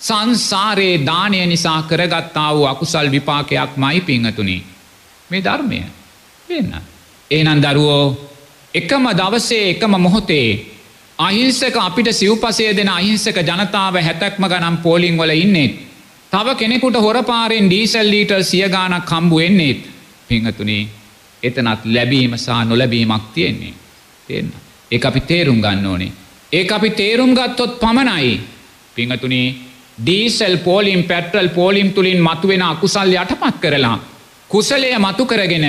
සංසාරයේ 0.00 1.04
දානය 1.06 1.46
නිසා 1.46 1.82
කරගත්තා 1.82 2.54
වූ 2.54 2.66
අකුසල් 2.66 3.10
විපාකයක් 3.10 3.76
මයි 3.76 4.00
පිංහතුනි. 4.00 4.58
මේ 5.30 5.42
ධර්මය 5.42 5.84
වෙන්න. 6.48 6.72
ඒනන් 7.30 7.62
දරුවෝ 7.62 8.04
එකම 8.74 9.06
දවසේ 9.12 9.70
එකම 9.70 9.94
මොහොතේ 9.98 10.48
අහිංසක 11.18 11.76
අපිට 11.78 12.08
සිව්පසය 12.12 12.64
දෙන 12.72 12.88
අහිංසක 12.90 13.38
ජනතාව 13.40 13.94
හැතැක්ම 13.98 14.44
ගනම් 14.44 14.76
පෝලිං 14.78 15.16
වල 15.16 15.32
ඉන්නෙත්. 15.36 15.72
තව 16.32 16.54
කෙනෙකුට 16.54 16.96
හොරපාරෙන් 16.96 17.66
ඩීසල් 17.66 18.06
ලීටර් 18.06 18.42
සියගානක් 18.44 19.04
කම්බු 19.04 19.38
එන්නෙත් 19.38 19.82
පිංහතුනේ 20.28 20.88
එතනත් 21.42 21.80
ලැබීම 21.86 22.36
සහ 22.36 22.48
නොලැබීමක් 22.64 23.24
තියෙන්නේ. 23.34 23.74
තියන්න. 24.28 24.52
ඒ 24.90 25.00
අපි 25.02 25.20
තේරුම් 25.22 25.60
ගන්න 25.60 25.86
ඕනේ. 25.86 26.12
ඒ 26.52 26.66
අපි 26.70 26.90
තේරුම් 26.92 27.32
ගත්තොත් 27.32 27.80
පමණයි 27.80 28.40
පිංහතුනේ 28.96 29.54
ඩීසල් 29.98 30.56
පෝලිම් 30.58 31.02
පැට්‍රල් 31.04 31.48
පෝලිම් 31.50 31.92
තුළින් 31.92 32.20
මතුවෙන 32.20 32.62
අකුසල් 32.64 33.12
යටපත් 33.14 33.56
කරලා. 33.58 33.98
කුසලය 34.50 34.90
මතු 34.98 35.24
කරගෙන 35.24 35.66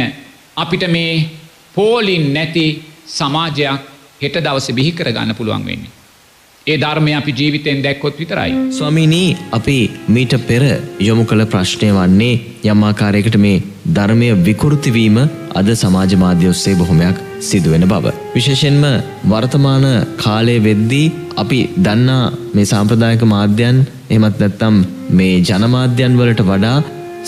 අපිට 0.57 0.83
මේ 0.89 1.11
පෝලින් 1.75 2.23
නැති 2.35 2.65
සමාජයක් 3.17 3.81
හෙට 4.21 4.37
දවස 4.45 4.67
බිහි 4.77 4.91
කරගන්න 4.91 5.37
පුළුවන් 5.39 5.65
වෙන්නේ. 5.67 5.91
ඒ 6.67 6.77
ධර්මය 6.83 7.11
අපි 7.19 7.31
ජීවිතෙන් 7.39 7.83
දැක්කොත් 7.83 8.15
විතරයි. 8.21 8.53
ස්වමිනී 8.77 9.37
අපි 9.51 9.77
මීට 10.07 10.33
පෙර 10.47 10.63
යොමු 10.99 11.25
කළ 11.25 11.45
ප්‍රශ්නය 11.53 11.89
වන්නේ 11.97 12.33
යම්මාකාරයකට 12.71 13.37
මේ 13.45 13.63
ධර්මය 13.97 14.29
විකෘතිවීම 14.47 15.19
අද 15.59 15.69
සමාජ 15.75 16.17
මාධ්‍ය 16.23 16.49
ඔස්සේ 16.53 16.75
බොහොමයක් 16.75 17.21
සිදුවෙන 17.41 17.87
බව. 17.93 18.05
විශේෂෙන්ම 18.35 18.83
වර්තමාන 19.31 19.87
කාලය 20.23 20.57
වෙද්දී 20.67 21.05
අපි 21.35 21.61
දන්නා 21.85 22.25
මේ 22.55 22.69
සාම්ප්‍රදායක 22.73 23.23
මාධ්‍යයන් 23.35 23.79
එමත් 24.09 24.43
නැත්තම් 24.43 24.75
මේ 25.17 25.33
ජනමාධ්‍යන් 25.49 26.19
වලට 26.19 26.43
වඩා 26.51 26.77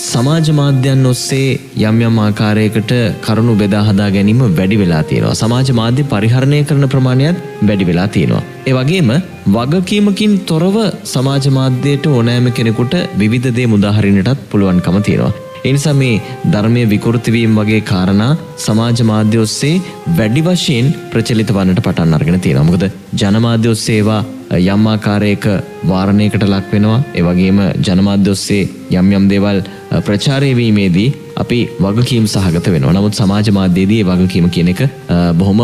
සමාජ 0.02 0.46
මාධ්‍යන් 0.58 1.02
ඔස්සේ 1.10 1.48
යම් 1.88 1.96
යම් 2.06 2.18
ආකාරයකට 2.24 2.92
කරුණු 3.24 3.54
බෙදා 3.62 3.82
හදා 3.88 4.08
ගැනීම 4.14 4.40
වැඩි 4.58 4.76
වෙලා 4.82 5.02
තියෙනවා. 5.10 5.34
සමාජ 5.42 5.70
මාධ්‍ය 5.80 6.04
පරිහරණය 6.12 6.60
කරන 6.68 6.86
ප්‍රමාණයත් 6.94 7.42
වැඩි 7.68 7.88
වෙලා 7.90 8.08
තියෙනවා. 8.14 8.42
ඒ 8.70 8.74
වගේම 8.78 9.10
වගකීමකින් 9.56 10.34
තොරව 10.50 10.78
සමාජ 11.14 11.46
මාධ්‍යයට 11.58 12.06
ඕනෑම 12.14 12.48
කෙනෙකුට 12.58 12.96
විවිධ 13.22 13.50
දේ 13.58 13.70
මුදාහරින්නටත් 13.74 14.48
පුළුවන්කම 14.52 14.98
තියෙනවා. 15.08 15.32
එනිසා 15.64 15.94
මේ 15.94 16.20
ධර්මය 16.52 16.82
විකෘතිවීම 16.92 17.56
වගේ 17.58 17.80
කාරණා 17.90 18.32
සමාජ 18.66 19.00
මාධ්‍ය 19.10 19.38
ඔස්සේ 19.44 19.74
වැඩි 20.18 20.42
වශයෙන් 20.46 20.86
ප්‍රචලිත 21.12 21.50
වන්නට 21.56 21.82
පටන් 21.86 22.14
අරගෙන 22.18 22.40
තියෙනවා. 22.40 22.68
මොකද 22.70 22.84
ජනමාධ්‍ය 23.22 23.72
ඔස්සේ 23.74 23.96
ඒවා 23.96 24.22
යම් 24.74 24.86
ආකාරයක 24.92 25.44
වාරණයකට 25.90 26.46
ලක් 26.52 26.72
වෙනවා. 26.72 27.00
ඒ 27.18 27.22
වගේම 27.22 27.60
ජනමාධ්‍ය 27.86 28.30
ඔස්සේ 28.36 28.62
යම් 29.00 29.12
යම් 29.18 29.28
දේවල් 29.32 29.60
ප්‍රචාරය 30.06 30.50
වීමේදී 30.56 31.08
අපි 31.36 31.60
වගකීම් 31.84 32.26
සහගත 32.26 32.66
වෙනවා. 32.74 32.96
නමුත් 32.96 33.20
සමාජ 33.20 33.54
මාධ්‍යයේදී 33.58 34.00
ඒ 34.02 34.10
වගකීම 34.10 34.50
කියන 34.56 34.74
එක 34.74 34.82
බොහොම 35.38 35.62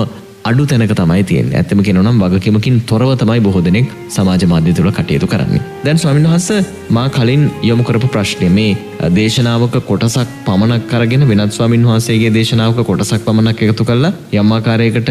අඩු 0.48 0.64
තැනක 0.70 0.94
තමයි 1.00 1.22
තියෙන්නේ. 1.30 1.58
ඇත්තම 1.60 1.80
කියනවා 1.86 2.06
නම් 2.06 2.18
වගකීමකින් 2.24 2.76
තොරව 2.90 3.10
තමයි 3.22 3.40
බොහෝ 3.46 3.62
දෙනෙක් 3.68 3.88
සමාජ 4.08 4.44
මාධ්‍ය 4.52 4.74
තුල 4.78 4.90
කටයුතු 4.98 5.28
කරන්නේ. 5.32 5.62
දැන් 5.84 6.02
ස්වාමීන් 6.02 6.28
වහන්සේ 6.30 6.60
මා 6.96 7.06
කලින් 7.10 7.44
යොමු 7.62 7.86
කරපු 7.88 8.10
ප්‍රශ්නේ 8.16 8.50
මේ 8.58 8.72
දේශනාවක 9.16 9.78
කොටසක් 9.90 10.36
පමණක් 10.46 10.94
අරගෙන 10.98 11.28
වෙනත් 11.30 11.56
ස්වාමීන් 11.58 11.88
වහන්සේගේ 11.90 12.34
දේශනාවක 12.38 12.80
කොටසක් 12.90 13.24
පමණක් 13.26 13.66
එකතු 13.68 13.88
කරලා 13.90 14.12
යම් 14.34 14.52
ආකාරයකට 14.52 15.10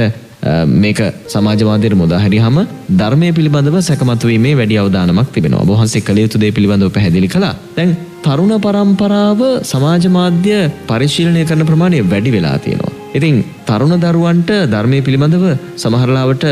මේක 0.75 0.99
සමාජ 1.27 1.61
මාධ්‍යයට 1.69 1.95
මුදාහැරියාම 2.01 2.57
ධර්මයේ 2.99 3.35
පිළිබඳව 3.37 3.77
සැකමතු 3.81 4.31
වීමේ 4.31 4.57
වැඩි 4.59 4.77
අවධානමක් 4.77 5.31
තිබෙනවා. 5.31 5.63
ඔබ 5.63 5.71
වහන්සේ 5.73 6.01
කළ 6.01 6.21
යුතු 6.25 6.41
දේ 6.43 6.51
පිළිබඳව 6.51 6.91
පැහැදිලි 6.97 7.31
කළා. 7.35 7.55
දැන් 7.77 7.95
තරුණ 8.25 8.53
පරම්පරාව 8.65 9.41
සමාජ 9.71 10.05
මාධ්‍ය 10.17 10.59
පරිශීලනය 10.91 11.43
කරන 11.49 11.65
ප්‍රමාණය 11.71 12.05
වැඩි 12.13 12.35
වෙලා 12.37 12.59
තියෙනවා. 12.59 12.94
ඉතින් 13.17 13.35
තරුණ 13.65 13.95
දරුවන්ට 13.97 14.51
ධර්මය 14.71 14.99
පිළිබඳව 15.01 15.45
සමහරලාවට 15.77 16.45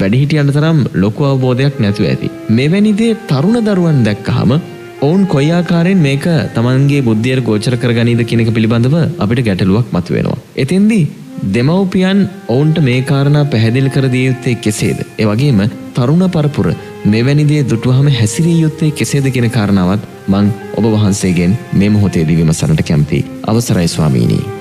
වැඩිහිටියන්ට 0.00 0.56
තරම් 0.56 0.78
ලොකු 0.94 1.22
අවබෝධයක් 1.30 1.78
නැතුව 1.80 2.10
ඇති. 2.10 2.28
මෙවැනි 2.50 2.92
දේ 3.00 3.14
තරුණ 3.30 3.58
දරුවන් 3.68 4.02
දැක්කහම 4.08 4.52
ඔවුන් 5.00 5.22
කොයි 5.26 5.50
ආකාරයෙන් 5.52 6.00
මේක 6.00 6.26
තමන්ගේ 6.56 7.06
බුද්ධියට 7.08 7.44
ගෝචර 7.44 7.76
කරගනීද 7.76 8.22
කියන 8.24 8.42
එක 8.44 8.52
පිළිබඳව 8.54 8.96
අපිට 9.18 9.42
ගැටලුවක් 9.48 9.88
මතුවෙනවා. 9.92 10.38
එතෙන්දී 10.56 11.04
දෙමව්පියන් 11.46 12.20
ඔවුන්ට 12.48 12.78
මේ 12.80 13.00
කාරණා 13.02 13.44
පැහැදිලි 13.44 13.90
කර 13.90 14.06
දිය 14.14 14.26
යුත්තේ 14.28 14.54
කෙසේද? 14.56 15.00
ඒ 15.18 15.26
වගේම 15.26 15.60
තරුණ 15.94 16.24
පරපුර 16.28 16.68
මෙවැනි 17.06 17.48
දේ 17.50 17.64
දුටුවහම 17.64 18.08
හැසිරිය 18.20 18.60
යුත්තේ 18.60 18.92
කෙසේද 18.92 19.26
කියන 19.30 19.50
කාරණාවත් 19.50 20.06
මං 20.28 20.52
ඔබ 20.76 20.86
වහන්සේගෙන් 20.94 21.58
මේ 21.72 21.90
මොහොතේදී 21.90 22.38
විමසන්නට 22.40 22.86
කැමතියි. 22.90 23.26
අවසරයි 23.44 23.88
ස්වාමීනි. 23.88 24.57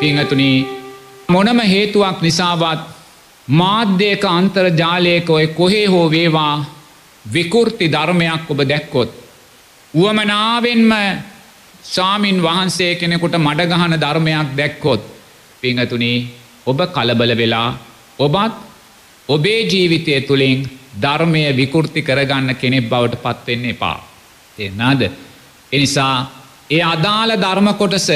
පිංහතුනි 0.00 0.50
මොනම 1.28 1.60
හේතුවක් 1.64 2.18
නිසාවත් 2.20 2.82
මාධ්‍යයක 3.48 4.24
අන්තර්ජාලයක 4.30 5.30
ඔය 5.30 5.46
කොහේ 5.50 5.86
හෝ 5.86 6.06
වේවා 6.08 6.54
විකෘති 7.24 7.86
ධර්මයක් 7.86 8.50
ඔබ 8.50 8.60
දැක්කොත්. 8.64 9.10
වුවමනාවෙන්ම 9.94 10.92
සාමීන් 11.84 12.38
වහන්සේ 12.42 12.92
කෙනෙකුට 12.94 13.34
මඩගහන 13.38 13.94
ධර්මයක් 13.96 14.48
දැක්කොත් 14.56 15.02
පිංහතුනි 15.62 16.12
ඔබ 16.66 16.80
කලබල 16.88 17.32
වෙලා 17.36 17.68
ඔබත් 18.18 18.54
ඔබේ 19.28 19.60
ජීවිතය 19.64 20.20
තුළින් 20.22 20.60
ධර්මය 21.02 21.42
විකෘති 21.52 22.00
කරගන්න 22.02 22.54
කෙනෙක් 22.54 22.84
බවට 22.86 23.22
පත්වෙන්න 23.24 23.64
එපා. 23.66 23.98
එනාද. 24.58 25.02
එනිසා 25.72 26.14
ඒ 26.70 26.82
අදාළ 26.86 27.32
ධර්ම 27.36 27.68
කොටස 27.74 28.10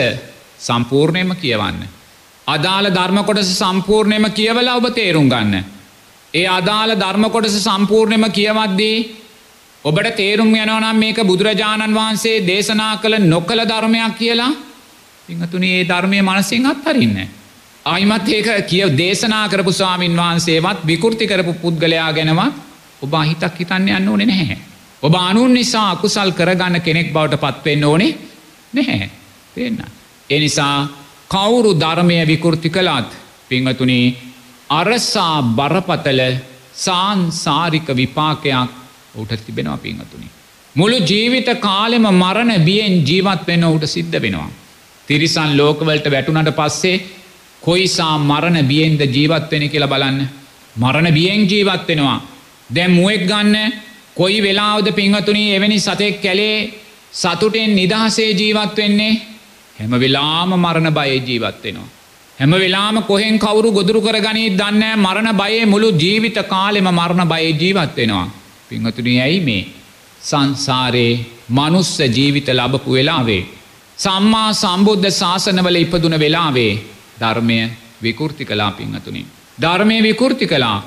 සම්පූර්ණයම 0.63 1.33
කියවන්න. 1.37 1.81
අදාළ 2.47 2.89
ධර්මකොටස 2.91 3.53
සම්පූර්ණයම 3.55 4.27
කියවලා 4.31 4.77
ඔබ 4.77 4.87
තේරුම් 4.93 5.29
ගන්න. 5.29 5.65
ඒ 6.35 6.47
අදාළ 6.49 6.95
ධර්මකොටස 6.97 7.57
සම්පූර්ණයම 7.61 8.25
කියවද්දී 8.31 8.99
ඔබට 9.85 10.17
තේරුම් 10.17 10.51
යනවනම් 10.55 10.97
මේක 10.97 11.19
බුදුරජාණන් 11.23 11.95
වහන්සේ 11.95 12.43
දේශනා 12.43 12.97
කළ 12.97 13.17
නොකළ 13.25 13.63
ධර්මයක් 13.65 14.19
කියලා 14.19 14.51
පිංහතුනේ 15.29 15.79
ඒ 15.79 15.85
ධර්මය 15.85 16.21
මනසිෙන් 16.23 16.67
අත්හරින්න. 16.67 17.17
අයිමත් 17.87 18.29
ඒක 18.29 18.67
කිය 18.67 18.85
දේශනා 18.97 19.47
කරපු 19.49 19.73
ස්වාමීන් 19.73 20.17
වහන්සේවත් 20.17 20.87
විකෘති 20.87 21.27
කරපු 21.27 21.53
පුද්ගලයා 21.55 22.13
ගැනවත් 22.13 22.53
ඔබ 23.03 23.15
අහිතක් 23.15 23.59
හිතන්න 23.59 23.89
යන්න 23.91 24.09
ඕනෙ 24.09 24.27
නැහැ. 24.27 24.59
ඔබ 25.03 25.15
අනුන් 25.21 25.55
නිසා 25.55 25.91
අකුසල් 25.91 26.31
කරගන්න 26.33 26.81
කෙනෙක් 26.81 27.13
බවට 27.13 27.41
පත්වෙන්න 27.41 27.85
ඕනේ 27.85 28.13
නැහැ 28.73 29.11
දෙන්න. 29.57 29.83
එනිසා 30.31 30.89
කවුරු 31.31 31.73
ධර්මය 31.75 32.19
විකෘති 32.27 32.71
කළත් 32.71 33.11
පිංහතුනී 33.49 34.07
අරසා 34.71 35.43
බරපතල 35.51 36.21
සාන්සාරික 36.77 37.89
විපාකයක් 37.93 38.71
ඔහුට 39.15 39.33
තිබෙනවා 39.39 39.79
පිංහතුනි. 39.79 40.29
මුළු 40.75 40.99
ජීවිත 41.03 41.49
කාලෙම 41.61 42.07
මරණ 42.13 42.53
බියෙන් 42.61 42.95
ජීවත් 43.03 43.47
වෙන්න 43.47 43.65
ඔහුට 43.65 43.87
සිද්ධ 43.87 44.17
වෙනවා. 44.17 44.51
තිරිසන් 45.09 45.51
ලෝකවලට 45.57 46.07
වැටුනට 46.07 46.53
පස්සේ 46.53 47.03
කොයිසා 47.63 48.15
මරණ 48.21 48.59
බියෙන්ද 48.65 49.01
ජීවත් 49.09 49.51
වෙන 49.51 49.65
කියලා 49.69 49.89
බලන්න. 49.89 50.29
මරණ 50.77 51.09
බියෙන් 51.11 51.43
ජීවත් 51.47 51.89
වෙනවා. 51.89 52.21
දැම් 52.71 52.93
මුවෙක් 52.93 53.27
ගන්න 53.27 53.73
කොයි 54.15 54.39
වෙලාවද 54.43 54.89
පිංහතුනී 54.93 55.55
එවැනි 55.55 55.79
සතෙක් 55.81 56.17
කැලේ 56.21 56.57
සතුටෙන් 57.13 57.75
නිදහසේ 57.75 58.31
ජීවත් 58.33 58.77
වෙන්නේ 58.77 59.21
හැම 59.83 59.95
වෙලාම 59.97 60.51
මරණ 60.57 60.91
බයේ 60.91 61.19
ජීවත් 61.21 61.63
වෙනවා. 61.65 61.89
හැම 62.39 62.53
වෙලාම 62.55 62.97
කොහෙන් 63.03 63.39
කවුරු 63.39 63.71
ගොදුරු 63.71 64.01
කරගනී 64.01 64.51
දන්න 64.53 64.85
මරණ 64.97 65.31
බයේ 65.35 65.65
මුළු 65.67 65.89
ජීවිත 65.95 66.39
කාලෙම 66.47 66.89
මරණ 66.91 67.29
බයේ 67.29 67.53
ජීවත් 67.55 67.97
වෙනවා. 67.97 68.27
පිංහතුනි 68.69 69.15
ඇයි 69.21 69.41
මේ 69.41 69.63
සංසාරයේ 70.21 71.21
මනුස්ස 71.51 71.93
ජීවිත 72.11 72.49
ලබපු 72.51 72.91
වෙලාවේ. 72.93 73.43
සම්මා 73.99 74.49
සම්බුද්ධ 74.55 75.09
ශාසනවල 75.13 75.77
ඉපදුන 75.77 76.15
වෙලාවේ 76.17 76.73
ධර්මය 77.21 77.59
විකෘති 78.03 78.45
කලා 78.45 78.71
පිංහතුනි. 78.73 79.23
ධර්මය 79.59 79.97
විකෘති 80.01 80.47
කලා 80.47 80.79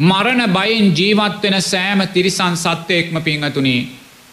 මරණ 0.00 0.42
බයින් 0.50 0.86
ජීවත්වෙන 0.92 1.56
සෑම 1.62 2.00
තිරිසන් 2.08 2.54
සත්වයෙක්ම 2.56 3.16
පිංහතුනි. 3.20 3.76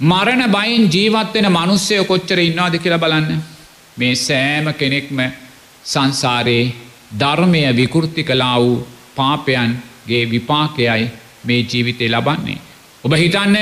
මරණ 0.02 0.44
බයින් 0.50 0.84
ජීවත්වෙන 0.88 1.48
මනුස්සය 1.50 2.04
කොච්චර 2.06 2.40
ඉන්නාද 2.40 2.76
කියලා 2.78 3.00
බලන්න. 3.00 3.42
මේ 4.00 4.16
සෑම 4.18 4.68
කෙනෙක්ම 4.74 5.20
සංසාරයේ 5.86 6.74
ධර්මය 7.14 7.62
විකෘති 7.74 8.24
කලා 8.24 8.56
වූ 8.58 8.76
පාපයන්ගේ 9.16 10.24
විපාකයයි 10.26 11.06
මේ 11.46 11.62
ජීවිතය 11.64 12.06
ලබන්නේ. 12.08 12.60
ඔබ 13.04 13.14
හිතන්න 13.14 13.58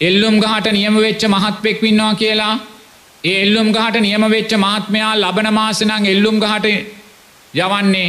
එල්ලුම් 0.00 0.36
ගහට 0.38 0.72
නියම 0.72 0.96
වෙච්ච 0.96 1.22
මහත්පෙක් 1.26 1.78
වින්නවා 1.82 2.14
කියලා 2.14 2.54
ඒ 3.24 3.36
එල්ලුම් 3.42 3.68
ගහට 3.72 4.00
නියම 4.00 4.24
වෙච්ච 4.30 4.52
මහත්මයා 4.56 5.12
ලබන 5.16 5.48
මාසනං 5.52 6.06
එල්ලුම් 6.06 6.38
ගහට 6.38 6.66
යවන්නේ 7.54 8.08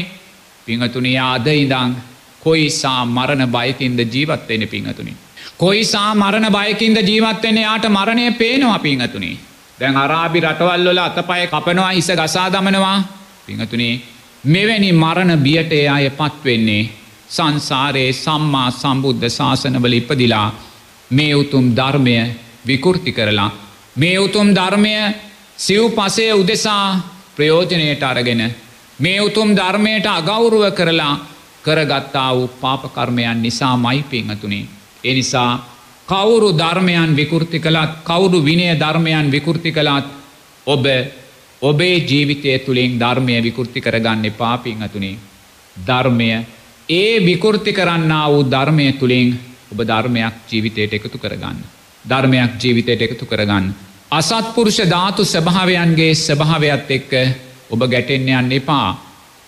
පිංහතුනි 0.67 1.13
ආද 1.19 1.47
ඉදං 1.55 1.95
කොයිසා 2.41 3.01
මරණ 3.07 3.45
බයකින්ද 3.49 3.99
ජීවත්වෙන 4.07 4.63
පිංහතුනි. 4.67 5.13
කොයිසා 5.57 6.09
මරණ 6.15 6.47
බයකින්ද 6.51 6.97
ජීවත්වෙන 7.03 7.57
යාට 7.59 7.85
මරණය 7.89 8.31
පේනවා 8.33 8.79
පිංහතුනි. 8.79 9.31
දැන් 9.79 9.97
අරාබි 9.97 10.39
රටවල්වල 10.41 10.99
අතපය 10.99 11.43
කපනවා 11.47 11.91
හිස 11.91 12.09
ගසා 12.13 12.47
දමනවා 12.49 12.97
පිංහතුනේ 13.45 13.93
මෙවැනි 14.43 14.91
මරණ 14.93 15.33
බියට 15.39 15.71
ඒ 15.71 15.87
අය 15.87 16.09
පත්වෙන්නේ 16.11 16.89
සංසාරයේ 17.29 18.13
සම්මා 18.15 18.69
සම්බුද්ධ 18.73 19.27
ශාසනවල 19.29 19.93
ඉපදිලා 19.93 20.47
මේ 21.11 21.33
උතුම් 21.35 21.65
ධර්මය 21.71 22.15
විකෘති 22.67 23.11
කරලා 23.11 23.51
මේ 23.95 24.17
උතුම් 24.19 24.47
ධර්මය 24.51 24.93
සිව් 25.57 25.83
පසය 25.91 26.25
උදෙසා 26.33 26.85
ප්‍රයෝජනයට 27.35 28.03
අරගෙන 28.03 28.41
මේ 28.99 29.19
උතුම් 29.19 29.49
ධර්මයට 29.51 30.05
අගෞරුව 30.07 30.65
කරලා 30.71 31.13
කරගත්තා 31.63 32.35
වූ 32.35 32.47
පාපකර්මයන් 32.55 33.41
නිසා 33.41 33.75
මයි 33.77 34.03
පිංහතුනේ. 34.03 34.65
එනිසා 35.03 35.51
කවුරු 36.07 36.51
ධර්මයන් 36.53 37.15
විකෘති 37.15 37.59
කළත් 37.59 38.03
කවුරු 38.03 38.41
විනය 38.41 38.67
ධර්මයන් 38.75 39.29
විකෘති 39.29 39.71
කළත් 39.71 40.05
ඔබ 40.67 40.85
ඔබේ 41.61 41.97
ජීවිතය 42.01 42.59
තුළින් 42.59 42.99
ධර්මය 42.99 43.41
විකෘති 43.41 43.81
කරගන්න 43.81 44.31
පාපිංහතුනේ. 44.33 45.17
ධර්මය 45.75 46.29
ඒ 46.89 47.19
විකෘති 47.21 47.73
කරන්න 47.73 48.11
වූ 48.25 48.43
ධර්මය 48.45 48.93
තුළින් 48.93 49.39
ඔබ 49.71 49.79
ධර්මයක් 49.81 50.33
ජීවිතයට 50.49 50.93
එකතු 50.93 51.17
කරගන්න. 51.17 51.57
ධර්මයක් 52.05 52.51
ජීවිතයට 52.57 53.01
එකතු 53.01 53.25
කරගන්න. 53.25 53.73
අසත්පුරුෂ 54.11 54.79
ධාතු 54.85 55.23
ස්භාවයන්ගේ 55.25 56.13
ස්භාවයත් 56.15 56.91
එක්ක 56.91 57.11
ඔබ 57.69 57.81
ගැටෙන්න්න 57.85 58.29
යන්න 58.29 58.51
එපා 58.53 58.89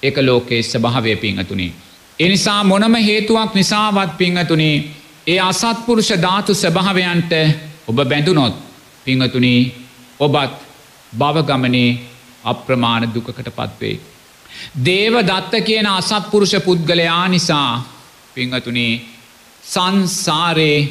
එක 0.04 0.18
ලෝකයේ 0.20 0.64
ස්භාවය 0.64 1.16
පිංහතුනේ. 1.18 1.72
එනිසා 2.20 2.64
මොනම 2.64 2.96
හේතුවක් 2.98 3.52
නිසාවත් 3.54 4.18
පිංහතුනේ 4.18 4.84
ඒ 5.28 5.40
අසත්පුරුෂ 5.42 6.10
ධාතු 6.18 6.54
ස්භාවයන්ට 6.56 7.34
ඔබ 7.88 7.98
බැඳුනොත් 8.04 8.56
පිංහතුනී 9.06 9.62
ඔබත් 10.20 10.54
භවගමනේ 11.14 11.90
අප්‍රමාණ 12.44 13.04
දුකකට 13.08 13.50
පත්වේ. 13.52 14.00
දේව 14.82 15.16
දත්ත 15.22 15.54
කියන 15.62 15.88
අසත්පුරුෂ 15.90 16.54
පුද්ගලයා 16.60 17.28
නිසා 17.28 17.72
පිංහතුනේ 18.36 19.02
සංසාරයේ 19.64 20.90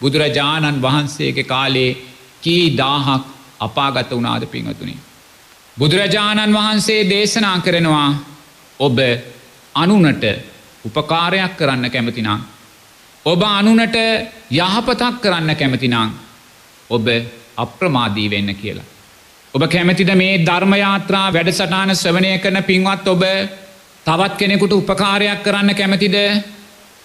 බුදුරජාණන් 0.00 0.82
වහන්සේගේ 0.82 1.44
කාලේ 1.44 1.96
කී 2.42 2.64
දාහක් 2.76 3.24
අපාගත 3.60 4.10
වනාද 4.12 4.42
පිංහතුනි. 4.46 4.96
බුදුරජාණන් 5.76 6.52
වහන්සේ 6.52 7.00
දේශනා 7.04 7.58
කරනවා 7.60 8.10
ඔබ 8.80 8.98
අනුනට 9.74 10.24
උපකාරයක් 10.84 11.56
කරන්න 11.56 11.90
කැමතිනම්. 11.90 12.55
ඔබ 13.26 13.42
අනුනට 13.42 13.96
යහපතක් 14.52 15.16
කරන්න 15.22 15.50
කැමතිනම් 15.54 16.10
ඔබ 16.90 17.06
අප්‍රමාදී 17.56 18.30
වෙන්න 18.30 18.54
කියලා. 18.54 18.84
ඔබ 19.54 19.62
කැමැතිද 19.66 20.10
මේ 20.14 20.34
ධර්මයාත්‍රා 20.40 21.32
වැඩසටාන 21.32 21.90
ස්වනය 21.92 22.38
කරන 22.38 22.62
පින්වත් 22.62 23.08
ඔබ 23.08 23.22
තවත් 24.06 24.36
කෙනෙකුට 24.36 24.72
උපකාරයක් 24.72 25.42
කරන්න 25.42 25.74
කැමැතිද 25.74 26.16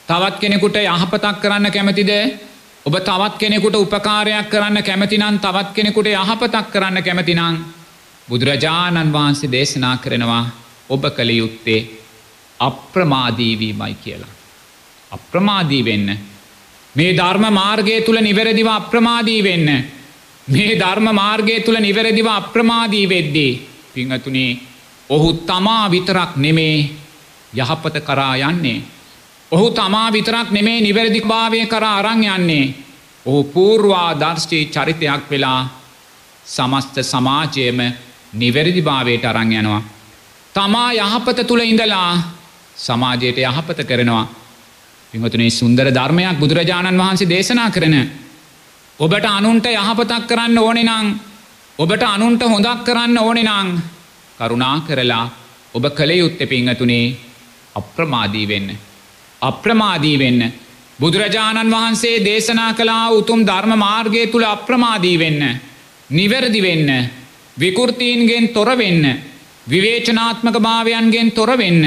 තවත් 0.07 0.35
කෙනෙකුට 0.37 0.75
යහපතක් 0.77 1.37
කරන්න 1.41 1.71
කැමැතිද 1.71 2.11
ඔබ 2.85 2.95
තවත් 2.99 3.37
කෙනෙකුට 3.37 3.75
උපකාරයක් 3.75 4.49
කරන්න 4.49 4.83
කැමතිනම් 4.83 5.39
තවත් 5.39 5.73
කෙනෙකුට 5.73 6.07
යහපතක් 6.09 6.67
කරන්න 6.71 7.03
කැමතිනං 7.03 7.57
බුදුරජාණන් 8.27 9.13
වහන්සේ 9.13 9.51
දේශනා 9.51 9.97
කරනවා 9.97 10.45
ඔබ 10.89 11.03
කළ 11.09 11.29
යුත්තේ 11.31 11.81
අප්‍රමාදීවීමයි 12.59 13.95
කියලා. 14.03 14.30
අප්‍රමාදී 15.11 15.85
වෙන්න. 15.85 16.17
මේ 16.95 17.13
ධර්ම 17.13 17.45
මාර්ගය 17.51 18.01
තුළ 18.01 18.19
නිවැරදිව 18.19 18.67
අප්‍රමාදී 18.69 19.43
වෙන්න. 19.43 19.69
මේ 20.47 20.75
ධර්ම 20.75 21.07
මාර්ගය 21.13 21.59
තුළ 21.59 21.77
නිවැරදිව 21.77 22.27
අප්‍රමාදී 22.29 23.09
වෙද්දී. 23.09 23.53
පිංහතුනේ 23.93 24.59
ඔහු 25.09 25.33
තමා 25.41 25.91
විතරක් 25.91 26.35
නෙමේ 26.35 26.89
යහපත 27.53 27.95
කරා 28.01 28.35
යන්නේ. 28.39 28.81
ඔහු 29.51 29.71
තමා 29.71 30.11
විතරක් 30.11 30.51
නෙමේ 30.51 30.81
නිවැරදික් 30.81 31.25
භාවය 31.25 31.65
කර 31.65 31.83
අරං 31.85 32.23
යන්නේ. 32.25 32.73
ඔහු 33.25 33.43
පූර්වා 33.45 34.09
දර්ශී 34.13 34.65
චරිතයක් 34.65 35.29
වෙලා 35.29 35.69
සමස්ත 36.45 36.95
සමාජයම 37.03 37.79
නිවැරදි 38.33 38.81
භාවයට 38.81 39.25
අරං 39.25 39.51
යනවා. 39.51 39.83
තමා 40.55 40.91
යහපත 40.93 41.47
තුළ 41.47 41.61
ඉඳලා 41.61 42.11
සමාජයට 42.77 43.37
යහපත 43.39 43.79
කරනවා. 43.87 44.40
පිහතුනේ 45.13 45.49
සුන්දර 45.51 45.87
ධර්මයක් 45.89 46.37
බුදුරජාණන් 46.39 46.97
වහන්සේ 46.97 47.27
දේශනා 47.27 47.69
කරන 47.69 47.95
ඔබට 48.99 49.25
අනුන්ට 49.27 49.65
යහපතක් 49.67 50.23
කරන්න 50.25 50.57
ඕනෙ 50.57 50.83
නං 50.83 51.07
ඔබට 51.79 52.03
අනුන්ට 52.05 52.43
හොඳක් 52.43 52.85
කරන්න 52.85 53.17
ඕනෙ 53.17 53.43
නං 53.43 53.69
කරුණා 54.39 54.77
කරලා 54.81 55.25
ඔබ 55.73 55.85
කළ 55.89 56.11
යුත්ත 56.13 56.39
පිංහතුනේ 56.45 57.15
අප්‍රමාදී 57.75 58.47
වෙන්න. 58.47 58.69
අප්‍රමාදී 59.41 60.17
වෙන්න. 60.17 60.53
බුදුරජාණන් 60.99 61.71
වහන්සේ 61.71 62.15
දේශනා 62.21 62.71
කලා 62.73 63.11
උතුම් 63.11 63.45
ධර්ම 63.45 63.75
මාර්ගය 63.77 64.27
තුළ 64.27 64.43
අප්‍රමාදී 64.45 65.19
වෙන්න. 65.19 65.43
නිවැරදි 66.09 66.61
වෙන්න. 66.61 66.89
විකෘතීන්ගෙන් 67.57 68.49
තොරවෙන්න. 68.49 69.05
විවේචනාත්මක 69.67 70.57
භාවයන්ගෙන් 70.59 71.31
තොරවෙන්න. 71.31 71.85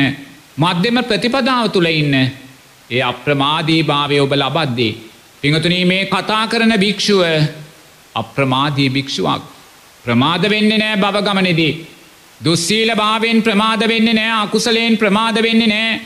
මධ්‍යම 0.56 0.96
ප්‍රතිපදාව 1.02 1.68
තුළ 1.70 1.87
ඉන්න. 1.87 2.43
ඒ 2.90 3.03
අප්‍රමාදී 3.03 3.83
භාවය 3.83 4.20
ඔබ 4.20 4.33
ලබද්දී. 4.35 4.92
පිංහතුනී 5.42 5.85
මේ 5.85 6.05
කතා 6.07 6.44
කරන 6.47 6.75
භික්‍ෂුව 6.77 7.23
අප්‍රමාදී 8.14 8.90
භික්ෂුවක්. 8.90 9.42
ප්‍රමාද 10.05 10.42
වෙන්නේ 10.51 10.79
නෑ 10.79 10.97
බවගමනෙදී. 10.97 11.73
දුස්සීල 12.40 12.90
භාවෙන් 12.94 13.42
ප්‍රමාද 13.42 13.83
වෙන්නේ 13.88 14.14
නෑ 14.14 14.33
අකුසලයෙන් 14.42 14.97
ප්‍රමාද 14.97 15.37
වෙන්නේ 15.42 15.66
නෑ. 15.66 16.01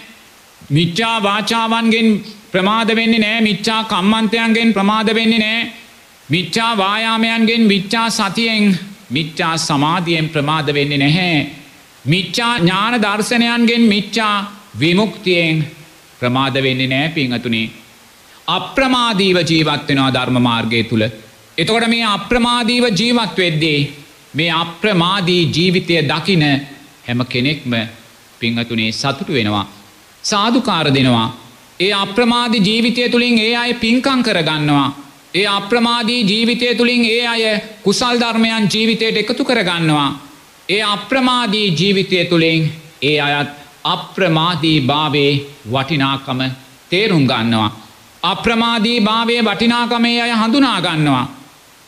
මිච්චා 0.70 1.16
වාචාවන්ගෙන් 1.22 2.08
ප්‍රමාද 2.52 2.88
වෙන්නේ 2.94 3.18
නෑ 3.18 3.40
මිච්චා 3.40 3.82
කම්මන්තයන්ගෙන් 3.84 4.74
ප්‍රමාද 4.74 5.08
වෙන්නේ 5.14 5.38
නෑ. 5.38 5.72
මිච්චා 6.28 6.76
වායාමයන්ගෙන් 6.76 7.68
විච්චා 7.68 8.10
සතියෙන් 8.10 8.78
මිච්චා 9.10 9.56
සමාධියෙන් 9.58 10.28
ප්‍රමාද 10.28 10.74
වෙන්නේ 10.74 10.98
නැහැ. 10.98 11.46
මිච්චා 12.04 12.58
ඥාන 12.58 12.94
දර්ශනයන්ගෙන් 13.02 13.84
මිච්චා 13.84 14.36
විමුක්තියෙන් 14.80 15.56
ප්‍රමාද 16.20 16.54
වෙන්නේ 16.56 16.86
නෑ 16.86 17.08
පිංහතුනේ. 17.10 17.70
අප්‍රමාදීව 18.48 19.38
ජීවත් 19.42 19.88
වෙනවා 19.88 20.12
ධර්ම 20.12 20.36
මාර්ගය 20.40 20.82
තුළ. 20.84 21.04
එතකොට 21.58 21.88
මේ 21.88 22.04
අප්‍රමාදීව 22.06 22.84
ජීවත් 22.92 23.36
වෙද්දී. 23.36 23.80
මේ 24.34 24.50
අප්‍රමාදී 24.52 25.42
ජීවිතය 25.48 25.94
දකින 26.04 26.44
හැම 27.06 27.20
කෙනෙක්ම 27.26 27.72
පිංහතුනේ 28.40 28.92
සතුටු 28.92 29.32
වෙනවා. 29.32 29.66
සාධකාර 30.24 30.94
දෙනවා. 30.94 31.28
ඒ 31.80 31.92
අප්‍රමාධි 31.94 32.58
ජීවිතය 32.60 33.08
තුළින් 33.08 33.38
ඒ 33.38 33.56
අය 33.56 33.74
පින්කං 33.74 34.22
කරගන්නවා. 34.22 34.88
ඒ 35.34 35.46
අප්‍රමාදී 35.48 36.22
ජීවිතය 36.22 36.74
තුළින් 36.74 37.04
ඒ 37.06 37.26
අය 37.26 37.60
කුසල් 37.82 38.16
ධර්මයන් 38.20 38.68
ජීවිතයට 38.74 39.16
එකතු 39.16 39.44
කරගන්නවා. 39.44 40.10
ඒ 40.68 40.82
අප්‍රමාදී 40.84 41.68
ජීවිතය 41.72 42.24
තුළින් 42.24 42.72
ඒ 43.02 43.20
අයත් 43.20 43.48
අප්‍රමාදී 43.88 44.78
භාවේ 44.82 45.32
වටිනාකම 45.66 46.40
තේරුම් 46.90 47.24
ගන්නවා. 47.26 47.70
අප්‍රමාදී 48.22 49.00
භාවය 49.00 49.34
වටිනාකමේ 49.42 50.22
අය 50.22 50.32
හඳුනාගන්නවා. 50.32 51.26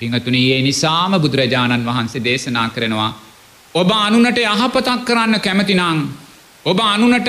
පිංහතුනී 0.00 0.52
ඒ 0.52 0.62
නිසාම 0.62 1.12
බුදුරජාණන් 1.14 1.86
වහන්සේ 1.86 2.24
දේශනා 2.24 2.68
කරනවා. 2.68 3.12
ඔබ 3.74 3.90
අනුනට 3.90 4.38
යහපතක් 4.38 5.04
කරන්න 5.04 5.40
කැමතිනං. 5.40 6.00
ඔබ 6.64 6.78
අනුනට 6.82 7.28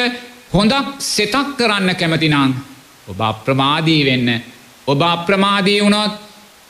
හොඳක් 0.53 0.87
සෙතක් 0.99 1.47
කරන්න 1.57 1.95
කැමතිනං. 1.95 2.55
ඔබ 3.07 3.19
අප්‍රමාදී 3.21 4.05
වෙන්න. 4.05 4.29
ඔබ 4.87 5.01
අප්‍රමාදී 5.03 5.79
වුණොත් 5.81 6.13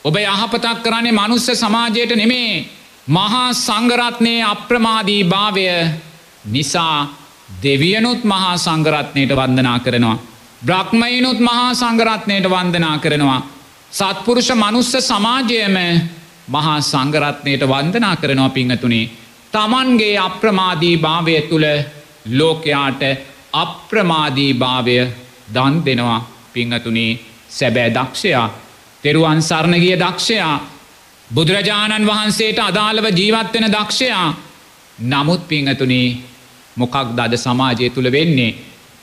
ඔබ 0.04 0.16
යහපතක් 0.16 0.78
කරන්නේ 0.82 1.12
මනුස්ස 1.12 1.48
සමාජයට 1.54 2.16
නෙමේ. 2.16 2.66
මහා 3.08 3.52
සංගරත්නය 3.56 4.34
අප්‍රමාදී 4.44 5.24
භාවය 5.24 5.66
නිසා 6.46 7.21
දෙවියනුත් 7.62 8.24
මහා 8.24 8.56
සංගරත්නයට 8.58 9.32
වන්දනා 9.32 9.78
කරනවා. 9.78 10.18
බ්‍රහ්මයිනුත් 10.62 11.40
මහා 11.40 11.74
සංගරත්නයට 11.74 12.46
වන්දනා 12.46 12.98
කරනවා. 12.98 13.40
සත්පුරුෂ 13.92 14.50
මනුස්ස 14.52 14.92
සමාජයම 15.02 15.76
මහා 16.48 16.80
සංගරත්නයට 16.82 17.62
වන්දනා 17.64 18.16
කරනවා 18.16 18.48
පිංහතුනේ. 18.50 19.10
තමන්ගේ 19.52 20.18
අප්‍රමාදී 20.18 20.96
භාවය 20.98 21.40
තුළ 21.42 21.66
ලෝකයාට 22.30 23.02
අප්‍රමාදී 23.54 24.52
භාවය 24.54 24.96
දන් 25.54 25.74
දෙනවා 25.84 26.20
පිංහතුනේ 26.52 27.18
සැබෑ 27.48 27.90
දක්ෂයා 27.90 28.48
තෙරුවන් 29.04 29.42
සරණගිය 29.42 29.96
දක්ෂයා 29.96 30.54
බුදුරජාණන් 31.30 32.06
වහන්සේට 32.06 32.58
අදාළව 32.60 33.06
ජීවත්වෙන 33.10 33.66
දක්ෂයා 33.68 34.28
නමුත් 35.06 35.48
පිංහතුනේ 35.48 36.16
මොකක් 36.76 36.96
දද 37.16 37.34
සමාජය 37.36 37.90
තුළ 37.90 38.08
වෙන්නේ 38.10 38.52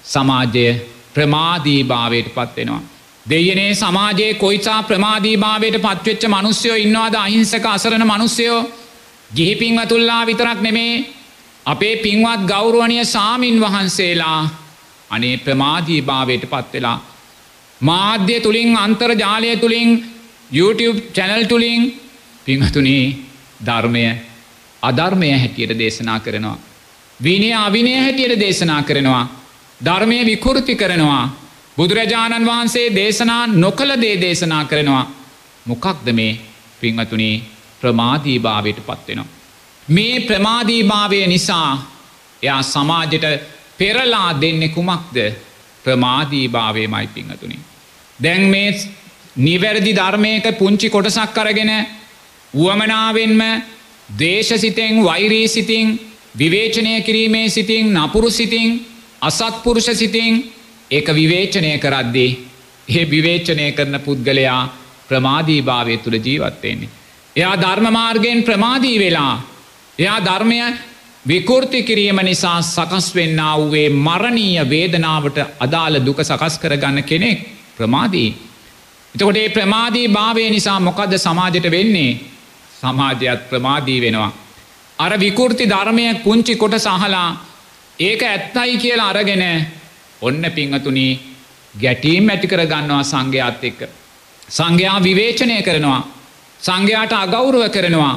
සමාජය 0.05 0.65
ප්‍රමාදී 1.13 1.81
භාවයට 1.83 2.29
පත්වෙනවා. 2.29 2.81
දෙයනේ 3.25 3.71
සමාජයේ 3.75 4.33
කොයිසා 4.35 4.81
ප්‍රමාදී 4.83 5.37
භාවයට 5.37 5.77
පත්වෙච්ච 5.77 6.23
මනුස්්‍යයෝ 6.27 6.77
ඉන්නවාද 6.77 7.15
අහිංසක 7.15 7.65
අසරණ 7.65 8.05
මනුස්්‍යයෝ 8.05 8.61
ගිහි 9.29 9.55
පින්වතුල්ලා 9.55 10.25
විතරක් 10.25 10.61
නෙමේ 10.61 10.93
අපේ 11.65 11.95
පින්වත් 11.97 12.41
ගෞරුවනය 12.47 13.05
සාමීන් 13.05 13.61
වහන්සේලා 13.61 14.41
අනේ 15.09 15.37
ප්‍රමාදී 15.37 16.01
භාවයට 16.01 16.45
පත්වෙලා. 16.45 16.97
මාධ්‍ය 17.81 18.39
තුළින් 18.39 18.77
අන්තර්ජාලය 18.77 19.51
තුළින් 19.57 19.89
YouTube 20.51 20.99
චැනල් 21.13 21.43
තුළින් 21.43 21.81
පිංහතුනේ 22.45 23.05
ධර්මය 23.65 24.03
අධර්මය 24.83 25.29
හැටියට 25.33 25.77
දේශනා 25.77 26.19
කරනවා. 26.19 26.57
විනය 27.19 27.53
අවිනය 27.55 27.93
හැටියට 27.95 28.39
දේශනා 28.39 28.83
කරනවා. 28.83 29.27
ධර්මය 29.81 30.25
විකෘති 30.25 30.75
කරනවා. 30.75 31.25
බුදුරජාණන් 31.77 32.45
වහන්සේ 32.45 32.95
දේශනා 32.95 33.47
නොකළ 33.47 33.93
දේ 34.01 34.15
දේශනා 34.17 34.65
කරනවා. 34.65 35.05
මොකක්ද 35.65 36.07
මේ 36.11 36.39
පිංහතුනේ 36.81 37.41
ප්‍රමාදී 37.81 38.39
භාවයට 38.39 38.79
පත්වෙනවා. 38.79 39.27
මේ 39.87 40.19
ප්‍රමාදී 40.21 40.83
භාවය 40.83 41.27
නිසා 41.27 41.71
එයා 42.41 42.61
සමාජයට 42.63 43.25
පෙරලා 43.77 44.41
දෙන්න 44.41 44.69
කුමක්ද 44.69 45.17
ප්‍රමාදී 45.85 46.47
භාවය 46.47 46.87
මයි 46.87 47.07
පිංහතුනි. 47.07 47.59
දැන් 48.19 48.43
මේ 48.43 48.69
නිවැරදි 49.37 49.93
ධර්මයක 49.93 50.45
පුංචි 50.57 50.89
කොටසක් 50.89 51.33
කරගෙන 51.33 51.71
වුවමනාවෙන්ම 52.53 53.41
දේශසිතෙන් 54.19 55.03
වෛරී 55.03 55.47
සිතින් 55.47 55.87
විවේචනය 56.35 57.01
කිරීමේ 57.01 57.49
සිතින් 57.49 57.93
නපුරු 57.95 58.29
සිතින් 58.29 58.85
අසත්පුරුෂ 59.21 59.89
සිතින් 59.93 60.53
ඒක 60.91 61.07
විවේචනය 61.09 61.77
කරද්දී 61.77 62.37
ඒ 62.87 63.05
විවේචනය 63.05 63.71
කරන 63.71 63.99
පුද්ගලයා 63.99 64.61
ප්‍රමාදී 65.07 65.61
භාවය 65.61 65.97
තුළ 65.97 66.13
ජීවත්වෙන්නේ. 66.15 66.89
එයා 67.35 67.55
ධර්මමාර්ගයෙන් 67.55 68.43
ප්‍රමාදී 68.43 68.99
වෙලා 68.99 69.41
එයා 69.99 70.19
ධර්මය 70.19 70.59
විකෘති 71.25 71.83
කිරීම 71.83 72.19
නිසා 72.21 72.61
සකස් 72.63 73.15
වෙන්න 73.15 73.41
වූේ 73.55 73.89
මරණීය 73.89 74.63
වේදනාවට 74.65 75.37
අදාළ 75.59 76.05
දුක 76.05 76.19
සකස් 76.19 76.59
කරගන්න 76.59 77.03
කෙනෙක් 77.03 77.39
ප්‍රමාදී. 77.77 78.29
එතකොට 79.15 79.37
ඒ 79.37 79.49
ප්‍රමාදී 79.49 80.07
භාවය 80.09 80.49
නිසා 80.49 80.79
මොකද 80.79 81.17
සමාජයට 81.17 81.71
වෙන්නේ 81.71 82.19
සමාජයත් 82.73 83.49
ප්‍රමාදී 83.49 84.01
වෙනවා. 84.01 84.31
අර 84.99 85.11
විකෘති 85.17 85.65
ධර්මය 85.65 86.05
පුංචි 86.23 86.55
කොට 86.55 86.75
සහලා 86.77 87.27
ඒක 87.99 88.21
ඇත්තයි 88.23 88.77
කියලා 88.77 89.09
අරගෙන 89.09 89.43
ඔන්න 90.21 90.43
පිංහතුනි 90.55 91.07
ගැටීම් 91.75 92.29
ඇති 92.29 92.47
කර 92.47 92.61
ගන්නවා 92.65 93.03
සංඝයාත් 93.03 93.63
එක්ක. 93.63 93.81
සංඝයා 94.49 94.97
විවේචනය 94.99 95.61
කරනවා. 95.61 96.01
සංඝයාට 96.59 97.13
අගෞරුව 97.15 97.65
කරනවා. 97.69 98.15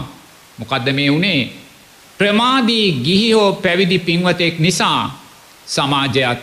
මොකදද 0.59 0.88
මේ 0.92 1.11
වනේ 1.11 1.40
ප්‍රමාදී 2.18 2.87
ගිහි 3.05 3.29
හෝ 3.33 3.53
පැවිදි 3.55 3.99
පින්වතෙක් 3.99 4.59
නිසා 4.59 5.01
සමාජයක් 5.66 6.40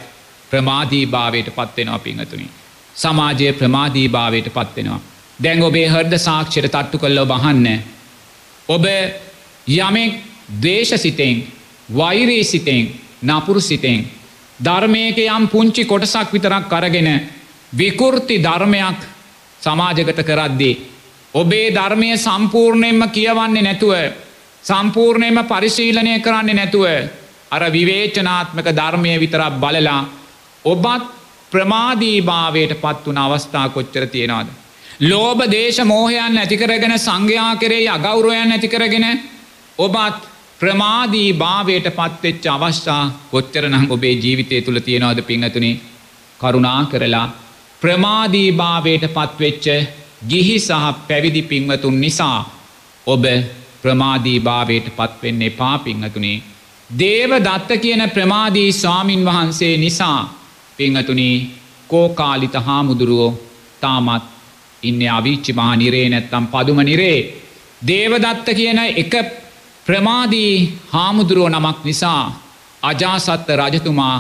ප්‍රමාදී 0.51 1.05
භාවයට 1.05 1.49
පත්වෙනවා 1.49 1.99
පිංහතුනි. 1.99 2.47
සමාජය 2.95 3.53
ප්‍රමාදී 3.53 4.07
භාවයට 4.09 4.47
පත්වෙනවා. 4.49 5.01
දැන් 5.39 5.63
ඔබේ 5.63 5.87
හර්ද 5.87 6.13
සාක්ෂර 6.17 6.67
තට්ටු 6.67 6.97
කල්ලෝ 6.97 7.25
බහන්න. 7.25 7.67
ඔබ 8.69 8.85
යමෙක් 9.67 10.28
දේශ 10.49 10.97
සිතෙන් 10.97 11.43
වෛරී 11.89 12.43
සිතෙන් 12.43 12.89
නපුරු 13.23 13.61
සිතෙන් 13.61 14.07
ධර්මයක 14.59 15.17
යම් 15.17 15.47
පුංචි 15.47 15.85
කොටසක් 15.85 16.31
විතරක් 16.31 16.65
කරගෙන 16.67 17.09
විකෘති 17.71 18.37
ධර්මයක් 18.39 18.99
සමාජගත 19.61 20.19
කරද්දී. 20.21 20.79
ඔබේ 21.33 21.71
ධර්මය 21.71 22.17
සම්පූර්ණයෙන්ම 22.17 23.01
කියවන්නේ 23.09 23.61
නැතුව 23.61 23.93
සම්පූර්ණයම 24.63 25.37
පරිශීලනය 25.45 26.19
කරන්නේ 26.19 26.55
නැතුව 26.55 26.85
අර 27.51 27.63
විවේචනාත්මක 27.67 28.67
ධර්මය 28.71 29.19
විතරක් 29.19 29.53
බලලා 29.55 30.01
ඔබත් 30.65 31.03
ප්‍රමාදීභාවයට 31.51 32.73
පත් 32.75 33.05
වන 33.05 33.17
අවස්ථා 33.17 33.69
කොච්චර 33.69 34.07
තියෙනවාද. 34.07 34.47
ලෝබ 35.01 35.39
දේශ 35.47 35.79
මෝහයන් 35.83 36.37
ඇතිකරගෙන 36.37 36.99
සංඝයා 36.99 37.55
කරේ 37.55 37.87
අගෞරුවයන් 37.87 38.51
ඇතිකරගෙන 38.51 39.05
ඔබත් 39.79 40.28
ප්‍රමාදී 40.59 41.29
භාවයට 41.33 41.87
පත්වෙච්ච 41.89 42.45
අවස්ථා 42.47 43.03
කොච්චරනම් 43.31 43.85
ඔබේ 43.89 44.15
ජීවිතය 44.15 44.61
තුළ 44.61 44.79
තියෙනවාද 44.79 45.19
පිංහතුනේ 45.21 45.79
කරුණා 46.39 46.81
කරලා 46.85 47.27
ප්‍රමාදී 47.81 48.49
භාවයට 48.53 49.05
පත්වෙච්ච 49.09 49.65
ගිහි 50.29 50.57
සහ 50.59 50.85
පැවිදි 51.07 51.41
පින්වතුන් 51.43 51.99
නිසා 51.99 52.39
ඔබ 53.07 53.25
ප්‍රමාදී 53.81 54.39
භාවයට 54.39 54.87
පත්වෙන්න 54.91 55.41
එපා 55.41 55.75
පිංහතුනේ. 55.79 56.37
දේව 56.89 57.31
දත්ත 57.39 57.69
කියන 57.77 58.03
ප්‍රමාදී 58.09 58.69
ස්වාමින් 58.73 59.25
වහන්සේ 59.25 59.75
නිසා 59.77 60.19
පිංහතුනී 60.77 61.35
කෝකාලිත 61.87 62.55
හාමුදුරුවෝ 62.65 63.37
තාමත් 63.81 64.23
ඉන්න 64.83 65.01
අවිච්චි 65.09 65.51
මහා 65.53 65.75
නිරේ 65.75 66.07
නැත්තම් 66.09 66.45
පදුම 66.47 66.79
නිරේ. 66.81 67.19
දේවදත්ත 67.81 68.47
කියන 68.55 68.79
එක 68.95 69.13
ප්‍රමාදී 69.85 70.53
හාමුදුරුවෝ 70.91 71.49
නමක් 71.49 71.79
නිසා 71.85 72.23
අජාසත්ත 72.83 73.49
රජතුමා 73.61 74.15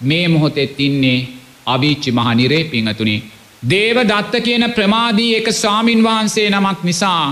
මේ 0.00 0.26
මොහොතෙත් 0.28 0.80
ඉන්නේ 0.80 1.18
අවිච්චි 1.66 2.10
මහ 2.10 2.28
නිරේ 2.34 2.64
පිංහතුනි. 2.64 3.16
දේව 3.64 3.96
දත්ත 4.02 4.42
කියන 4.42 4.64
ප්‍රමාදී 4.70 5.32
එක 5.36 5.48
ස්වාමින් 5.52 6.04
වහන්සේ 6.04 6.48
නමක් 6.50 6.78
නිසා 6.82 7.24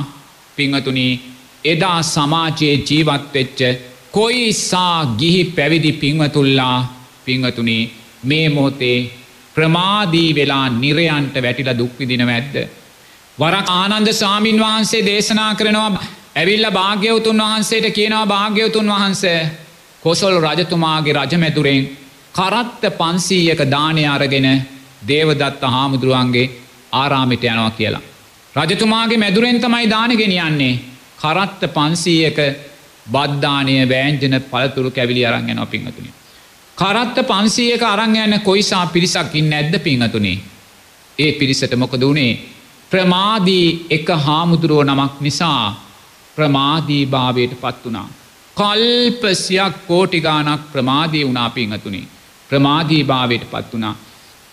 පිංහතුනි 0.56 1.08
එදා 1.64 2.00
සමාජයේ 2.04 2.76
ජීවත්වෙච්ච 2.80 3.60
කොයි 4.12 4.52
සා 4.60 4.98
ගිහි 5.20 5.42
පැවිදි 5.56 5.92
පිංවතුල්ලා 5.94 6.78
පිංහතුනි 7.24 7.78
මේ 8.24 8.46
මොහොතේ 8.48 8.98
ප්‍රමාදී 9.54 10.30
වෙලා 10.34 10.66
නිරයන්ට 10.74 11.34
වැටිල 11.42 11.70
දුක්විදිනව 11.78 12.28
ඇද්ද. 12.28 12.54
වරක් 13.38 13.66
ආනන්ද 13.70 14.08
සාමීන් 14.12 14.58
වහන්සේ 14.60 15.06
දේශනා 15.06 15.52
කරනවා 15.54 15.90
ඇවිල්ල 16.41 16.66
භාග්‍යවතුන් 16.72 17.43
වහන්සේට 17.43 17.86
කියනවා 17.93 18.26
භාග්‍යවතුන් 18.26 18.88
වහන්සේ 18.88 19.41
කොසොල් 20.03 20.36
රජතුමාගේ 20.41 21.14
රජමැතුරෙන් 21.14 21.82
කරත්ත 22.34 22.82
පන්සීයක 22.93 23.61
දානය 23.68 24.05
අරගෙන 24.07 24.49
දේවදත්ත 25.07 25.62
හාමුදුරුවන්ගේ 25.66 26.51
ආරාමිට 26.93 27.45
යනවා 27.45 27.70
කියලා. 27.72 28.03
රජතුමාගේ 28.55 29.18
මැදුරෙන් 29.18 29.59
තමයි 29.59 29.91
දාන 29.91 30.12
ගෙනියන්නේ 30.12 30.80
කරත්ත 31.18 31.62
පන්සීයක 31.70 32.38
බද්ධානය 33.07 33.74
වෑන්ජන 33.86 34.36
පළතුරු 34.43 34.91
කැවිලි 34.91 35.26
අරංගෙන 35.26 35.61
පිංහතුනි. 35.66 36.11
කරත්ත 36.78 37.16
පන්සීයක 37.24 37.82
අරංයන්න 37.84 38.41
කොයිසා 38.41 38.86
පිරිසක්කින් 38.88 39.51
නැද්ද 39.51 39.74
පිංහතුනේ. 39.80 40.38
ඒ 41.18 41.32
පිරිසට 41.32 41.76
මොකද 41.76 42.03
වුණේ 42.03 42.32
ප්‍රමාදී 42.91 43.86
එක 43.91 44.09
හාමුදුරුව 44.18 44.84
නමක් 44.84 45.14
නිසා 45.20 45.89
ප්‍රමාදී 46.37 47.07
භාවයට 47.07 47.53
පත් 47.61 47.85
වනා. 47.85 48.09
කල්පසියක් 48.57 49.74
කෝටිගානක් 49.87 50.62
ප්‍රමාදී 50.72 51.24
වනා 51.24 51.51
පිංහතුනි. 51.51 52.09
ප්‍රමාදී 52.51 53.05
භාවයට 53.05 53.51
පත් 53.51 53.72
වනා. 53.72 53.95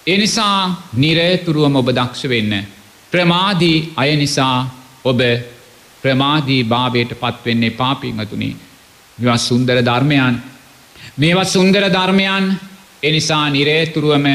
එනිසා 0.07 0.59
නිරේතුරුවම 0.93 1.75
ඔබ 1.75 1.89
දක්ෂ 1.89 2.23
වෙන්න. 2.25 2.53
ප්‍රමාදී 3.11 3.93
අය 3.95 4.15
නිසා 4.15 4.57
ඔබ 5.03 5.19
ප්‍රමාදී 6.03 6.63
භාවයට 6.65 7.11
පත්වෙන්නේ 7.15 7.69
පාපිංහතුනි. 7.71 8.49
මෙවා 9.17 9.37
සුන්දර 9.39 9.77
ධර්මයන් 9.81 10.35
මේවත් 11.15 11.47
සුන්දර 11.47 11.83
ධර්මයන් 11.89 12.45
එනිසා 13.03 13.49
නිරේතුරුවම 13.49 14.25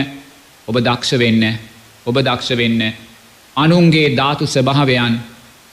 ඔබ 0.69 0.77
දක්ෂ 0.79 1.19
වෙන්න 1.19 1.45
ඔබ 2.07 2.17
දක්ෂ 2.19 2.57
වෙන්න 2.57 2.83
අනුන්ගේ 3.57 4.17
ධාතු 4.17 4.47
ස්භාවයන් 4.47 5.15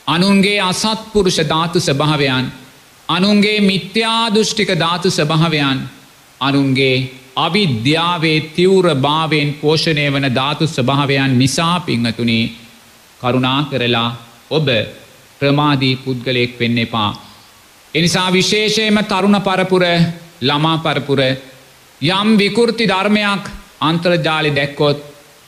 අනුන්ගේ 0.10 0.60
අසත්පුරුෂ 0.62 1.39
ධාතු 1.45 1.80
ස්භාවයන් 1.82 2.45
අනුන්ගේ 3.10 3.60
මිත්‍යාදුෘෂ්ටික 3.62 4.72
ධාතු 4.76 5.10
ස්භාවයන් 5.12 5.80
අනුන්ගේ 6.41 6.95
අවිද්‍යාවේ 7.38 8.39
තිවුර 8.51 8.88
භාවෙන් 8.97 9.49
පෝෂණය 9.55 10.05
වන 10.07 10.28
ධාතු 10.32 10.66
ස්භාවයන් 10.70 11.38
නිසා 11.38 11.76
පිංහතුනී 11.82 12.45
කරුණා 13.22 13.60
කරලා 13.66 14.10
ඔබ 14.51 14.68
ප්‍රමාදී 15.39 15.95
පුද්ගලයෙක් 15.97 16.60
වෙන්න 16.60 16.78
එපා. 16.78 17.12
එනිසා 17.93 18.30
විශේෂයම 18.32 18.97
තරුණ 19.03 19.38
පරපුර 19.41 19.84
ළමා 20.41 20.78
පරපුර 20.80 21.22
යම් 22.01 22.30
විකෘති 22.38 22.86
ධර්මයක් 22.86 23.43
අන්තර්ජාලි 23.82 24.51
දැක්කොත් 24.51 24.99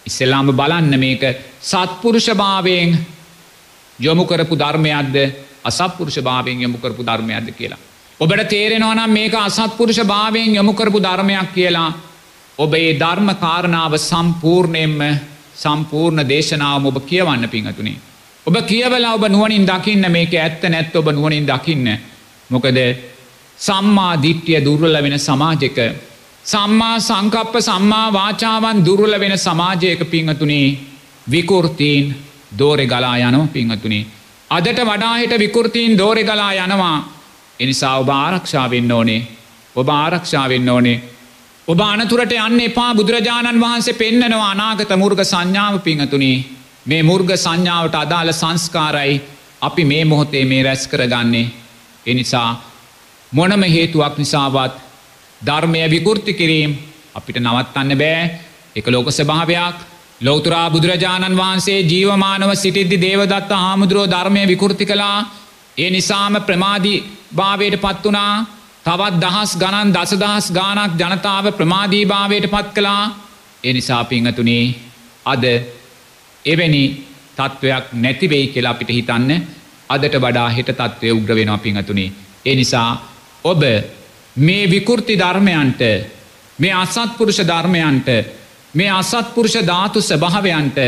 ඉස්සෙල්ලාම 0.05 0.47
බලන්න 0.51 0.93
මේක 0.97 1.23
සත්පුරුෂභාවයෙන් 1.61 2.89
යොමුකරපු 4.01 4.55
ධර්මයක්ද 4.55 5.15
අසපුරුෂ 5.63 6.17
භාවයෙන් 6.19 6.61
යොමුකරපු 6.61 7.03
ධර්මයක්ද 7.03 7.49
කියලා. 7.51 7.79
ඔබට 8.19 8.49
තේරෙනවා 8.49 8.95
නම් 8.95 9.11
මේක 9.11 9.33
අසත්පුරුෂ 9.35 9.99
භාවයෙන් 10.03 10.55
යොමුකරපු 10.55 10.99
ධර්මයක් 10.99 11.53
කියලා 11.53 11.89
ඔබ 12.57 12.73
ඒ 12.75 12.93
ධර්ම 12.95 13.29
කාරණාව 13.35 13.93
සම්පූර්ණයෙන්ම 13.99 14.99
සම්පූර්ණ 15.55 16.27
දේශනාව 16.27 16.85
ඔබ 16.85 16.97
කියවන්න 17.03 17.49
පිංහතුනේ. 17.49 17.97
ඔබ 18.45 18.55
කියවලා 18.63 19.13
ඔබ 19.13 19.23
නුවනින් 19.27 19.65
දකින්න 19.65 20.05
මේක 20.09 20.33
ඇත්ත 20.35 20.63
නැත්ත 20.65 20.95
ඔබ 20.95 21.07
නුවනින් 21.09 21.45
දකින්න. 21.45 21.87
මොකද 22.49 22.77
සම්මා 23.59 24.13
දිට්්‍යය 24.17 24.59
දුර්වල 24.59 24.97
වෙන 24.99 25.19
සමාජක. 25.19 25.77
සම්මා 26.45 26.99
සංකප්ප 26.99 27.53
සම්මා 27.61 28.07
වාචාවන් 28.11 28.85
දුර්වල 28.85 29.19
වෙන 29.19 29.37
සමාජයක 29.37 30.01
පිංහතුනේ 30.05 30.77
විකෘතීන් 31.27 32.05
දෝරෙ 32.51 32.85
ගලා 32.85 33.17
යනෝ 33.19 33.47
පිංහතුනේ. 33.47 34.05
අදට 34.49 34.79
වඩාහිට 34.81 35.33
විකෘතීන් 35.39 35.97
දෝරෙ 35.97 36.23
ගලා 36.23 36.53
යනවා. 36.55 36.97
එනිසා 37.59 37.97
ඔබ 37.97 38.09
ආරක්ෂාවෙන්න 38.09 38.91
ඕනේ. 38.91 39.27
ඔබ 39.75 39.89
ආරක්ෂාවෙන්න 39.89 40.69
ඕනේ. 40.69 41.01
ඔබ 41.67 41.79
අනතුරට 41.81 42.33
යන්න 42.33 42.59
එපා. 42.59 42.95
බුදුරජාණන් 42.95 43.61
වහන්සේ 43.61 43.93
පෙන්න්නනවා 43.93 44.51
අනාගත 44.51 44.91
මුර්ග 44.97 45.21
සංඥාව 45.23 45.79
පිංහතුනි 45.79 46.33
මේ 46.85 47.03
මුර්ග 47.03 47.29
සංඥාවට 47.37 47.95
අදාළ 47.95 48.31
සංස්කාරයි 48.33 49.21
අපි 49.61 49.85
මේ 49.85 50.05
මොහොතේ 50.05 50.45
මේ 50.45 50.63
රැස් 50.63 50.87
කරගන්නේ. 50.87 51.51
එනිසා 52.05 52.49
මොනම 53.31 53.63
හේතුවක් 53.65 54.17
නිසාවත් 54.17 54.73
ධර්මය 55.41 55.89
විකෘති 55.89 56.33
කිරීම් 56.33 56.71
අපිට 57.15 57.37
නවත්තන්න 57.37 57.97
බෑ. 57.97 58.39
එක 58.75 58.87
ලෝක 58.87 59.07
ස්භාවයක් 59.11 59.77
ලෝතුරා 60.21 60.69
බුදුරජාණන් 60.69 61.37
වහන්සේ 61.37 61.79
ජීවමානව 61.83 62.51
සිටිද්දි 62.55 62.97
දේවදත්ත 62.99 63.51
හාමුදුරුවෝ 63.57 64.09
ධර්මය 64.09 64.41
විකෘති 64.47 64.85
කලා 64.85 65.17
ඒ 65.77 65.89
නිසාම 65.89 66.35
ප්‍රමාදී 66.41 67.03
භාවයට 67.35 67.75
පත් 67.77 68.03
වනා 68.05 68.33
තවත් 68.85 69.21
දහස් 69.21 69.51
ගණන් 69.55 69.93
දසදහස් 69.93 70.47
ගානක් 70.51 70.93
ජනතාව 70.95 71.45
ප්‍රමාදීභාවයට 71.51 72.45
පත් 72.47 72.67
කළා. 72.73 73.03
එනිසා 73.63 74.03
පිංහතුනේ 74.03 74.65
අද 75.25 75.43
එවැනි 76.45 76.83
තත්ත්වයක් 77.37 77.85
නැතිවෙයි 77.95 78.47
කියලා 78.47 78.71
අපිට 78.71 78.89
හිතන්න 78.89 79.31
අදට 79.89 80.15
වඩා 80.17 80.49
හිට 80.49 80.69
තත්ත්වය 80.71 81.11
උග්‍ර 81.11 81.35
වෙනවා 81.35 81.57
පිංහතුනේ. 81.59 82.11
ඒ 82.45 82.55
නිසා 82.55 82.89
ඔබ 83.45 83.61
මේ 84.37 84.69
විකෘති 84.69 85.15
ධර්මයන්ට 85.15 85.81
මේ 86.59 86.73
අසත්පුරුෂ 86.75 87.41
ධර්මයන්ට 87.43 88.09
මේ 88.73 88.89
අසත්පුරුෂ 88.91 89.55
ධාතු 89.63 90.01
ස්භාවයන්ට 90.01 90.79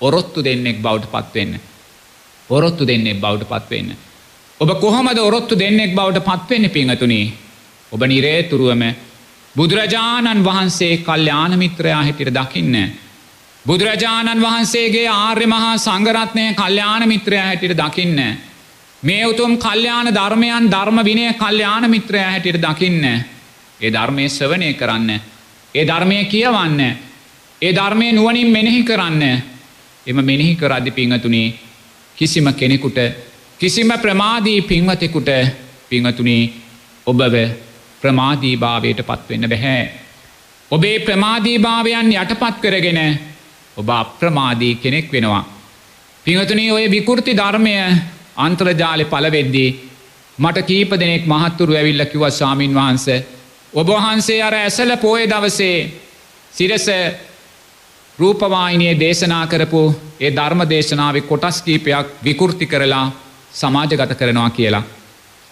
ඔරොත්තු 0.00 0.42
දෙන්නෙක් 0.42 0.78
බවට 0.78 1.10
පත්වෙන්න. 1.12 1.60
ඔරොත්තු 2.50 2.86
දෙන්නෙක් 2.86 3.20
බවට 3.20 3.46
පත්වෙන්න. 3.46 3.96
ඔබ 4.60 4.70
කොහොමද 4.80 5.18
ඔරොත්තු 5.20 5.54
දෙන්නෙක් 5.54 5.94
බවට 5.94 6.24
පත්වෙන්න 6.24 6.70
පිංහතුනී. 6.70 7.26
ඔබ 7.92 8.00
නිරේතුරුවම 8.02 8.82
බුදුරජාණන් 9.54 10.44
වහන්සේ 10.44 10.98
කල්්‍යාන 10.98 11.58
මිත්‍රයා 11.58 12.02
හිටිට 12.02 12.32
දකින්න. 12.32 12.74
බුදුරජාණන් 13.64 14.42
වහන්සේගේ 14.42 15.08
ආර්ය 15.08 15.46
මහා 15.46 15.76
සංගරත්නය 15.78 16.54
කල්්‍යාන 16.54 17.08
මිත්‍රයා 17.08 17.46
හැටිට 17.46 17.76
දකින්න. 17.76 18.18
මේ 19.02 19.26
උතුම් 19.26 19.56
කල්්‍යාන 19.56 20.10
ධර්මයන් 20.10 20.66
ධර්ම 20.68 20.98
විනය 21.00 21.32
කල්්‍යාන 21.34 21.90
මිත්‍රයා 21.90 22.30
හැටිට 22.30 22.60
දකින්න. 22.60 23.04
ඒ 23.80 23.90
ධර්මය 23.90 24.28
සවනය 24.28 24.74
කරන්න. 24.74 25.33
ඒ 25.74 25.84
ධර්මය 25.84 26.24
කියවන්න. 26.26 26.80
ඒ 27.62 27.72
ධර්මය 27.72 28.12
නුවනින් 28.12 28.48
මෙනෙහි 28.48 28.82
කරන්න. 28.82 29.22
එම 30.06 30.18
මෙනෙහි 30.22 30.54
කරද්දි 30.54 30.90
පිංහතුනේ 30.92 31.54
කිසිම 32.16 32.46
කෙනෙකුට 32.52 32.98
කිසිම 33.60 33.90
ප්‍රමාදී 33.98 34.62
පින්වතෙකුට 34.62 35.30
පිංහතුනේ 35.90 36.52
ඔබව 37.06 37.34
ප්‍රමාදී 38.02 38.56
භාවයට 38.56 39.00
පත්වෙන්න 39.02 39.48
බැහැ. 39.48 39.82
ඔබේ 40.70 40.98
ප්‍රමාදීභාවයන් 41.00 42.12
යටපත් 42.14 42.56
කරගෙන 42.62 43.00
ඔබ 43.76 43.88
අප්‍රමාදී 43.90 44.74
කෙනෙක් 44.76 45.12
වෙනවා. 45.12 45.44
පිංහතුනී 46.26 46.70
ඔය 46.70 46.90
විකෘති 46.90 47.32
ධර්මය 47.32 47.74
අන්ත්‍රජාලෙ 48.36 49.04
පලවෙද්දී 49.06 49.70
මට 50.38 50.66
කීප 50.66 50.90
දෙනෙක් 50.92 51.26
මහත්තුරු 51.26 51.74
ඇවිල්ල 51.74 52.04
කිව 52.06 52.22
ස්වාමීන් 52.30 52.74
වහන්ස. 52.74 53.06
ඔබවහන්සේ 53.74 54.42
අර 54.42 54.54
ඇසල 54.54 54.96
පෝය 54.96 55.26
දවසේ 55.26 55.78
සිරස 56.52 56.86
රූපවායිනය 58.18 58.88
දේශනා 58.96 59.46
කරපු 59.46 59.80
ඒ 60.20 60.30
ධර්ම 60.30 60.60
දේශනාව 60.64 61.16
කොටස් 61.22 61.62
කීපයක් 61.62 62.06
විකෘති 62.24 62.66
කරලා 62.66 63.06
සමාජගත 63.52 64.14
කරනවා 64.14 64.50
කියලා. 64.50 64.82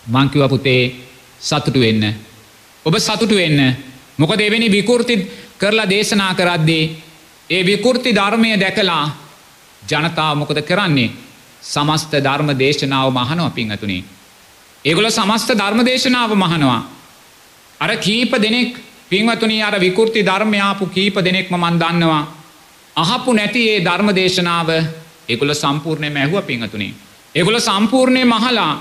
මංකිව 0.04 0.48
පුතේ 0.48 0.82
සතුටු 1.40 1.80
වෙන්න. 1.80 2.04
ඔබ 2.86 2.94
සතුටු 2.96 3.34
වෙන්න 3.34 3.60
මොක 4.18 4.32
දෙවෙනි 4.32 4.70
විකෘති 4.70 5.14
කරලා 5.58 5.88
දේශනා 5.88 6.34
කරද්දී. 6.34 6.84
ඒ 7.50 7.62
විකෘති 7.64 8.10
ධර්මය 8.12 8.56
දැකලා 8.56 9.04
ජනතාව 9.82 10.36
මොකද 10.36 10.62
කරන්නේ 10.62 11.10
සමස්ත 11.62 12.12
ධර්ම 12.16 12.48
දේශනාව 12.54 13.10
මහනව 13.10 13.50
පිංහතුනේ. 13.50 14.04
ඒගොල 14.84 15.10
සමස්ත 15.10 15.50
ධර්ම 15.52 15.80
දේශනාව 15.84 16.30
මහනවා. 16.34 17.01
අර 17.82 17.90
කීප 17.98 18.32
දෙනෙක් 18.38 18.72
පින්වතුනී 19.10 19.62
අර 19.62 19.74
විකෘති 19.76 20.20
ධර්මයාපු 20.22 20.86
කීප 20.88 21.16
දෙනෙක්ම 21.20 21.54
මන් 21.56 21.78
දන්නවා. 21.78 22.24
අහපු 22.96 23.30
නැති 23.32 23.68
ඒ 23.68 23.78
ධර්ම 23.80 24.08
දේශනාව 24.14 24.68
එකුල 25.28 25.54
සම්පූර්ණය 25.54 26.10
මැහුව 26.10 26.42
පිංහතුනේ. 26.42 26.92
එගොල 27.34 27.58
සම්පූර්ණය 27.60 28.24
මහලා 28.24 28.72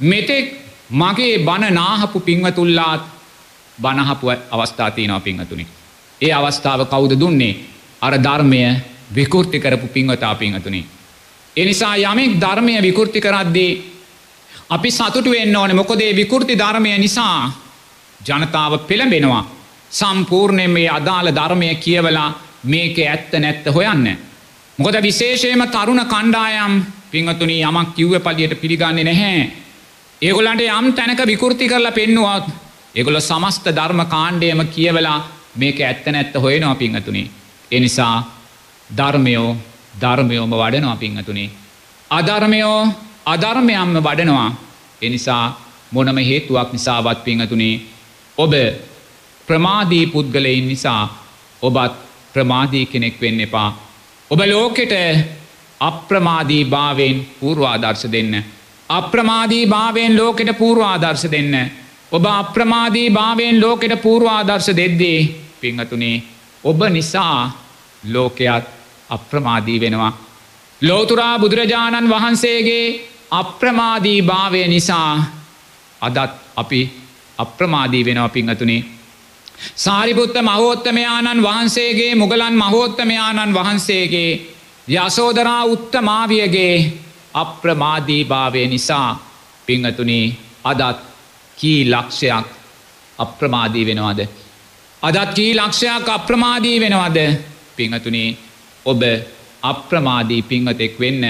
මෙතෙක් 0.00 0.46
මගේ 0.92 1.38
බණ 1.38 1.74
නාහපු 1.74 2.20
පින්වතුල්ලාත් 2.20 3.02
බණහපු 3.78 4.26
අවස්ථාතියනව 4.50 5.20
පිංහතුනි. 5.20 5.66
ඒ 6.20 6.32
අවස්ථාව 6.32 6.80
කවුද 6.86 7.12
දුන්නේ 7.16 7.60
අර 8.02 8.14
ධර්මය 8.18 8.60
විකෘති 9.14 9.60
කරපු 9.60 9.86
පින්වතා 9.88 10.34
පිංහතුනි. 10.34 10.86
එනිසා 11.56 11.96
යමෙක් 11.96 12.40
ධර්මය 12.40 12.74
විකෘති 12.80 13.20
කරද්දී 13.20 13.72
අපි 14.70 14.90
සතුට 14.90 15.26
වෙන්න 15.26 15.56
ඕන 15.56 15.76
මොකොදේ 15.76 16.12
විකෘති 16.12 16.54
ධර්මය 16.54 16.98
නිසා 16.98 17.52
ජනතාව 18.26 18.72
පෙළඹෙනවා 18.80 19.44
සම්පූර්ණය 19.90 20.66
මේ 20.68 20.88
අදාළ 20.88 21.28
ධර්මය 21.30 21.74
කියවලා 21.76 22.28
මේක 22.64 22.98
ඇත්ත 23.00 23.32
නැත්ත 23.34 23.66
හොයන්න. 23.68 24.06
මොකද 24.78 24.96
විශේෂයම 25.02 25.62
තරුණ 25.68 26.02
කණ්ඩායම් 26.06 26.74
පිංහතුනී 27.10 27.62
යමක් 27.62 27.94
කිව්ව 27.94 28.14
පලියට 28.20 28.60
පිළිගන්නේ 28.60 29.04
නැහැ. 29.04 29.50
ඒගොලන්ට 30.22 30.62
යම් 30.70 30.86
තැනක 30.92 31.20
විකෘති 31.24 31.68
කරලා 31.68 31.92
පෙන්නුවත් 31.92 32.46
එගොල 32.94 33.20
සමස්ත 33.20 33.66
ධර්ම 33.70 34.00
කාණ්ඩයම 34.06 34.60
කියවලා 34.66 35.18
මේක 35.56 35.80
ඇත්ත 35.80 36.06
නැත්ත 36.06 36.34
හොයනවා 36.36 36.74
පිංහතුනේ. 36.74 37.30
එනිසා 37.70 38.16
ධර්මයෝ 38.90 39.56
ධර්මයෝම 40.00 40.52
වඩනවා 40.52 40.96
පිංහතුනේ. 40.96 41.50
අධර්මයෝ 42.10 42.80
අධර්මයම්ම 43.26 43.96
වඩනවා 43.98 44.50
එනිසා 45.02 45.44
මොනම 45.92 46.16
හේතුවක් 46.20 46.72
නිසාවත් 46.72 47.24
පිංහතුනේ 47.24 47.80
ඔබ 48.38 48.52
ප්‍රමාදී 49.48 50.06
පුද්ගලයින් 50.06 50.68
නිසා 50.68 51.02
ඔබත් 51.62 51.92
ප්‍රමාදී 52.32 52.86
කෙනෙක් 52.86 53.20
වෙන්න 53.20 53.40
එපා. 53.40 53.70
ඔබ 54.30 54.40
ලෝකෙට 54.46 54.94
අප්‍රමාදී 55.80 56.64
භාවෙන් 56.64 57.16
පූර්වාදර්ශ 57.40 58.06
දෙන්න. 58.06 58.44
අප්‍රමාදී 58.90 59.66
භාවයෙන් 59.66 60.16
ලෝකෙට 60.16 60.58
පූර්වාදර්ශ 60.58 61.30
දෙන්න. 61.30 61.54
ඔබ 62.12 62.24
අප්‍රමාදී 62.24 63.10
භාවයෙන් 63.10 63.60
ලෝකෙට 63.60 64.02
පූර්වාදර්ශ 64.02 64.76
දෙද්දී 64.76 65.18
පිංහතුනේ 65.60 66.22
ඔබ 66.64 66.80
නිසා 66.88 67.50
ලෝකයත් 68.04 68.64
අප්‍රමාදී 69.10 69.80
වෙනවා. 69.80 70.12
ලෝතුරා 70.82 71.38
බුදුරජාණන් 71.38 72.10
වහන්සේගේ 72.10 72.86
අප්‍රමාදී 73.30 74.22
භාවය 74.22 74.68
නිසා 74.68 75.24
අදත් 76.00 76.32
අපි 76.56 77.01
අප්‍රමාදී 77.38 78.04
වෙනවා 78.04 78.28
පිංහතුනේ. 78.28 78.84
සාරිපුත්ත 79.76 80.34
මහෝත්තමයාණන් 80.42 81.42
වහන්සේගේ 81.42 82.14
මුගලන් 82.14 82.54
මහෝත්තමයාණන් 82.54 83.54
වහන්සේගේ 83.54 84.30
යසෝදරා 84.88 85.64
උත්තමාවියගේ 85.64 86.92
අප්‍රමාදී 87.34 88.24
භාවය 88.24 88.66
නිසා 88.66 89.10
පිංහතුනී 89.66 90.38
අදත් 90.64 90.98
කී 91.58 91.80
ලක්ෂයක් 91.86 92.46
අප්‍රමාදී 93.18 93.86
වෙනවාද. 93.86 94.20
අදත් 95.02 95.34
කී 95.34 95.54
ලක්ෂයක් 95.54 96.08
අප්‍රමාදී 96.08 96.80
වෙනවද 96.80 97.18
පිංහතුනී 97.76 98.38
ඔබ 98.86 99.02
අප්‍රමාදී 99.62 100.42
පිංවතෙක් 100.42 101.00
වෙන්න. 101.00 101.24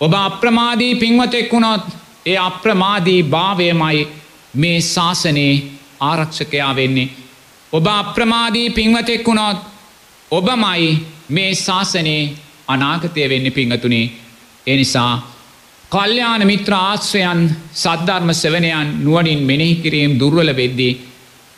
ඔබ 0.00 0.12
අප්‍රමාදී 0.14 0.94
පිංවතෙක් 0.94 1.52
වුණොත් 1.52 1.84
ඒ 2.26 2.38
අප්‍රමාදී 2.38 3.22
භාවයමයි 3.24 4.08
මේ 4.54 4.80
ශාසනයේ 4.82 5.62
ආරක්ෂකයා 6.00 6.76
වෙන්නේ. 6.76 7.08
ඔබ 7.72 7.86
අප්‍රමාදී 7.88 8.70
පිංවතෙක් 8.70 9.26
වුණොත් 9.26 9.58
ඔබමයි 10.30 11.06
මේ 11.28 11.54
ශාසනයේ 11.56 12.32
අනාගතය 12.68 13.28
වෙන්න 13.28 13.52
පිංහතුනේ 13.52 14.10
එනිසා 14.66 15.12
කල්්‍යයාන 15.90 16.42
මිත්‍ර 16.44 16.72
ආශ්‍රයන් 16.74 17.40
සද්ධර්ම 17.74 18.30
සවනයන් 18.32 18.88
නුවනින් 18.98 19.40
මෙනෙහි 19.40 19.76
කිරීම් 19.76 20.12
දුර්වල 20.14 20.50
වෙද්දී. 20.52 20.98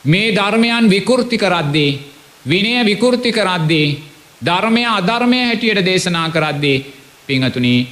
මේ 0.05 0.33
ධර්මයන් 0.33 0.87
විකෘති 0.87 1.37
කරද්දී. 1.37 1.99
විනය 2.45 2.73
විකෘති 2.85 3.31
කරද්දී. 3.31 3.99
ධර්මය 4.41 4.85
අධර්මය 4.89 5.41
හැටියට 5.41 5.85
දේශනා 5.85 6.29
කරද්දී. 6.29 6.85
පිංහතුනී 7.27 7.89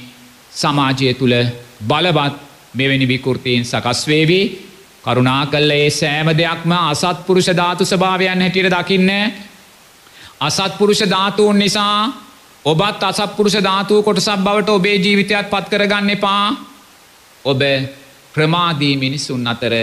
සමාජය 0.51 1.13
තුළ 1.13 1.35
බලවත් 1.81 2.35
මෙවැනි 2.73 3.07
විකෘතියෙන් 3.07 3.65
සකස්වේවී 3.65 4.68
කරුණා 5.03 5.45
කල්ල 5.45 5.71
ඒ 5.71 5.89
සෑම 5.89 6.27
දෙයක්ම 6.37 6.71
අසත්පුරුෂ 6.71 7.49
ධාතු 7.51 7.85
ස්භාවයන් 7.85 8.41
හැටියට 8.41 8.71
දකින්න. 8.71 9.09
අසත්පුරුෂ 10.39 11.01
ධාතුූන් 11.05 11.59
නිසා 11.59 12.13
ඔබත් 12.65 13.03
අසපුරුෂ 13.03 13.57
ධාතුව 13.59 14.03
කොටසක් 14.03 14.37
බවට 14.37 14.69
ඔබේ 14.69 14.95
ජීවිතයක් 14.95 15.49
පත් 15.49 15.69
කරගන්න 15.69 16.09
එපා. 16.09 16.55
ඔබ 17.45 17.61
ප්‍රමාදී 18.33 18.97
මිනිස්සුන් 18.97 19.47
අතර 19.47 19.73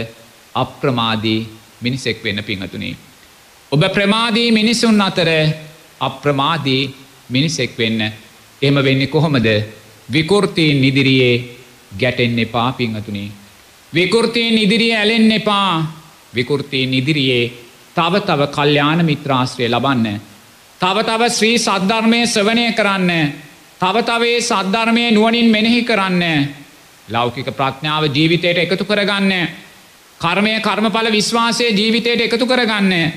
අප්‍රමාදී 0.55 1.49
මිනිසෙක් 1.81 2.25
වෙන්න 2.25 2.45
පිංහතුනි. 2.45 2.97
ඔබ 3.73 3.83
ප්‍රමාදී 3.93 4.53
මිනිසුන් 4.53 5.01
අතර 5.01 5.29
අප්‍රමාදී 6.01 6.95
මිනිසෙක් 7.29 7.79
වෙන්න. 7.79 8.13
එම 8.63 8.75
වෙන්නේ 8.77 9.07
කොහොමද? 9.07 9.47
විකෘතිීන් 10.13 10.85
ඉදිරියේ 10.85 11.59
ගැටෙන්න 11.99 12.39
එපා 12.39 12.73
පිංහතුනී. 13.97 14.05
විකෘතිීන් 14.05 14.59
ඉදිරියේ 14.59 14.99
ඇලෙන්න 14.99 15.33
එපා 15.33 15.93
විකෘතිීන් 16.35 16.95
ඉදිරියේ 16.95 17.53
තව 17.95 18.15
තව 18.21 18.41
කල්්‍යාන 18.47 19.05
මිත්‍රාශ්‍රය 19.05 19.69
ලබන්න 19.69 20.21
තව 20.81 20.97
තව 21.03 21.23
ශ්‍රී 21.29 21.59
සද්ධර්මය 21.59 22.27
සවනය 22.27 22.73
කරන්න. 22.73 23.33
තව 23.81 23.97
තවේ 24.03 24.41
සද්ධර්මය 24.41 25.11
නුවනින් 25.11 25.51
මෙනෙහි 25.51 25.85
කරන්න. 25.85 26.23
ලෞකික 27.09 27.47
ප්‍රඥාව 27.47 28.05
ජීවිතයට 28.07 28.59
එකතු 28.59 28.85
කරගන්න. 28.85 29.33
කර්මය 30.21 30.61
කර්මඵල 30.61 31.11
විශ්වාසය 31.11 31.65
ජීවිතයට 31.71 32.21
එකතු 32.21 32.47
කරගන්න. 32.47 33.13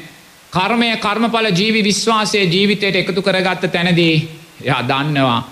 කර්මය 0.52 0.98
කර්මඵල 0.98 1.48
ජීවි 1.52 1.84
විශ්වාසය 1.84 2.38
ජීවිතයට 2.46 2.96
එකතු 2.96 3.22
කරගත්ත 3.22 3.72
තැනදී 3.72 4.16
ය 4.62 4.72
දන්නවා. 4.88 5.44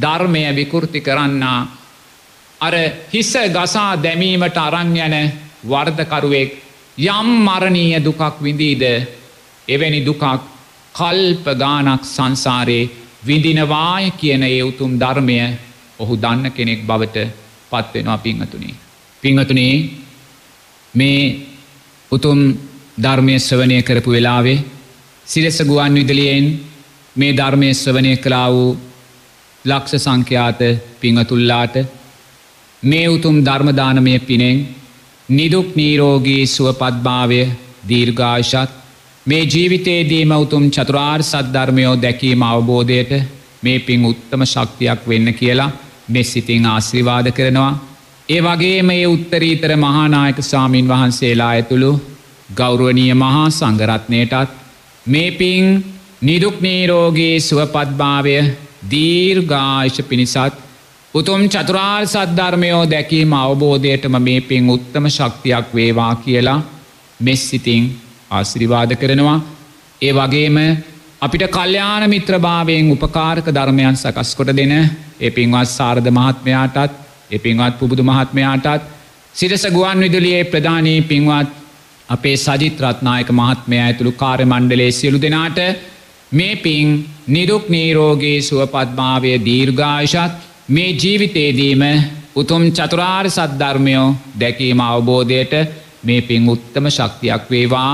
ධර්මය 0.00 0.54
විකෘති 0.54 1.00
කරන්න. 1.00 1.68
අර 2.60 2.74
හිස 3.08 3.32
ගසා 3.48 3.90
දැමීමට 3.96 4.56
අරංයන 4.58 5.14
වර්ධකරුවෙක් 5.64 6.50
යම් 7.08 7.28
මරණීය 7.40 7.98
දුකක් 8.00 8.40
විඳීද 8.40 8.82
එවැනි 9.68 10.00
දුකක් 10.02 10.24
කල්ප 10.94 11.46
ගානක් 11.56 12.02
සංසාරයේ 12.06 12.90
විඳිනවාය 13.22 14.04
කියන 14.12 14.42
ඒ 14.44 14.62
උතුම් 14.62 14.92
ධර්මය 14.96 15.36
ඔහු 15.98 16.14
දන්න 16.16 16.50
කෙනෙක් 16.50 16.80
බවට 16.82 17.16
පත්වෙනවා 17.70 18.18
පිංහතුනේ. 18.18 18.74
පිංහතුනේ 19.22 19.74
මේ 20.94 21.22
උතුම් 22.12 22.40
ධර්මය 22.98 23.34
ස්වනය 23.40 23.78
කරපු 23.82 24.10
වෙලාවේ 24.10 24.64
සිරෙස 25.26 25.58
ගුවන් 25.62 25.94
විදලියෙන් 25.94 26.46
මේ 27.16 27.32
ධර්මය 27.32 27.70
ස්වනය 27.74 28.12
කලා 28.16 28.48
වූ 28.48 28.70
ලක්ෂ 29.64 30.04
සංඛ්‍යාත 30.04 30.60
පිංහතුල්ලාට 31.00 31.76
මේ 32.82 33.08
උතුම් 33.08 33.36
ධර්මදානමය 33.42 34.18
පිනෙන් 34.20 34.66
නිදුක් 35.28 35.74
නීරෝගී 35.74 36.46
සුවපත්භාවය 36.46 37.40
දීර්ඝාශත් 37.88 38.70
මේ 39.26 39.42
ජීවිතයේදීම 39.44 40.32
උතුම් 40.34 40.70
චතුරාර් 40.70 41.22
සද්ධර්මයෝ 41.22 41.96
දැකීම 41.96 42.42
අවබෝධයට 42.42 43.12
මේ 43.62 43.78
පින් 43.80 44.04
උත්තම 44.04 44.42
ශක්තියක් 44.44 45.00
වෙන්න 45.04 45.34
කියලා 45.34 45.74
මෙස්සිතිං 46.08 46.66
ආශ්‍රිවාද 46.66 47.26
කරනවා. 47.32 47.72
ඒ 48.28 48.40
වගේ 48.40 48.82
මේ 48.82 49.06
උත්තරීතර 49.06 49.72
මහානායක 49.76 50.38
සාමීන් 50.42 50.88
වහන්සේලා 50.88 51.50
ඇතුළු 51.50 51.92
ගෞරුවනීය 52.54 53.14
මහා 53.14 53.50
සංගරත්නයටත් 53.50 54.54
මේ 55.06 55.30
පින් 55.32 55.66
නිදුක්නීරෝගේ 56.22 57.36
සුවපත්භාවය 57.40 58.38
දීර්ඝායිශ 58.90 60.00
පිණිසත් 60.04 60.67
උතුම් 61.18 61.42
චතුරාර් 61.48 62.02
සද්ධර්මයෝ 62.04 62.82
දැකීම 62.86 63.32
අවබෝධයටම 63.34 64.16
මේ 64.20 64.40
පින් 64.42 64.68
උත්තම 64.68 65.04
ශක්තියක් 65.08 65.74
වේවා 65.74 66.12
කියලා 66.16 66.60
මෙස්සිතිං 67.20 67.84
ආශිරිවාද 68.30 68.92
කරනවා. 68.94 69.38
ඒ 70.00 70.12
වගේම 70.12 70.58
අපිට 71.20 71.44
කල්්‍යාන 71.48 72.04
මිත්‍රභාවයෙන් 72.06 72.90
උපකාරක 72.92 73.46
ධර්මයන් 73.50 73.96
සකස් 73.96 74.30
කොට 74.34 74.52
දෙන 74.54 74.74
ඒ 75.20 75.30
පින්වත් 75.30 75.70
සාරධ 75.70 76.10
මහත්මයාටත් 76.10 76.98
ඒ 77.30 77.38
පින්වත් 77.38 77.74
පුබුදු 77.78 78.02
මහත්මයාටත් 78.04 78.82
සිරස 79.34 79.64
ගුවන් 79.68 80.00
විදුලියේ 80.00 80.44
ප්‍රධානී 80.46 81.00
පින්වත් 81.04 81.54
අපේ 82.08 82.36
සජිත් 82.38 82.82
රත්නායක 82.82 83.30
මහත්මය 83.32 83.78
ඇතුළු 83.78 84.12
කාර්ය 84.14 84.44
මණ්ඩලේ 84.44 84.90
සියලු 84.92 85.18
දෙනාට 85.20 85.58
මේ 86.32 86.54
පින් 86.58 86.92
නිදුක් 87.28 87.64
නීරෝගේ 87.68 88.36
සුවපත්භාවය 88.42 89.32
දීර්ඝායශත් 89.40 90.47
මේ 90.68 90.88
ජීවිතේදීම 90.94 91.82
උතුම් 92.36 92.64
චතුරාර් 92.70 93.26
සද්ධර්මයෝ 93.28 94.06
දැකීම 94.40 94.80
අවබෝධයට 94.82 95.52
මේ 96.04 96.20
පින් 96.22 96.48
උත්තම 96.48 96.86
ශක්තියක් 96.88 97.44
වේවා 97.50 97.92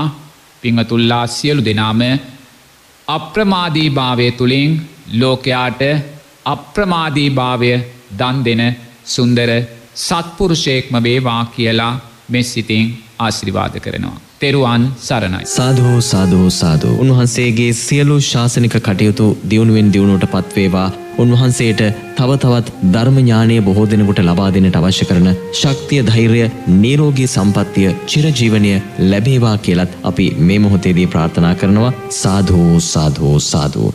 පිංහතුල්ලා 0.63 1.25
සියලු 1.27 1.61
දෙනාම 1.63 2.01
අප්‍රමාදී 3.07 3.89
භාවය 3.91 4.27
තුළින් 4.31 4.73
ලෝකයාට 5.13 5.81
අප්‍රමාදී 6.45 7.29
භාවය 7.31 7.71
දන් 8.19 8.43
දෙන 8.45 8.63
සුන්දර 9.05 9.51
සත්පුරුෂයෙක්ම 9.97 10.99
වේවා 11.03 11.41
කියලා 11.47 11.93
මෙස් 12.29 12.53
සිතින් 12.53 12.83
ආශිරිවාද 13.19 13.79
කරනවා. 13.79 14.19
තෙරුවන් 14.39 14.83
සරණයි. 14.99 15.45
සාධෝ 15.53 16.01
සාධෝ 16.03 16.49
සාධෝ 16.51 16.93
උන්වහන්සේගේ 16.97 17.71
සියලු 17.75 18.19
ශාසනික 18.23 18.77
කටයුතු 18.79 19.27
දියුණුවෙන් 19.49 19.93
දියුණුවට 19.93 20.31
පත්වේවා 20.33 20.89
උන්වහන්සේට 21.17 21.81
තව 22.17 22.37
තවත් 22.37 22.93
ධර්මඥානය 22.93 23.57
බොහෝ 23.61 23.87
දෙනෙකුට 23.87 24.21
ලබා 24.21 24.49
දෙනට 24.53 24.79
අවශ්‍ය 24.81 25.05
කරන 25.05 25.29
ශක්තිය 25.53 26.01
ධෛර්ය 26.03 26.41
නීරෝගී 26.75 27.27
සම්පත්තිය 27.27 27.91
චිරජීවනය 28.07 28.73
ලැබේවා 29.11 29.57
කියලත් 29.59 29.99
අපි 30.03 30.31
මේ 30.39 30.59
මොහොතේදී 30.59 31.07
ප්‍රාර්ථනා 31.07 31.55
කරනවා. 31.55 31.93
සාධූ 32.13 32.73
සාධූ 32.85 33.37
සාධූ. 33.41 33.91